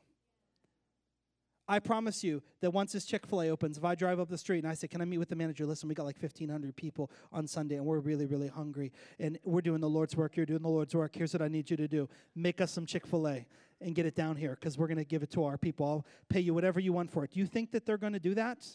I 1.69 1.79
promise 1.79 2.23
you 2.23 2.41
that 2.61 2.71
once 2.71 2.93
this 2.93 3.03
Chick 3.03 3.25
fil 3.25 3.41
A 3.41 3.49
opens, 3.49 3.77
if 3.77 3.83
I 3.83 3.93
drive 3.93 4.19
up 4.19 4.29
the 4.29 4.37
street 4.37 4.59
and 4.59 4.67
I 4.67 4.73
say, 4.73 4.87
Can 4.87 5.01
I 5.01 5.05
meet 5.05 5.17
with 5.17 5.29
the 5.29 5.35
manager? 5.35 5.65
Listen, 5.65 5.89
we 5.89 5.95
got 5.95 6.05
like 6.05 6.21
1,500 6.21 6.75
people 6.75 7.11
on 7.31 7.45
Sunday 7.45 7.75
and 7.75 7.85
we're 7.85 7.99
really, 7.99 8.25
really 8.25 8.47
hungry 8.47 8.93
and 9.19 9.37
we're 9.43 9.61
doing 9.61 9.81
the 9.81 9.89
Lord's 9.89 10.15
work. 10.15 10.37
You're 10.37 10.45
doing 10.45 10.61
the 10.61 10.69
Lord's 10.69 10.95
work. 10.95 11.15
Here's 11.15 11.33
what 11.33 11.41
I 11.41 11.49
need 11.49 11.69
you 11.69 11.77
to 11.77 11.87
do 11.87 12.07
make 12.35 12.61
us 12.61 12.71
some 12.71 12.85
Chick 12.85 13.05
fil 13.05 13.27
A 13.27 13.45
and 13.81 13.93
get 13.93 14.05
it 14.05 14.15
down 14.15 14.37
here 14.37 14.57
because 14.59 14.77
we're 14.77 14.87
going 14.87 14.97
to 14.97 15.05
give 15.05 15.23
it 15.23 15.31
to 15.31 15.43
our 15.43 15.57
people. 15.57 15.85
I'll 15.85 16.05
pay 16.29 16.39
you 16.39 16.53
whatever 16.53 16.79
you 16.79 16.93
want 16.93 17.11
for 17.11 17.23
it. 17.23 17.31
Do 17.31 17.39
you 17.39 17.45
think 17.45 17.71
that 17.71 17.85
they're 17.85 17.97
going 17.97 18.13
to 18.13 18.19
do 18.19 18.33
that? 18.35 18.65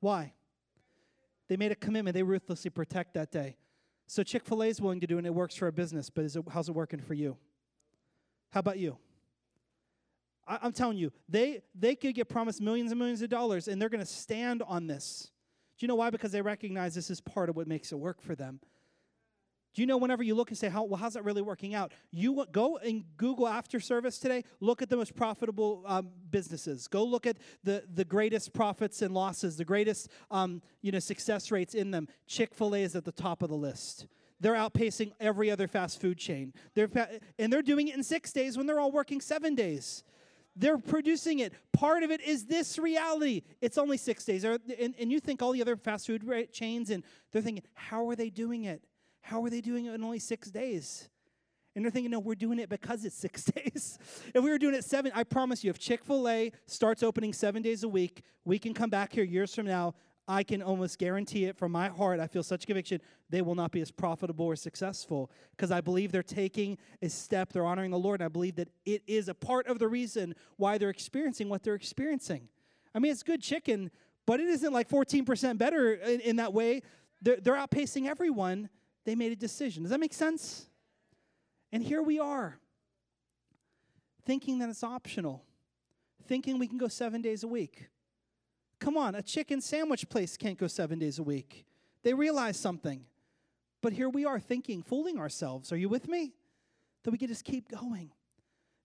Why? 0.00 0.34
They 1.48 1.56
made 1.56 1.72
a 1.72 1.76
commitment. 1.76 2.14
They 2.14 2.22
ruthlessly 2.22 2.70
protect 2.70 3.14
that 3.14 3.32
day. 3.32 3.56
So 4.06 4.22
Chick 4.22 4.44
fil 4.44 4.62
A 4.62 4.66
is 4.66 4.80
willing 4.80 5.00
to 5.00 5.06
do 5.06 5.16
it 5.16 5.18
and 5.18 5.26
it 5.26 5.34
works 5.34 5.56
for 5.56 5.66
a 5.66 5.72
business, 5.72 6.10
but 6.10 6.24
it, 6.24 6.36
how's 6.50 6.68
it 6.68 6.74
working 6.74 7.00
for 7.00 7.14
you? 7.14 7.36
How 8.50 8.60
about 8.60 8.78
you? 8.78 8.96
I, 10.48 10.66
am 10.66 10.72
telling 10.72 10.96
you, 10.96 11.12
they, 11.28 11.62
they 11.74 11.94
could 11.94 12.14
get 12.14 12.28
promised 12.28 12.60
millions 12.60 12.90
and 12.90 12.98
millions 12.98 13.22
of 13.22 13.28
dollars, 13.28 13.68
and 13.68 13.80
they're 13.80 13.88
going 13.88 14.00
to 14.00 14.06
stand 14.06 14.62
on 14.66 14.86
this. 14.86 15.30
Do 15.78 15.84
you 15.84 15.88
know 15.88 15.94
why? 15.94 16.10
Because 16.10 16.32
they 16.32 16.42
recognize 16.42 16.94
this 16.94 17.10
is 17.10 17.20
part 17.20 17.48
of 17.48 17.56
what 17.56 17.68
makes 17.68 17.92
it 17.92 17.96
work 17.96 18.20
for 18.20 18.34
them. 18.34 18.60
Do 19.74 19.82
you 19.82 19.86
know 19.86 19.96
whenever 19.96 20.24
you 20.24 20.34
look 20.34 20.48
and 20.48 20.58
say, 20.58 20.68
How, 20.68 20.82
well, 20.82 20.98
how's 20.98 21.14
that 21.14 21.24
really 21.24 21.42
working 21.42 21.74
out? 21.74 21.92
You 22.10 22.44
go 22.50 22.78
and 22.78 23.04
Google 23.16 23.46
after 23.46 23.78
service 23.78 24.18
today, 24.18 24.42
look 24.58 24.82
at 24.82 24.88
the 24.88 24.96
most 24.96 25.14
profitable 25.14 25.84
um, 25.86 26.08
businesses. 26.30 26.88
Go 26.88 27.04
look 27.04 27.26
at 27.26 27.36
the, 27.62 27.84
the 27.94 28.04
greatest 28.04 28.52
profits 28.52 29.02
and 29.02 29.14
losses, 29.14 29.56
the 29.56 29.64
greatest 29.64 30.08
um, 30.30 30.62
you 30.82 30.90
know, 30.90 30.98
success 30.98 31.52
rates 31.52 31.74
in 31.74 31.92
them. 31.92 32.08
Chick 32.26 32.54
fil 32.54 32.74
A 32.74 32.82
is 32.82 32.96
at 32.96 33.04
the 33.04 33.12
top 33.12 33.42
of 33.42 33.50
the 33.50 33.56
list. 33.56 34.06
They're 34.40 34.54
outpacing 34.54 35.12
every 35.20 35.50
other 35.50 35.68
fast 35.68 36.00
food 36.00 36.18
chain. 36.18 36.54
They're, 36.74 36.88
and 37.38 37.52
they're 37.52 37.62
doing 37.62 37.88
it 37.88 37.94
in 37.94 38.02
six 38.02 38.32
days 38.32 38.56
when 38.56 38.66
they're 38.66 38.80
all 38.80 38.92
working 38.92 39.20
seven 39.20 39.54
days. 39.54 40.02
They're 40.58 40.78
producing 40.78 41.38
it. 41.38 41.52
Part 41.72 42.02
of 42.02 42.10
it 42.10 42.20
is 42.20 42.46
this 42.46 42.78
reality. 42.78 43.42
It's 43.60 43.78
only 43.78 43.96
six 43.96 44.24
days. 44.24 44.42
And, 44.44 44.58
and 44.98 45.12
you 45.12 45.20
think 45.20 45.40
all 45.40 45.52
the 45.52 45.62
other 45.62 45.76
fast 45.76 46.06
food 46.06 46.26
chains, 46.52 46.90
and 46.90 47.04
they're 47.30 47.42
thinking, 47.42 47.62
how 47.74 48.08
are 48.08 48.16
they 48.16 48.28
doing 48.28 48.64
it? 48.64 48.82
How 49.20 49.44
are 49.44 49.50
they 49.50 49.60
doing 49.60 49.86
it 49.86 49.94
in 49.94 50.02
only 50.02 50.18
six 50.18 50.50
days? 50.50 51.08
And 51.76 51.84
they're 51.84 51.92
thinking, 51.92 52.10
no, 52.10 52.18
we're 52.18 52.34
doing 52.34 52.58
it 52.58 52.68
because 52.68 53.04
it's 53.04 53.16
six 53.16 53.44
days. 53.54 53.98
if 54.34 54.42
we 54.42 54.50
were 54.50 54.58
doing 54.58 54.74
it 54.74 54.84
seven, 54.84 55.12
I 55.14 55.22
promise 55.22 55.62
you, 55.62 55.70
if 55.70 55.78
Chick 55.78 56.04
fil 56.04 56.28
A 56.28 56.50
starts 56.66 57.04
opening 57.04 57.32
seven 57.32 57.62
days 57.62 57.84
a 57.84 57.88
week, 57.88 58.22
we 58.44 58.58
can 58.58 58.74
come 58.74 58.90
back 58.90 59.12
here 59.12 59.22
years 59.22 59.54
from 59.54 59.66
now. 59.66 59.94
I 60.28 60.42
can 60.42 60.60
almost 60.62 60.98
guarantee 60.98 61.46
it 61.46 61.56
from 61.56 61.72
my 61.72 61.88
heart. 61.88 62.20
I 62.20 62.26
feel 62.26 62.42
such 62.42 62.66
conviction 62.66 63.00
they 63.30 63.40
will 63.40 63.54
not 63.54 63.72
be 63.72 63.80
as 63.80 63.90
profitable 63.90 64.44
or 64.44 64.56
successful 64.56 65.30
because 65.52 65.70
I 65.70 65.80
believe 65.80 66.12
they're 66.12 66.22
taking 66.22 66.76
a 67.00 67.08
step, 67.08 67.50
they're 67.50 67.64
honoring 67.64 67.90
the 67.90 67.98
Lord. 67.98 68.20
And 68.20 68.26
I 68.26 68.28
believe 68.28 68.56
that 68.56 68.68
it 68.84 69.02
is 69.06 69.28
a 69.28 69.34
part 69.34 69.66
of 69.66 69.78
the 69.78 69.88
reason 69.88 70.34
why 70.56 70.76
they're 70.76 70.90
experiencing 70.90 71.48
what 71.48 71.62
they're 71.62 71.74
experiencing. 71.74 72.48
I 72.94 72.98
mean, 72.98 73.10
it's 73.10 73.22
good 73.22 73.40
chicken, 73.40 73.90
but 74.26 74.38
it 74.38 74.48
isn't 74.48 74.72
like 74.72 74.90
14% 74.90 75.56
better 75.56 75.94
in, 75.94 76.20
in 76.20 76.36
that 76.36 76.52
way. 76.52 76.82
They're, 77.22 77.36
they're 77.36 77.56
outpacing 77.56 78.06
everyone. 78.06 78.68
They 79.06 79.14
made 79.14 79.32
a 79.32 79.36
decision. 79.36 79.82
Does 79.82 79.90
that 79.90 80.00
make 80.00 80.12
sense? 80.12 80.66
And 81.72 81.82
here 81.82 82.02
we 82.02 82.18
are, 82.18 82.58
thinking 84.26 84.58
that 84.58 84.68
it's 84.68 84.84
optional, 84.84 85.44
thinking 86.26 86.58
we 86.58 86.66
can 86.66 86.78
go 86.78 86.88
seven 86.88 87.22
days 87.22 87.44
a 87.44 87.48
week 87.48 87.88
Come 88.80 88.96
on, 88.96 89.14
a 89.14 89.22
chicken 89.22 89.60
sandwich 89.60 90.08
place 90.08 90.36
can't 90.36 90.58
go 90.58 90.66
seven 90.66 90.98
days 90.98 91.18
a 91.18 91.22
week. 91.22 91.64
They 92.02 92.14
realize 92.14 92.56
something. 92.56 93.04
But 93.80 93.92
here 93.92 94.08
we 94.08 94.24
are 94.24 94.40
thinking, 94.40 94.82
fooling 94.82 95.18
ourselves. 95.18 95.72
Are 95.72 95.76
you 95.76 95.88
with 95.88 96.08
me? 96.08 96.32
That 97.04 97.10
we 97.10 97.18
can 97.18 97.28
just 97.28 97.44
keep 97.44 97.68
going. 97.68 98.10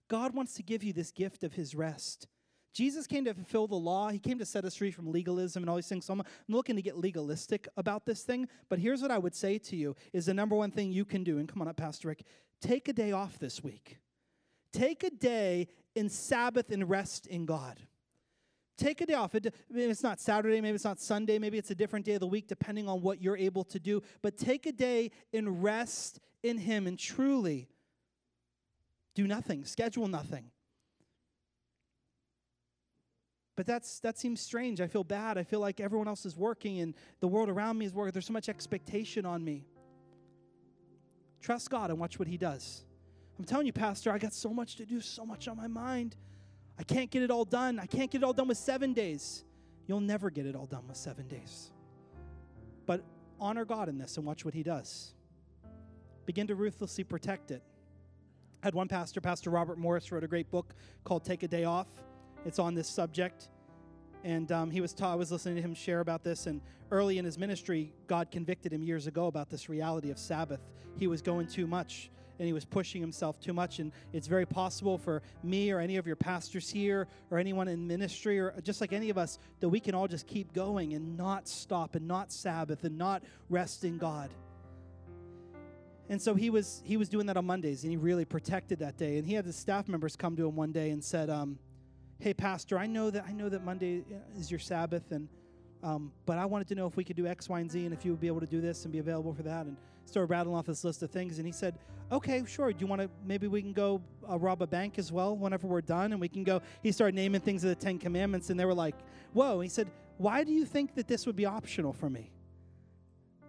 God 0.08 0.36
wants 0.36 0.54
to 0.56 0.64
give 0.64 0.84
you 0.84 0.94
this 0.94 1.12
gift 1.12 1.44
of 1.44 1.54
his 1.54 1.74
rest. 1.74 2.28
Jesus 2.74 3.06
came 3.06 3.26
to 3.26 3.34
fulfill 3.34 3.68
the 3.68 3.76
law. 3.76 4.10
He 4.10 4.20
came 4.20 4.40
to 4.40 4.46
set 4.46 4.66
us 4.66 4.76
free 4.76 4.92
from 4.92 5.12
legalism 5.12 5.62
and 5.62 5.70
all 5.70 5.76
these 5.76 5.88
things. 5.88 6.06
So 6.06 6.14
I'm 6.14 6.24
looking 6.48 6.76
to 6.76 6.82
get 6.82 6.98
legalistic 6.98 7.68
about 7.78 8.06
this 8.06 8.24
thing. 8.24 8.48
But 8.68 8.80
here's 8.80 9.02
what 9.02 9.12
I 9.12 9.20
would 9.20 9.36
say 9.36 9.60
to 9.60 9.76
you 9.76 9.96
is 10.12 10.26
the 10.26 10.34
number 10.34 10.56
one 10.56 10.72
thing 10.72 10.92
you 10.92 11.06
can 11.06 11.24
do, 11.24 11.38
and 11.38 11.48
come 11.48 11.62
on 11.62 11.68
up, 11.68 11.78
Pastor 11.78 12.08
Rick, 12.08 12.24
take 12.62 12.88
a 12.88 12.94
day 12.94 13.12
off 13.12 13.38
this 13.38 13.64
week. 13.64 14.00
Take 14.72 15.04
a 15.04 15.12
day 15.12 15.68
in 15.94 16.10
Sabbath 16.10 16.72
and 16.72 16.90
rest 16.90 17.28
in 17.28 17.46
God. 17.46 17.80
Take 18.78 19.02
a 19.02 19.06
day 19.06 19.14
off. 19.14 19.36
It, 19.36 19.54
maybe 19.70 19.92
it's 19.92 20.04
not 20.04 20.20
Saturday, 20.20 20.60
maybe 20.60 20.76
it's 20.76 20.84
not 20.84 21.00
Sunday, 21.00 21.38
maybe 21.38 21.58
it's 21.58 21.72
a 21.72 21.76
different 21.76 22.06
day 22.06 22.14
of 22.14 22.22
the 22.22 22.28
week, 22.28 22.48
depending 22.48 22.90
on 22.90 23.02
what 23.02 23.22
you're 23.22 23.38
able 23.38 23.64
to 23.66 23.80
do. 23.80 24.02
But 24.22 24.38
take 24.38 24.66
a 24.66 24.72
day 24.72 25.12
and 25.32 25.64
rest 25.64 26.20
in 26.42 26.58
Him 26.58 26.88
and 26.88 26.98
truly 26.98 27.70
do 29.16 29.28
nothing, 29.28 29.64
schedule 29.66 30.08
nothing. 30.08 30.50
But 33.56 33.68
that's 33.68 34.00
that 34.00 34.18
seems 34.18 34.42
strange. 34.42 34.82
I 34.82 34.88
feel 34.88 35.04
bad. 35.04 35.38
I 35.38 35.44
feel 35.44 35.60
like 35.60 35.80
everyone 35.80 36.08
else 36.08 36.26
is 36.26 36.36
working 36.36 36.80
and 36.80 36.96
the 37.20 37.28
world 37.28 37.50
around 37.50 37.78
me 37.78 37.86
is 37.86 37.94
working. 37.94 38.12
There's 38.12 38.26
so 38.26 38.34
much 38.34 38.50
expectation 38.50 39.28
on 39.28 39.44
me. 39.44 39.68
Trust 41.40 41.70
God 41.70 41.92
and 41.92 42.00
watch 42.00 42.18
what 42.18 42.28
He 42.28 42.38
does. 42.38 42.84
I'm 43.38 43.46
telling 43.46 43.68
you, 43.68 43.74
Pastor, 43.74 44.12
I 44.12 44.18
got 44.18 44.34
so 44.34 44.50
much 44.50 44.76
to 44.78 44.86
do, 44.86 45.02
so 45.02 45.26
much 45.26 45.48
on 45.48 45.58
my 45.58 45.68
mind. 45.68 46.16
I 46.80 46.84
can't 46.84 47.12
get 47.12 47.22
it 47.22 47.32
all 47.32 47.46
done. 47.46 47.80
I 47.80 47.86
can't 47.86 48.10
get 48.10 48.22
it 48.22 48.24
all 48.24 48.34
done 48.34 48.48
with 48.48 48.58
seven 48.58 48.94
days. 48.94 49.44
You'll 49.88 50.00
never 50.00 50.30
get 50.30 50.46
it 50.46 50.56
all 50.56 50.66
done 50.66 50.88
with 50.88 50.98
seven 50.98 51.28
days. 51.28 51.72
But 52.86 53.04
honor 53.40 53.66
God 53.66 53.90
in 53.90 53.98
this 53.98 54.18
and 54.18 54.26
watch 54.26 54.46
what 54.46 54.54
He 54.54 54.64
does. 54.64 55.14
Begin 56.26 56.48
to 56.48 56.56
ruthlessly 56.56 57.04
protect 57.04 57.52
it. 57.52 57.62
I 58.62 58.68
had 58.68 58.76
one 58.76 58.88
pastor, 58.88 59.20
Pastor 59.20 59.50
Robert 59.50 59.78
Morris, 59.78 60.12
wrote 60.12 60.24
a 60.24 60.28
great 60.28 60.50
book 60.50 60.74
called 61.04 61.26
Take 61.26 61.44
a 61.44 61.48
Day 61.48 61.66
Off. 61.66 61.88
It's 62.46 62.60
on 62.60 62.74
this 62.74 62.88
subject. 62.88 63.50
And 64.24 64.50
um, 64.54 64.72
he 64.72 64.80
was 64.80 64.94
ta- 64.94 65.12
I 65.12 65.16
was 65.16 65.34
listening 65.34 65.58
to 65.58 65.62
him 65.62 65.74
share 65.74 66.00
about 66.00 66.24
this. 66.24 66.48
And 66.48 66.62
early 66.90 67.18
in 67.18 67.26
his 67.26 67.38
ministry, 67.38 67.94
God 68.08 68.32
convicted 68.32 68.72
him 68.72 68.82
years 68.82 69.06
ago 69.06 69.28
about 69.28 69.50
this 69.50 69.68
reality 69.68 70.12
of 70.12 70.18
Sabbath. 70.18 70.62
He 70.98 71.08
was 71.08 71.22
going 71.22 71.48
too 71.48 71.68
much 71.68 72.10
and 72.40 72.48
he 72.48 72.54
was 72.54 72.66
pushing 72.66 73.02
himself 73.02 73.40
too 73.40 73.54
much. 73.54 73.80
And 73.80 73.92
it's 74.12 74.28
very 74.28 74.46
possible 74.46 74.98
for 74.98 75.22
me 75.44 75.72
or 75.72 75.80
any 75.80 75.98
of 75.98 76.08
your 76.08 76.16
pastors 76.16 76.70
here 76.70 77.08
or 77.32 77.38
anyone 77.38 77.68
in 77.68 77.88
ministry 77.88 78.40
or 78.40 78.54
just 78.64 78.82
like 78.82 78.94
any 78.94 79.10
of 79.10 79.18
us 79.18 79.40
that 79.60 79.70
we 79.70 79.80
can 79.80 79.96
all 79.96 80.08
just 80.08 80.28
keep 80.28 80.54
going 80.54 80.94
and 80.94 81.18
not 81.18 81.48
stop 81.48 81.96
and 81.96 82.08
not 82.08 82.32
Sabbath 82.32 82.84
and 82.84 82.98
not 82.98 83.24
rest 83.50 83.84
in 83.84 83.98
God. 83.98 84.30
And 86.10 86.22
so 86.22 86.36
he 86.36 86.50
was 86.50 86.82
he 86.84 86.98
was 86.98 87.08
doing 87.08 87.28
that 87.28 87.38
on 87.38 87.46
Mondays, 87.46 87.84
and 87.84 87.92
he 87.92 87.98
really 87.98 88.26
protected 88.26 88.80
that 88.80 88.98
day. 88.98 89.18
And 89.18 89.26
he 89.26 89.34
had 89.34 89.46
his 89.46 89.56
staff 89.56 89.88
members 89.88 90.16
come 90.16 90.36
to 90.36 90.48
him 90.48 90.56
one 90.56 90.72
day 90.74 90.90
and 90.90 91.04
said, 91.04 91.30
um, 91.30 91.58
"Hey, 92.20 92.34
pastor, 92.34 92.78
I 92.78 92.88
know 92.88 93.10
that 93.10 93.24
I 93.26 93.32
know 93.32 93.48
that 93.48 93.64
Monday 93.64 94.04
is 94.38 94.52
your 94.52 94.60
Sabbath, 94.60 95.12
and 95.12 95.30
um, 95.84 96.12
but 96.26 96.38
I 96.38 96.46
wanted 96.46 96.68
to 96.70 96.76
know 96.76 96.88
if 96.88 96.96
we 96.96 97.04
could 97.04 97.16
do 97.16 97.28
X, 97.28 97.50
Y, 97.50 97.60
and 97.60 97.70
Z, 97.70 97.86
and 97.86 97.94
if 97.94 98.06
you 98.06 98.12
would 98.12 98.22
be 98.22 98.28
able 98.28 98.40
to 98.40 98.48
do 98.48 98.62
this 98.62 98.86
and 98.86 98.92
be 98.92 99.00
available 99.00 99.34
for 99.34 99.44
that." 99.44 99.66
And 99.66 99.78
started 100.06 100.30
rattling 100.30 100.56
off 100.56 100.66
this 100.66 100.84
list 100.84 101.04
of 101.04 101.12
things. 101.12 101.38
And 101.38 101.46
he 101.46 101.52
said, 101.52 101.78
okay, 102.12 102.44
sure. 102.46 102.72
Do 102.72 102.80
you 102.80 102.88
want 102.88 103.02
to, 103.02 103.10
maybe 103.26 103.48
we 103.48 103.62
can 103.62 103.74
go 103.74 104.02
uh, 104.30 104.38
rob 104.38 104.62
a 104.62 104.68
bank 104.68 105.00
as 105.00 105.12
well 105.12 105.36
whenever 105.36 105.68
we're 105.68 105.82
done? 105.82 106.12
And 106.12 106.22
we 106.22 106.28
can 106.28 106.44
go. 106.44 106.62
He 106.82 106.92
started 106.92 107.16
naming 107.16 107.42
things 107.42 107.64
of 107.64 107.70
the 107.70 107.76
Ten 107.76 107.98
Commandments, 107.98 108.50
and 108.50 108.60
they 108.60 108.66
were 108.66 108.74
like, 108.74 108.96
whoa. 109.34 109.60
he 109.60 109.70
said, 109.70 109.90
why 110.18 110.44
do 110.44 110.52
you 110.52 110.66
think 110.66 110.96
that 110.96 111.08
this 111.08 111.26
would 111.26 111.36
be 111.36 111.46
optional 111.46 111.94
for 111.94 112.10
me? 112.10 112.32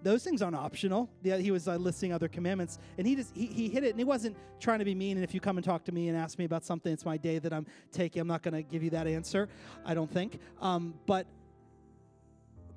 Those 0.03 0.23
things 0.23 0.43
aren't 0.43 0.57
optional. 0.57 1.09
Yeah, 1.23 1.39
he 1.39 1.51
was 1.51 1.67
uh, 1.67 1.77
listing 1.77 2.13
other 2.13 2.29
commandments, 2.29 2.79
and 2.99 3.07
he 3.07 3.17
just 3.17 3.35
he, 3.35 3.47
he 3.47 3.69
hit 3.71 3.85
it, 3.85 3.91
and 3.91 3.99
he 3.99 4.05
wasn't 4.05 4.37
trying 4.61 4.81
to 4.81 4.85
be 4.85 4.95
mean. 4.95 5.17
And 5.17 5.25
if 5.25 5.33
you 5.33 5.41
come 5.41 5.57
and 5.57 5.65
talk 5.65 5.83
to 5.85 5.93
me 5.93 6.09
and 6.09 6.19
ask 6.19 6.39
me 6.39 6.45
about 6.45 6.63
something, 6.63 6.93
it's 6.93 7.07
my 7.07 7.17
day 7.17 7.39
that 7.39 7.55
I'm 7.55 7.65
taking. 7.91 8.21
I'm 8.21 8.29
not 8.29 8.43
going 8.43 8.53
to 8.53 8.63
give 8.63 8.83
you 8.83 8.91
that 8.91 9.07
answer. 9.07 9.49
I 9.83 9.95
don't 9.95 10.11
think. 10.11 10.41
Um, 10.61 10.93
but 11.07 11.27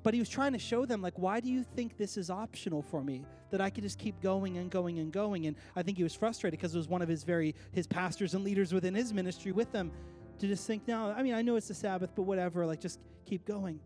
but 0.02 0.14
he 0.14 0.20
was 0.20 0.28
trying 0.28 0.52
to 0.52 0.58
show 0.58 0.86
them, 0.86 1.02
like, 1.02 1.18
why 1.18 1.40
do 1.40 1.50
you 1.50 1.62
think 1.62 1.96
this 1.96 2.16
is 2.16 2.30
optional 2.30 2.82
for 2.82 3.02
me? 3.02 3.24
That 3.50 3.60
I 3.60 3.70
could 3.70 3.82
just 3.82 3.98
keep 3.98 4.20
going 4.20 4.56
and 4.58 4.70
going 4.70 4.98
and 4.98 5.12
going. 5.12 5.46
And 5.46 5.56
I 5.74 5.82
think 5.82 5.96
he 5.96 6.02
was 6.02 6.14
frustrated 6.14 6.58
because 6.58 6.74
it 6.74 6.78
was 6.78 6.88
one 6.88 7.02
of 7.02 7.08
his 7.08 7.24
very 7.24 7.54
his 7.72 7.86
pastors 7.86 8.34
and 8.34 8.44
leaders 8.44 8.72
within 8.72 8.94
his 8.94 9.12
ministry 9.12 9.52
with 9.52 9.72
them 9.72 9.90
to 10.38 10.46
just 10.46 10.66
think, 10.66 10.86
no, 10.86 11.12
I 11.16 11.22
mean, 11.22 11.34
I 11.34 11.42
know 11.42 11.56
it's 11.56 11.68
the 11.68 11.74
Sabbath, 11.74 12.10
but 12.14 12.22
whatever, 12.22 12.64
like 12.66 12.80
just 12.80 13.00
keep 13.24 13.44
going. 13.44 13.80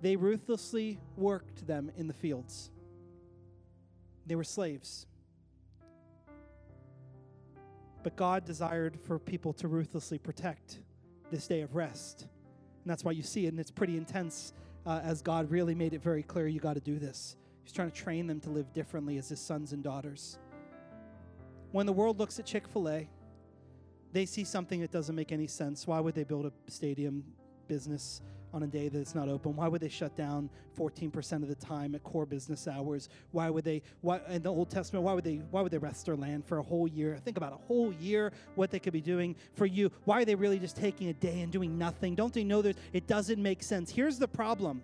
They 0.00 0.16
ruthlessly 0.16 0.98
worked 1.16 1.66
them 1.66 1.90
in 1.96 2.08
the 2.08 2.14
fields. 2.14 2.70
They 4.26 4.34
were 4.34 4.44
slaves. 4.44 5.06
But 8.02 8.16
God 8.16 8.44
desired 8.44 8.98
for 9.00 9.18
people 9.18 9.54
to 9.54 9.68
ruthlessly 9.68 10.18
protect 10.18 10.80
this 11.30 11.46
day 11.46 11.62
of 11.62 11.74
rest. 11.74 12.26
And 12.84 12.90
that's 12.90 13.02
why 13.02 13.12
you 13.12 13.22
see 13.22 13.46
it, 13.46 13.48
and 13.48 13.58
it's 13.58 13.70
pretty 13.70 13.96
intense 13.96 14.52
uh, 14.84 15.00
as 15.02 15.22
God 15.22 15.50
really 15.50 15.74
made 15.74 15.94
it 15.94 16.02
very 16.02 16.22
clear 16.22 16.46
you 16.46 16.60
got 16.60 16.74
to 16.74 16.80
do 16.80 16.98
this. 16.98 17.36
He's 17.62 17.72
trying 17.72 17.90
to 17.90 17.96
train 17.96 18.26
them 18.26 18.40
to 18.40 18.50
live 18.50 18.72
differently 18.74 19.16
as 19.16 19.30
his 19.30 19.40
sons 19.40 19.72
and 19.72 19.82
daughters. 19.82 20.38
When 21.72 21.86
the 21.86 21.92
world 21.94 22.18
looks 22.18 22.38
at 22.38 22.44
Chick 22.44 22.68
fil 22.68 22.90
A, 22.90 23.08
they 24.12 24.26
see 24.26 24.44
something 24.44 24.80
that 24.82 24.92
doesn't 24.92 25.14
make 25.16 25.32
any 25.32 25.46
sense. 25.46 25.86
Why 25.86 25.98
would 25.98 26.14
they 26.14 26.24
build 26.24 26.44
a 26.44 26.70
stadium 26.70 27.24
business 27.68 28.20
on 28.54 28.62
a 28.62 28.66
day 28.66 28.88
that 28.88 28.98
it's 28.98 29.14
not 29.14 29.28
open? 29.28 29.56
Why 29.56 29.66
would 29.66 29.80
they 29.80 29.88
shut 29.88 30.16
down 30.16 30.48
14% 30.78 31.42
of 31.42 31.48
the 31.48 31.56
time 31.56 31.94
at 31.94 32.04
core 32.04 32.24
business 32.24 32.68
hours? 32.68 33.08
Why 33.32 33.50
would 33.50 33.64
they 33.64 33.82
why 34.00 34.20
in 34.28 34.42
the 34.42 34.50
Old 34.50 34.70
Testament, 34.70 35.04
why 35.04 35.12
would 35.12 35.24
they 35.24 35.42
why 35.50 35.60
would 35.60 35.72
they 35.72 35.78
rest 35.78 36.06
their 36.06 36.16
land 36.16 36.46
for 36.46 36.58
a 36.58 36.62
whole 36.62 36.86
year? 36.86 37.18
Think 37.24 37.36
about 37.36 37.52
a 37.52 37.56
whole 37.56 37.92
year 37.92 38.32
what 38.54 38.70
they 38.70 38.78
could 38.78 38.92
be 38.92 39.00
doing 39.00 39.34
for 39.54 39.66
you. 39.66 39.90
Why 40.04 40.22
are 40.22 40.24
they 40.24 40.36
really 40.36 40.60
just 40.60 40.76
taking 40.76 41.08
a 41.08 41.12
day 41.12 41.40
and 41.40 41.50
doing 41.50 41.76
nothing? 41.76 42.14
Don't 42.14 42.32
they 42.32 42.44
know 42.44 42.62
that 42.62 42.78
it 42.92 43.08
doesn't 43.08 43.42
make 43.42 43.62
sense? 43.62 43.90
Here's 43.90 44.18
the 44.18 44.28
problem. 44.28 44.82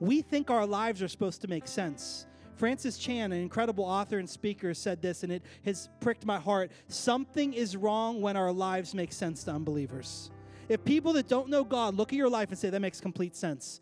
We 0.00 0.20
think 0.20 0.50
our 0.50 0.66
lives 0.66 1.00
are 1.00 1.08
supposed 1.08 1.40
to 1.42 1.48
make 1.48 1.68
sense. 1.68 2.26
Francis 2.56 2.98
Chan, 2.98 3.32
an 3.32 3.40
incredible 3.40 3.84
author 3.84 4.18
and 4.18 4.28
speaker, 4.28 4.74
said 4.74 5.02
this, 5.02 5.22
and 5.22 5.32
it 5.32 5.42
has 5.64 5.88
pricked 6.00 6.24
my 6.24 6.38
heart. 6.38 6.70
Something 6.88 7.52
is 7.52 7.76
wrong 7.76 8.20
when 8.20 8.36
our 8.36 8.52
lives 8.52 8.94
make 8.94 9.12
sense 9.12 9.44
to 9.44 9.52
unbelievers. 9.52 10.30
If 10.68 10.84
people 10.84 11.12
that 11.14 11.28
don't 11.28 11.48
know 11.48 11.64
God 11.64 11.94
look 11.94 12.12
at 12.12 12.16
your 12.16 12.28
life 12.28 12.50
and 12.50 12.58
say, 12.58 12.70
that 12.70 12.80
makes 12.80 13.00
complete 13.00 13.36
sense, 13.36 13.80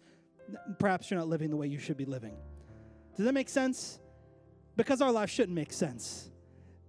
perhaps 0.78 1.10
you're 1.10 1.18
not 1.18 1.28
living 1.28 1.50
the 1.50 1.56
way 1.56 1.66
you 1.66 1.78
should 1.78 1.96
be 1.96 2.04
living. 2.04 2.36
Does 3.16 3.26
that 3.26 3.32
make 3.32 3.48
sense? 3.48 4.00
Because 4.76 5.00
our 5.00 5.12
life 5.12 5.30
shouldn't 5.30 5.54
make 5.54 5.72
sense. 5.72 6.30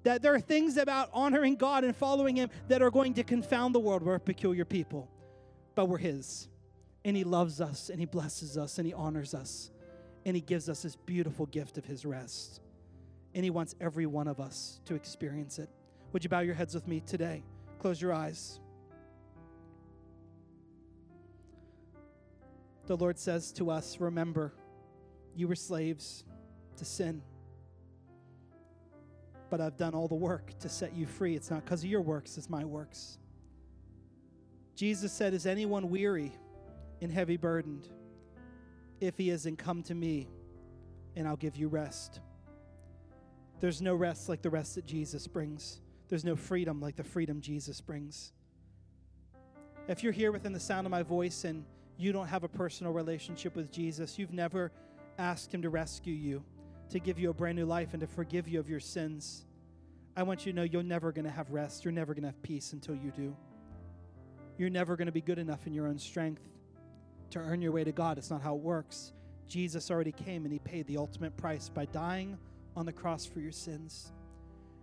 That 0.04 0.22
there 0.22 0.34
are 0.34 0.40
things 0.40 0.78
about 0.78 1.10
honoring 1.14 1.56
God 1.56 1.84
and 1.84 1.96
following 1.96 2.36
Him 2.36 2.50
that 2.68 2.82
are 2.82 2.92
going 2.92 3.14
to 3.16 3.24
confound 3.24 3.76
the 3.76 3.80
world. 3.80 4.04
We're 4.04 4.16
a 4.16 4.20
peculiar 4.20 4.66
people, 4.66 5.10
but 5.76 5.86
we're 5.86 5.98
His. 5.98 6.50
And 7.06 7.16
He 7.16 7.24
loves 7.24 7.62
us, 7.62 7.90
and 7.90 8.00
He 8.00 8.06
blesses 8.06 8.58
us, 8.58 8.78
and 8.78 8.88
He 8.88 8.94
honors 8.94 9.34
us, 9.34 9.72
and 10.26 10.36
He 10.36 10.42
gives 10.42 10.70
us 10.70 10.84
this 10.84 10.96
beautiful 10.96 11.46
gift 11.46 11.78
of 11.78 11.86
His 11.86 12.06
rest. 12.06 12.62
And 13.36 13.44
He 13.44 13.50
wants 13.50 13.76
every 13.80 14.06
one 14.06 14.28
of 14.28 14.40
us 14.40 14.80
to 14.86 14.96
experience 14.96 15.60
it. 15.60 15.70
Would 16.12 16.24
you 16.24 16.30
bow 16.30 16.40
your 16.40 16.56
heads 16.56 16.74
with 16.74 16.88
me 16.88 17.02
today? 17.06 17.44
Close 17.80 18.02
your 18.02 18.14
eyes. 18.14 18.60
The 22.86 22.98
Lord 22.98 23.18
says 23.18 23.52
to 23.54 23.70
us, 23.70 24.00
Remember, 24.00 24.54
you 25.36 25.48
were 25.48 25.56
slaves 25.56 26.26
to 26.78 26.86
sin, 26.86 27.22
but 29.50 29.62
I've 29.62 29.78
done 29.78 29.94
all 29.94 30.08
the 30.08 30.16
work 30.16 30.58
to 30.60 30.70
set 30.70 30.94
you 30.94 31.06
free. 31.06 31.36
It's 31.36 31.50
not 31.50 31.64
because 31.64 31.84
of 31.84 31.90
your 31.90 32.02
works, 32.02 32.38
it's 32.38 32.50
my 32.50 32.66
works. 32.66 33.18
Jesus 34.76 35.12
said, 35.12 35.34
Is 35.34 35.46
anyone 35.46 35.90
weary 35.90 36.32
and 37.02 37.12
heavy 37.12 37.38
burdened? 37.38 37.88
If 39.00 39.18
he 39.18 39.30
isn't, 39.30 39.58
come 39.58 39.84
to 39.84 39.96
me 39.96 40.28
and 41.16 41.28
I'll 41.28 41.36
give 41.36 41.56
you 41.58 41.68
rest. 41.68 42.22
There's 43.60 43.82
no 43.82 43.96
rest 43.96 44.30
like 44.30 44.42
the 44.42 44.50
rest 44.50 44.76
that 44.76 44.86
Jesus 44.86 45.28
brings. 45.28 45.80
There's 46.10 46.26
no 46.26 46.36
freedom 46.36 46.82
like 46.82 46.96
the 46.96 47.04
freedom 47.04 47.42
Jesus 47.42 47.82
brings. 47.82 48.34
If 49.88 50.04
you're 50.04 50.14
here 50.14 50.32
within 50.32 50.54
the 50.54 50.60
sound 50.60 50.88
of 50.88 50.92
my 50.92 51.04
voice 51.04 51.44
and 51.44 51.66
you 51.98 52.12
don't 52.12 52.28
have 52.28 52.44
a 52.44 52.48
personal 52.48 52.94
relationship 52.94 53.56
with 53.56 53.72
Jesus, 53.72 54.18
you've 54.18 54.34
never 54.34 54.72
asked 55.18 55.54
Him 55.54 55.62
to 55.62 55.70
rescue 55.70 56.14
you, 56.14 56.44
to 56.90 57.00
give 57.00 57.20
you 57.20 57.30
a 57.30 57.34
brand 57.34 57.58
new 57.58 57.66
life, 57.66 57.94
and 57.94 58.02
to 58.02 58.08
forgive 58.08 58.48
you 58.48 58.60
of 58.60 58.70
your 58.70 58.80
sins, 58.80 59.46
I 60.16 60.24
want 60.24 60.46
you 60.46 60.52
to 60.52 60.56
know 60.56 60.64
you're 60.64 60.84
never 60.84 61.12
going 61.12 61.26
to 61.26 61.32
have 61.32 61.50
rest. 61.50 61.84
You're 61.84 61.92
never 61.92 62.14
going 62.14 62.22
to 62.24 62.30
have 62.30 62.42
peace 62.44 62.74
until 62.74 62.96
you 62.96 63.12
do. 63.12 63.36
You're 64.58 64.70
never 64.70 64.96
going 64.96 65.08
to 65.08 65.12
be 65.12 65.22
good 65.22 65.40
enough 65.40 65.66
in 65.66 65.74
your 65.74 65.88
own 65.88 65.98
strength 65.98 66.44
to 67.32 67.40
earn 67.40 67.62
your 67.62 67.72
way 67.72 67.84
to 67.84 67.92
God. 67.92 68.20
It's 68.20 68.30
not 68.30 68.42
how 68.42 68.56
it 68.56 68.62
works. 68.62 69.14
Jesus 69.48 69.90
already 69.90 70.12
came 70.12 70.46
and 70.46 70.54
He 70.54 70.60
paid 70.60 70.86
the 70.86 70.98
ultimate 70.98 71.36
price 71.36 71.68
by 71.68 71.86
dying 71.86 72.38
on 72.76 72.86
the 72.86 72.94
cross 72.94 73.26
for 73.26 73.40
your 73.40 73.52
sins. 73.52 74.12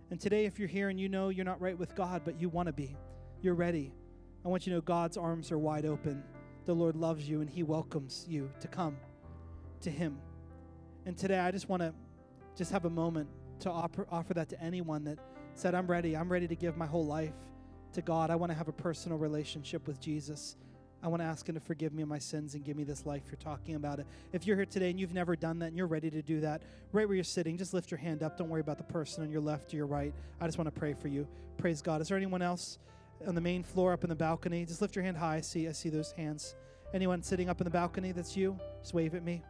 And 0.09 0.19
today, 0.19 0.45
if 0.45 0.59
you're 0.59 0.67
here 0.67 0.89
and 0.89 0.99
you 0.99 1.07
know 1.07 1.29
you're 1.29 1.45
not 1.45 1.61
right 1.61 1.77
with 1.77 1.95
God, 1.95 2.23
but 2.25 2.39
you 2.39 2.49
want 2.49 2.67
to 2.67 2.73
be, 2.73 2.97
you're 3.41 3.55
ready, 3.55 3.93
I 4.43 4.49
want 4.49 4.67
you 4.67 4.71
to 4.71 4.77
know 4.77 4.81
God's 4.81 5.15
arms 5.15 5.51
are 5.51 5.57
wide 5.57 5.85
open. 5.85 6.23
The 6.65 6.73
Lord 6.73 6.95
loves 6.95 7.27
you 7.27 7.41
and 7.41 7.49
He 7.49 7.63
welcomes 7.63 8.25
you 8.29 8.51
to 8.59 8.67
come 8.67 8.97
to 9.81 9.89
Him. 9.89 10.17
And 11.05 11.17
today, 11.17 11.39
I 11.39 11.51
just 11.51 11.69
want 11.69 11.81
to 11.81 11.93
just 12.55 12.71
have 12.71 12.85
a 12.85 12.89
moment 12.89 13.27
to 13.61 13.71
offer, 13.71 14.07
offer 14.11 14.33
that 14.35 14.49
to 14.49 14.61
anyone 14.61 15.03
that 15.05 15.17
said, 15.55 15.73
I'm 15.75 15.87
ready. 15.87 16.15
I'm 16.15 16.31
ready 16.31 16.47
to 16.47 16.55
give 16.55 16.77
my 16.77 16.85
whole 16.85 17.05
life 17.05 17.33
to 17.93 18.01
God. 18.01 18.29
I 18.29 18.35
want 18.35 18.51
to 18.51 18.57
have 18.57 18.67
a 18.67 18.73
personal 18.73 19.17
relationship 19.17 19.87
with 19.87 19.99
Jesus. 19.99 20.55
I 21.03 21.07
want 21.07 21.21
to 21.21 21.25
ask 21.25 21.49
Him 21.49 21.55
to 21.55 21.61
forgive 21.61 21.93
me 21.93 22.03
of 22.03 22.09
my 22.09 22.19
sins 22.19 22.53
and 22.53 22.63
give 22.63 22.77
me 22.77 22.83
this 22.83 23.05
life 23.07 23.23
you're 23.25 23.35
talking 23.37 23.75
about 23.75 23.99
it. 23.99 24.05
If 24.33 24.45
you're 24.45 24.55
here 24.55 24.67
today 24.67 24.91
and 24.91 24.99
you've 24.99 25.13
never 25.13 25.35
done 25.35 25.59
that 25.59 25.67
and 25.67 25.77
you're 25.77 25.87
ready 25.87 26.11
to 26.11 26.21
do 26.21 26.41
that, 26.41 26.61
right 26.91 27.07
where 27.07 27.15
you're 27.15 27.23
sitting, 27.23 27.57
just 27.57 27.73
lift 27.73 27.89
your 27.89 27.97
hand 27.97 28.21
up. 28.21 28.37
Don't 28.37 28.49
worry 28.49 28.61
about 28.61 28.77
the 28.77 28.83
person 28.83 29.23
on 29.23 29.31
your 29.31 29.41
left 29.41 29.73
or 29.73 29.77
your 29.77 29.87
right. 29.87 30.13
I 30.39 30.45
just 30.45 30.59
want 30.59 30.73
to 30.73 30.79
pray 30.79 30.93
for 30.93 31.07
you. 31.07 31.27
Praise 31.57 31.81
God. 31.81 32.01
Is 32.01 32.09
there 32.09 32.17
anyone 32.17 32.43
else 32.43 32.77
on 33.27 33.35
the 33.35 33.41
main 33.41 33.63
floor 33.63 33.93
up 33.93 34.03
in 34.03 34.09
the 34.09 34.15
balcony? 34.15 34.65
Just 34.65 34.81
lift 34.81 34.95
your 34.95 35.03
hand 35.03 35.17
high. 35.17 35.37
I 35.37 35.41
see, 35.41 35.67
I 35.67 35.71
see 35.71 35.89
those 35.89 36.11
hands. 36.11 36.55
Anyone 36.93 37.23
sitting 37.23 37.49
up 37.49 37.61
in 37.61 37.65
the 37.65 37.71
balcony 37.71 38.11
that's 38.11 38.35
you? 38.35 38.59
Just 38.81 38.93
wave 38.93 39.15
at 39.15 39.23
me. 39.23 39.43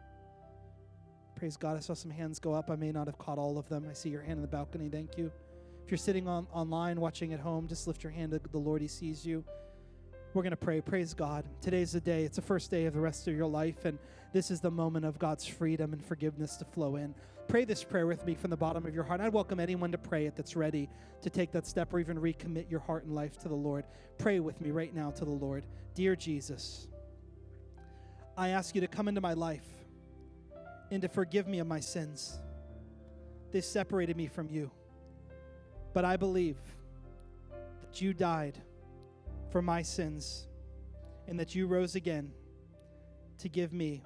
Praise 1.34 1.56
God. 1.56 1.76
I 1.76 1.80
saw 1.80 1.94
some 1.94 2.10
hands 2.10 2.38
go 2.38 2.54
up. 2.54 2.70
I 2.70 2.76
may 2.76 2.92
not 2.92 3.08
have 3.08 3.18
caught 3.18 3.38
all 3.38 3.58
of 3.58 3.68
them. 3.68 3.86
I 3.90 3.94
see 3.94 4.10
your 4.10 4.22
hand 4.22 4.38
in 4.38 4.42
the 4.42 4.48
balcony. 4.48 4.88
Thank 4.88 5.18
you. 5.18 5.32
If 5.84 5.90
you're 5.90 5.98
sitting 5.98 6.28
on 6.28 6.46
online 6.52 7.00
watching 7.00 7.32
at 7.32 7.40
home, 7.40 7.66
just 7.66 7.86
lift 7.86 8.04
your 8.04 8.12
hand 8.12 8.32
the 8.32 8.58
Lord. 8.58 8.80
He 8.80 8.88
sees 8.88 9.26
you. 9.26 9.44
We're 10.34 10.42
going 10.42 10.52
to 10.52 10.56
pray. 10.56 10.80
Praise 10.80 11.12
God. 11.12 11.44
Today's 11.60 11.92
the 11.92 12.00
day. 12.00 12.24
It's 12.24 12.36
the 12.36 12.42
first 12.42 12.70
day 12.70 12.86
of 12.86 12.94
the 12.94 13.00
rest 13.00 13.28
of 13.28 13.34
your 13.34 13.46
life, 13.46 13.84
and 13.84 13.98
this 14.32 14.50
is 14.50 14.60
the 14.60 14.70
moment 14.70 15.04
of 15.04 15.18
God's 15.18 15.46
freedom 15.46 15.92
and 15.92 16.02
forgiveness 16.02 16.56
to 16.56 16.64
flow 16.64 16.96
in. 16.96 17.14
Pray 17.52 17.66
this 17.66 17.84
prayer 17.84 18.06
with 18.06 18.24
me 18.24 18.34
from 18.34 18.48
the 18.48 18.56
bottom 18.56 18.86
of 18.86 18.94
your 18.94 19.04
heart. 19.04 19.20
I'd 19.20 19.34
welcome 19.34 19.60
anyone 19.60 19.92
to 19.92 19.98
pray 19.98 20.24
it 20.24 20.34
that's 20.34 20.56
ready 20.56 20.88
to 21.20 21.28
take 21.28 21.52
that 21.52 21.66
step 21.66 21.92
or 21.92 22.00
even 22.00 22.16
recommit 22.16 22.70
your 22.70 22.80
heart 22.80 23.04
and 23.04 23.14
life 23.14 23.36
to 23.40 23.48
the 23.50 23.54
Lord. 23.54 23.84
Pray 24.16 24.40
with 24.40 24.58
me 24.62 24.70
right 24.70 24.94
now 24.94 25.10
to 25.10 25.26
the 25.26 25.32
Lord. 25.32 25.66
Dear 25.94 26.16
Jesus, 26.16 26.88
I 28.38 28.48
ask 28.48 28.74
you 28.74 28.80
to 28.80 28.86
come 28.86 29.06
into 29.06 29.20
my 29.20 29.34
life 29.34 29.66
and 30.90 31.02
to 31.02 31.10
forgive 31.10 31.46
me 31.46 31.58
of 31.58 31.66
my 31.66 31.78
sins. 31.78 32.40
They 33.50 33.60
separated 33.60 34.16
me 34.16 34.28
from 34.28 34.48
you. 34.48 34.70
But 35.92 36.06
I 36.06 36.16
believe 36.16 36.56
that 37.82 38.00
you 38.00 38.14
died 38.14 38.56
for 39.50 39.60
my 39.60 39.82
sins 39.82 40.48
and 41.28 41.38
that 41.38 41.54
you 41.54 41.66
rose 41.66 41.96
again 41.96 42.32
to 43.40 43.50
give 43.50 43.74
me 43.74 44.02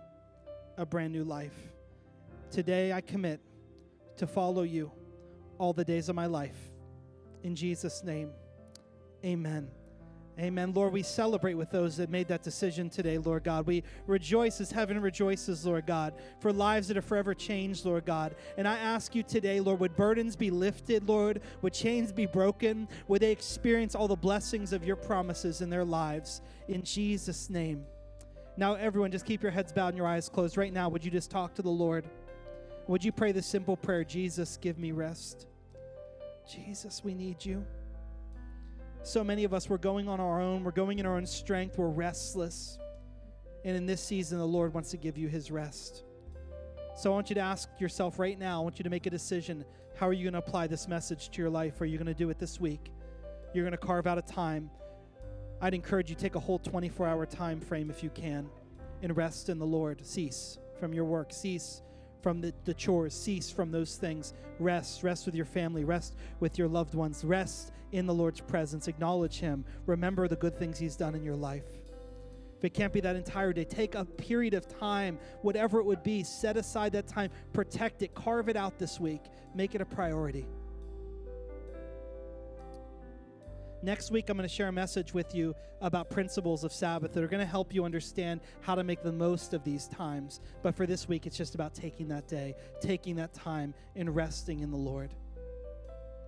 a 0.76 0.84
brand 0.84 1.12
new 1.12 1.22
life. 1.22 1.75
Today 2.50 2.92
I 2.92 3.00
commit 3.00 3.40
to 4.16 4.26
follow 4.26 4.62
you 4.62 4.90
all 5.58 5.72
the 5.72 5.84
days 5.84 6.08
of 6.08 6.14
my 6.14 6.26
life. 6.26 6.56
In 7.42 7.54
Jesus' 7.54 8.02
name, 8.02 8.30
amen. 9.24 9.68
Amen. 10.38 10.72
Lord, 10.74 10.92
we 10.92 11.02
celebrate 11.02 11.54
with 11.54 11.70
those 11.70 11.96
that 11.96 12.10
made 12.10 12.28
that 12.28 12.42
decision 12.42 12.90
today, 12.90 13.16
Lord 13.16 13.42
God. 13.42 13.66
We 13.66 13.82
rejoice 14.06 14.60
as 14.60 14.70
heaven 14.70 15.00
rejoices, 15.00 15.64
Lord 15.64 15.86
God, 15.86 16.12
for 16.40 16.52
lives 16.52 16.88
that 16.88 16.98
are 16.98 17.02
forever 17.02 17.32
changed, 17.32 17.86
Lord 17.86 18.04
God. 18.04 18.36
And 18.58 18.68
I 18.68 18.76
ask 18.76 19.14
you 19.14 19.22
today, 19.22 19.60
Lord, 19.60 19.80
would 19.80 19.96
burdens 19.96 20.36
be 20.36 20.50
lifted, 20.50 21.08
Lord? 21.08 21.40
Would 21.62 21.72
chains 21.72 22.12
be 22.12 22.26
broken? 22.26 22.86
Would 23.08 23.22
they 23.22 23.32
experience 23.32 23.94
all 23.94 24.08
the 24.08 24.16
blessings 24.16 24.74
of 24.74 24.84
your 24.84 24.96
promises 24.96 25.62
in 25.62 25.70
their 25.70 25.86
lives? 25.86 26.42
In 26.68 26.82
Jesus' 26.82 27.48
name. 27.48 27.86
Now, 28.58 28.74
everyone, 28.74 29.10
just 29.10 29.24
keep 29.24 29.42
your 29.42 29.52
heads 29.52 29.72
bowed 29.72 29.88
and 29.88 29.96
your 29.96 30.06
eyes 30.06 30.28
closed. 30.28 30.58
Right 30.58 30.72
now, 30.72 30.90
would 30.90 31.02
you 31.02 31.10
just 31.10 31.30
talk 31.30 31.54
to 31.54 31.62
the 31.62 31.70
Lord? 31.70 32.04
Would 32.88 33.04
you 33.04 33.10
pray 33.10 33.32
the 33.32 33.42
simple 33.42 33.76
prayer 33.76 34.04
Jesus, 34.04 34.56
give 34.56 34.78
me 34.78 34.92
rest? 34.92 35.46
Jesus, 36.48 37.02
we 37.02 37.14
need 37.14 37.44
you. 37.44 37.64
So 39.02 39.24
many 39.24 39.42
of 39.42 39.52
us, 39.52 39.68
we're 39.68 39.78
going 39.78 40.08
on 40.08 40.20
our 40.20 40.40
own, 40.40 40.62
we're 40.62 40.70
going 40.70 41.00
in 41.00 41.06
our 41.06 41.16
own 41.16 41.26
strength, 41.26 41.78
we're 41.78 41.88
restless. 41.88 42.78
And 43.64 43.76
in 43.76 43.86
this 43.86 44.00
season, 44.00 44.38
the 44.38 44.46
Lord 44.46 44.72
wants 44.72 44.92
to 44.92 44.96
give 44.96 45.18
you 45.18 45.26
his 45.26 45.50
rest. 45.50 46.04
So 46.96 47.10
I 47.10 47.14
want 47.14 47.28
you 47.28 47.34
to 47.34 47.40
ask 47.40 47.68
yourself 47.80 48.20
right 48.20 48.38
now, 48.38 48.60
I 48.60 48.62
want 48.62 48.78
you 48.78 48.84
to 48.84 48.90
make 48.90 49.06
a 49.06 49.10
decision. 49.10 49.64
How 49.96 50.06
are 50.06 50.12
you 50.12 50.22
going 50.22 50.34
to 50.34 50.38
apply 50.38 50.68
this 50.68 50.86
message 50.86 51.30
to 51.30 51.42
your 51.42 51.50
life? 51.50 51.80
Are 51.80 51.86
you 51.86 51.98
going 51.98 52.06
to 52.06 52.14
do 52.14 52.30
it 52.30 52.38
this 52.38 52.60
week? 52.60 52.92
You're 53.52 53.64
going 53.64 53.72
to 53.72 53.78
carve 53.78 54.06
out 54.06 54.18
a 54.18 54.22
time. 54.22 54.70
I'd 55.60 55.74
encourage 55.74 56.08
you 56.08 56.14
take 56.14 56.36
a 56.36 56.40
whole 56.40 56.60
24 56.60 57.08
hour 57.08 57.26
time 57.26 57.60
frame 57.60 57.90
if 57.90 58.04
you 58.04 58.10
can 58.10 58.48
and 59.02 59.16
rest 59.16 59.48
in 59.48 59.58
the 59.58 59.66
Lord. 59.66 60.06
Cease 60.06 60.58
from 60.78 60.92
your 60.92 61.04
work. 61.04 61.32
Cease 61.32 61.82
from 62.26 62.40
the, 62.40 62.52
the 62.64 62.74
chores, 62.74 63.14
cease 63.14 63.52
from 63.52 63.70
those 63.70 63.94
things. 63.94 64.34
Rest, 64.58 65.04
rest 65.04 65.26
with 65.26 65.36
your 65.36 65.44
family, 65.44 65.84
rest 65.84 66.16
with 66.40 66.58
your 66.58 66.66
loved 66.66 66.92
ones, 66.92 67.24
rest 67.24 67.70
in 67.92 68.04
the 68.04 68.12
Lord's 68.12 68.40
presence. 68.40 68.88
Acknowledge 68.88 69.38
Him. 69.38 69.64
Remember 69.86 70.26
the 70.26 70.34
good 70.34 70.58
things 70.58 70.76
He's 70.76 70.96
done 70.96 71.14
in 71.14 71.22
your 71.22 71.36
life. 71.36 71.62
If 72.58 72.64
it 72.64 72.74
can't 72.74 72.92
be 72.92 72.98
that 72.98 73.14
entire 73.14 73.52
day, 73.52 73.62
take 73.62 73.94
a 73.94 74.04
period 74.04 74.54
of 74.54 74.66
time, 74.66 75.20
whatever 75.42 75.78
it 75.78 75.84
would 75.84 76.02
be, 76.02 76.24
set 76.24 76.56
aside 76.56 76.90
that 76.94 77.06
time, 77.06 77.30
protect 77.52 78.02
it, 78.02 78.12
carve 78.16 78.48
it 78.48 78.56
out 78.56 78.76
this 78.76 78.98
week, 78.98 79.22
make 79.54 79.76
it 79.76 79.80
a 79.80 79.86
priority. 79.86 80.48
Next 83.86 84.10
week, 84.10 84.28
I'm 84.28 84.36
going 84.36 84.48
to 84.48 84.52
share 84.52 84.66
a 84.66 84.72
message 84.72 85.14
with 85.14 85.32
you 85.32 85.54
about 85.80 86.10
principles 86.10 86.64
of 86.64 86.72
Sabbath 86.72 87.12
that 87.12 87.22
are 87.22 87.28
going 87.28 87.38
to 87.38 87.46
help 87.46 87.72
you 87.72 87.84
understand 87.84 88.40
how 88.60 88.74
to 88.74 88.82
make 88.82 89.04
the 89.04 89.12
most 89.12 89.54
of 89.54 89.62
these 89.62 89.86
times. 89.86 90.40
But 90.64 90.74
for 90.74 90.86
this 90.86 91.06
week, 91.06 91.24
it's 91.24 91.36
just 91.36 91.54
about 91.54 91.72
taking 91.72 92.08
that 92.08 92.26
day, 92.26 92.56
taking 92.80 93.14
that 93.14 93.32
time, 93.32 93.74
and 93.94 94.12
resting 94.12 94.58
in 94.58 94.72
the 94.72 94.76
Lord. 94.76 95.14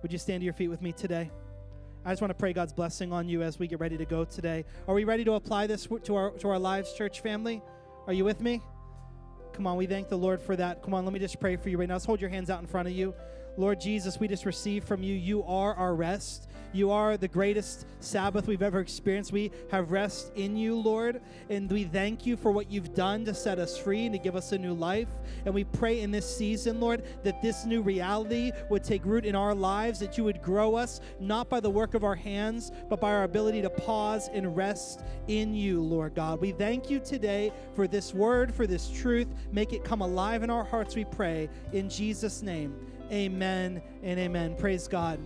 Would 0.01 0.13
you 0.13 0.17
stand 0.17 0.39
to 0.39 0.45
your 0.45 0.53
feet 0.53 0.69
with 0.69 0.81
me 0.81 0.93
today? 0.93 1.29
I 2.05 2.11
just 2.11 2.21
want 2.21 2.29
to 2.31 2.35
pray 2.35 2.53
God's 2.53 2.71
blessing 2.71 3.11
on 3.11 3.27
you 3.27 3.41
as 3.41 3.59
we 3.59 3.67
get 3.67 3.81
ready 3.81 3.97
to 3.97 4.05
go 4.05 4.23
today. 4.23 4.63
Are 4.87 4.95
we 4.95 5.03
ready 5.03 5.25
to 5.25 5.33
apply 5.33 5.67
this 5.67 5.85
to 6.05 6.15
our 6.15 6.31
to 6.37 6.47
our 6.47 6.59
lives, 6.59 6.93
church 6.93 7.19
family? 7.19 7.61
Are 8.07 8.13
you 8.13 8.23
with 8.23 8.39
me? 8.39 8.61
Come 9.51 9.67
on, 9.67 9.75
we 9.75 9.85
thank 9.85 10.07
the 10.07 10.17
Lord 10.17 10.41
for 10.41 10.55
that. 10.55 10.81
Come 10.81 10.93
on, 10.93 11.03
let 11.03 11.11
me 11.11 11.19
just 11.19 11.37
pray 11.41 11.57
for 11.57 11.67
you 11.67 11.77
right 11.77 11.89
now. 11.89 11.95
Let's 11.95 12.05
hold 12.05 12.21
your 12.21 12.29
hands 12.29 12.49
out 12.49 12.61
in 12.61 12.67
front 12.67 12.87
of 12.87 12.93
you. 12.93 13.13
Lord 13.57 13.79
Jesus, 13.79 14.19
we 14.19 14.27
just 14.27 14.45
receive 14.45 14.83
from 14.83 15.03
you. 15.03 15.13
You 15.13 15.43
are 15.43 15.73
our 15.75 15.95
rest. 15.95 16.47
You 16.71 16.91
are 16.91 17.17
the 17.17 17.27
greatest 17.27 17.87
Sabbath 17.99 18.45
we've 18.45 18.61
ever 18.61 18.79
experienced. 18.79 19.31
We 19.31 19.51
have 19.71 19.91
rest 19.91 20.31
in 20.35 20.55
you, 20.55 20.79
Lord. 20.79 21.19
And 21.49 21.69
we 21.69 21.85
thank 21.85 22.27
you 22.27 22.37
for 22.37 22.51
what 22.51 22.71
you've 22.71 22.93
done 22.93 23.25
to 23.25 23.33
set 23.33 23.57
us 23.57 23.75
free 23.75 24.05
and 24.05 24.13
to 24.13 24.19
give 24.19 24.35
us 24.35 24.51
a 24.51 24.57
new 24.57 24.73
life. 24.73 25.07
And 25.45 25.53
we 25.55 25.63
pray 25.63 26.01
in 26.01 26.11
this 26.11 26.37
season, 26.37 26.79
Lord, 26.79 27.03
that 27.23 27.41
this 27.41 27.65
new 27.65 27.81
reality 27.81 28.51
would 28.69 28.83
take 28.83 29.03
root 29.03 29.25
in 29.25 29.35
our 29.35 29.55
lives, 29.55 29.99
that 29.99 30.15
you 30.15 30.23
would 30.25 30.43
grow 30.43 30.75
us, 30.75 31.01
not 31.19 31.49
by 31.49 31.59
the 31.59 31.71
work 31.71 31.95
of 31.95 32.03
our 32.03 32.15
hands, 32.15 32.71
but 32.87 33.01
by 33.01 33.11
our 33.13 33.23
ability 33.23 33.63
to 33.63 33.69
pause 33.71 34.29
and 34.31 34.55
rest 34.55 35.03
in 35.27 35.55
you, 35.55 35.81
Lord 35.81 36.13
God. 36.13 36.39
We 36.39 36.51
thank 36.51 36.89
you 36.89 36.99
today 36.99 37.51
for 37.73 37.87
this 37.87 38.13
word, 38.13 38.53
for 38.53 38.67
this 38.67 38.91
truth. 38.91 39.27
Make 39.51 39.73
it 39.73 39.83
come 39.83 40.01
alive 40.01 40.43
in 40.43 40.51
our 40.51 40.63
hearts, 40.63 40.95
we 40.95 41.05
pray. 41.05 41.49
In 41.73 41.89
Jesus' 41.89 42.43
name, 42.43 42.75
amen 43.11 43.81
and 44.03 44.19
amen. 44.19 44.55
Praise 44.55 44.87
God. 44.87 45.19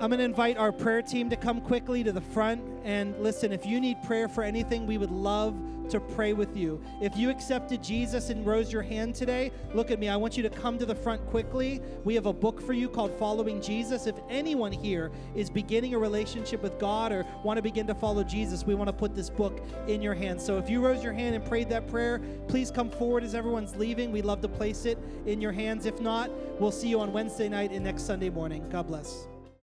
I'm 0.00 0.10
going 0.10 0.18
to 0.18 0.24
invite 0.24 0.56
our 0.56 0.72
prayer 0.72 1.02
team 1.02 1.30
to 1.30 1.36
come 1.36 1.60
quickly 1.60 2.04
to 2.04 2.12
the 2.12 2.20
front. 2.20 2.62
And 2.84 3.18
listen, 3.20 3.52
if 3.52 3.64
you 3.64 3.80
need 3.80 3.96
prayer 4.04 4.28
for 4.28 4.42
anything, 4.42 4.86
we 4.86 4.98
would 4.98 5.10
love 5.10 5.54
to 5.90 6.00
pray 6.00 6.32
with 6.32 6.56
you. 6.56 6.82
If 7.00 7.16
you 7.16 7.30
accepted 7.30 7.82
Jesus 7.82 8.30
and 8.30 8.46
rose 8.46 8.72
your 8.72 8.82
hand 8.82 9.14
today, 9.14 9.52
look 9.74 9.90
at 9.90 9.98
me. 9.98 10.08
I 10.08 10.16
want 10.16 10.36
you 10.36 10.42
to 10.42 10.50
come 10.50 10.78
to 10.78 10.86
the 10.86 10.94
front 10.94 11.24
quickly. 11.26 11.80
We 12.04 12.14
have 12.14 12.26
a 12.26 12.32
book 12.32 12.60
for 12.60 12.72
you 12.72 12.88
called 12.88 13.12
Following 13.18 13.60
Jesus. 13.60 14.06
If 14.06 14.16
anyone 14.28 14.72
here 14.72 15.10
is 15.34 15.50
beginning 15.50 15.94
a 15.94 15.98
relationship 15.98 16.62
with 16.62 16.78
God 16.78 17.12
or 17.12 17.26
want 17.42 17.56
to 17.58 17.62
begin 17.62 17.86
to 17.86 17.94
follow 17.94 18.24
Jesus, 18.24 18.64
we 18.64 18.74
want 18.74 18.88
to 18.88 18.92
put 18.92 19.14
this 19.14 19.30
book 19.30 19.60
in 19.86 20.02
your 20.02 20.14
hands. 20.14 20.44
So 20.44 20.58
if 20.58 20.68
you 20.70 20.84
rose 20.84 21.02
your 21.02 21.12
hand 21.12 21.34
and 21.34 21.44
prayed 21.44 21.68
that 21.70 21.88
prayer, 21.88 22.20
please 22.48 22.70
come 22.70 22.90
forward 22.90 23.24
as 23.24 23.34
everyone's 23.34 23.76
leaving. 23.76 24.12
We'd 24.12 24.24
love 24.24 24.40
to 24.42 24.48
place 24.48 24.84
it 24.84 24.98
in 25.26 25.40
your 25.40 25.52
hands. 25.52 25.86
If 25.86 26.00
not, 26.00 26.30
we'll 26.60 26.72
see 26.72 26.88
you 26.88 27.00
on 27.00 27.12
Wednesday 27.12 27.48
night 27.48 27.72
and 27.72 27.84
next 27.84 28.04
Sunday 28.04 28.30
morning. 28.30 28.68
God 28.70 28.86
bless. 28.86 29.33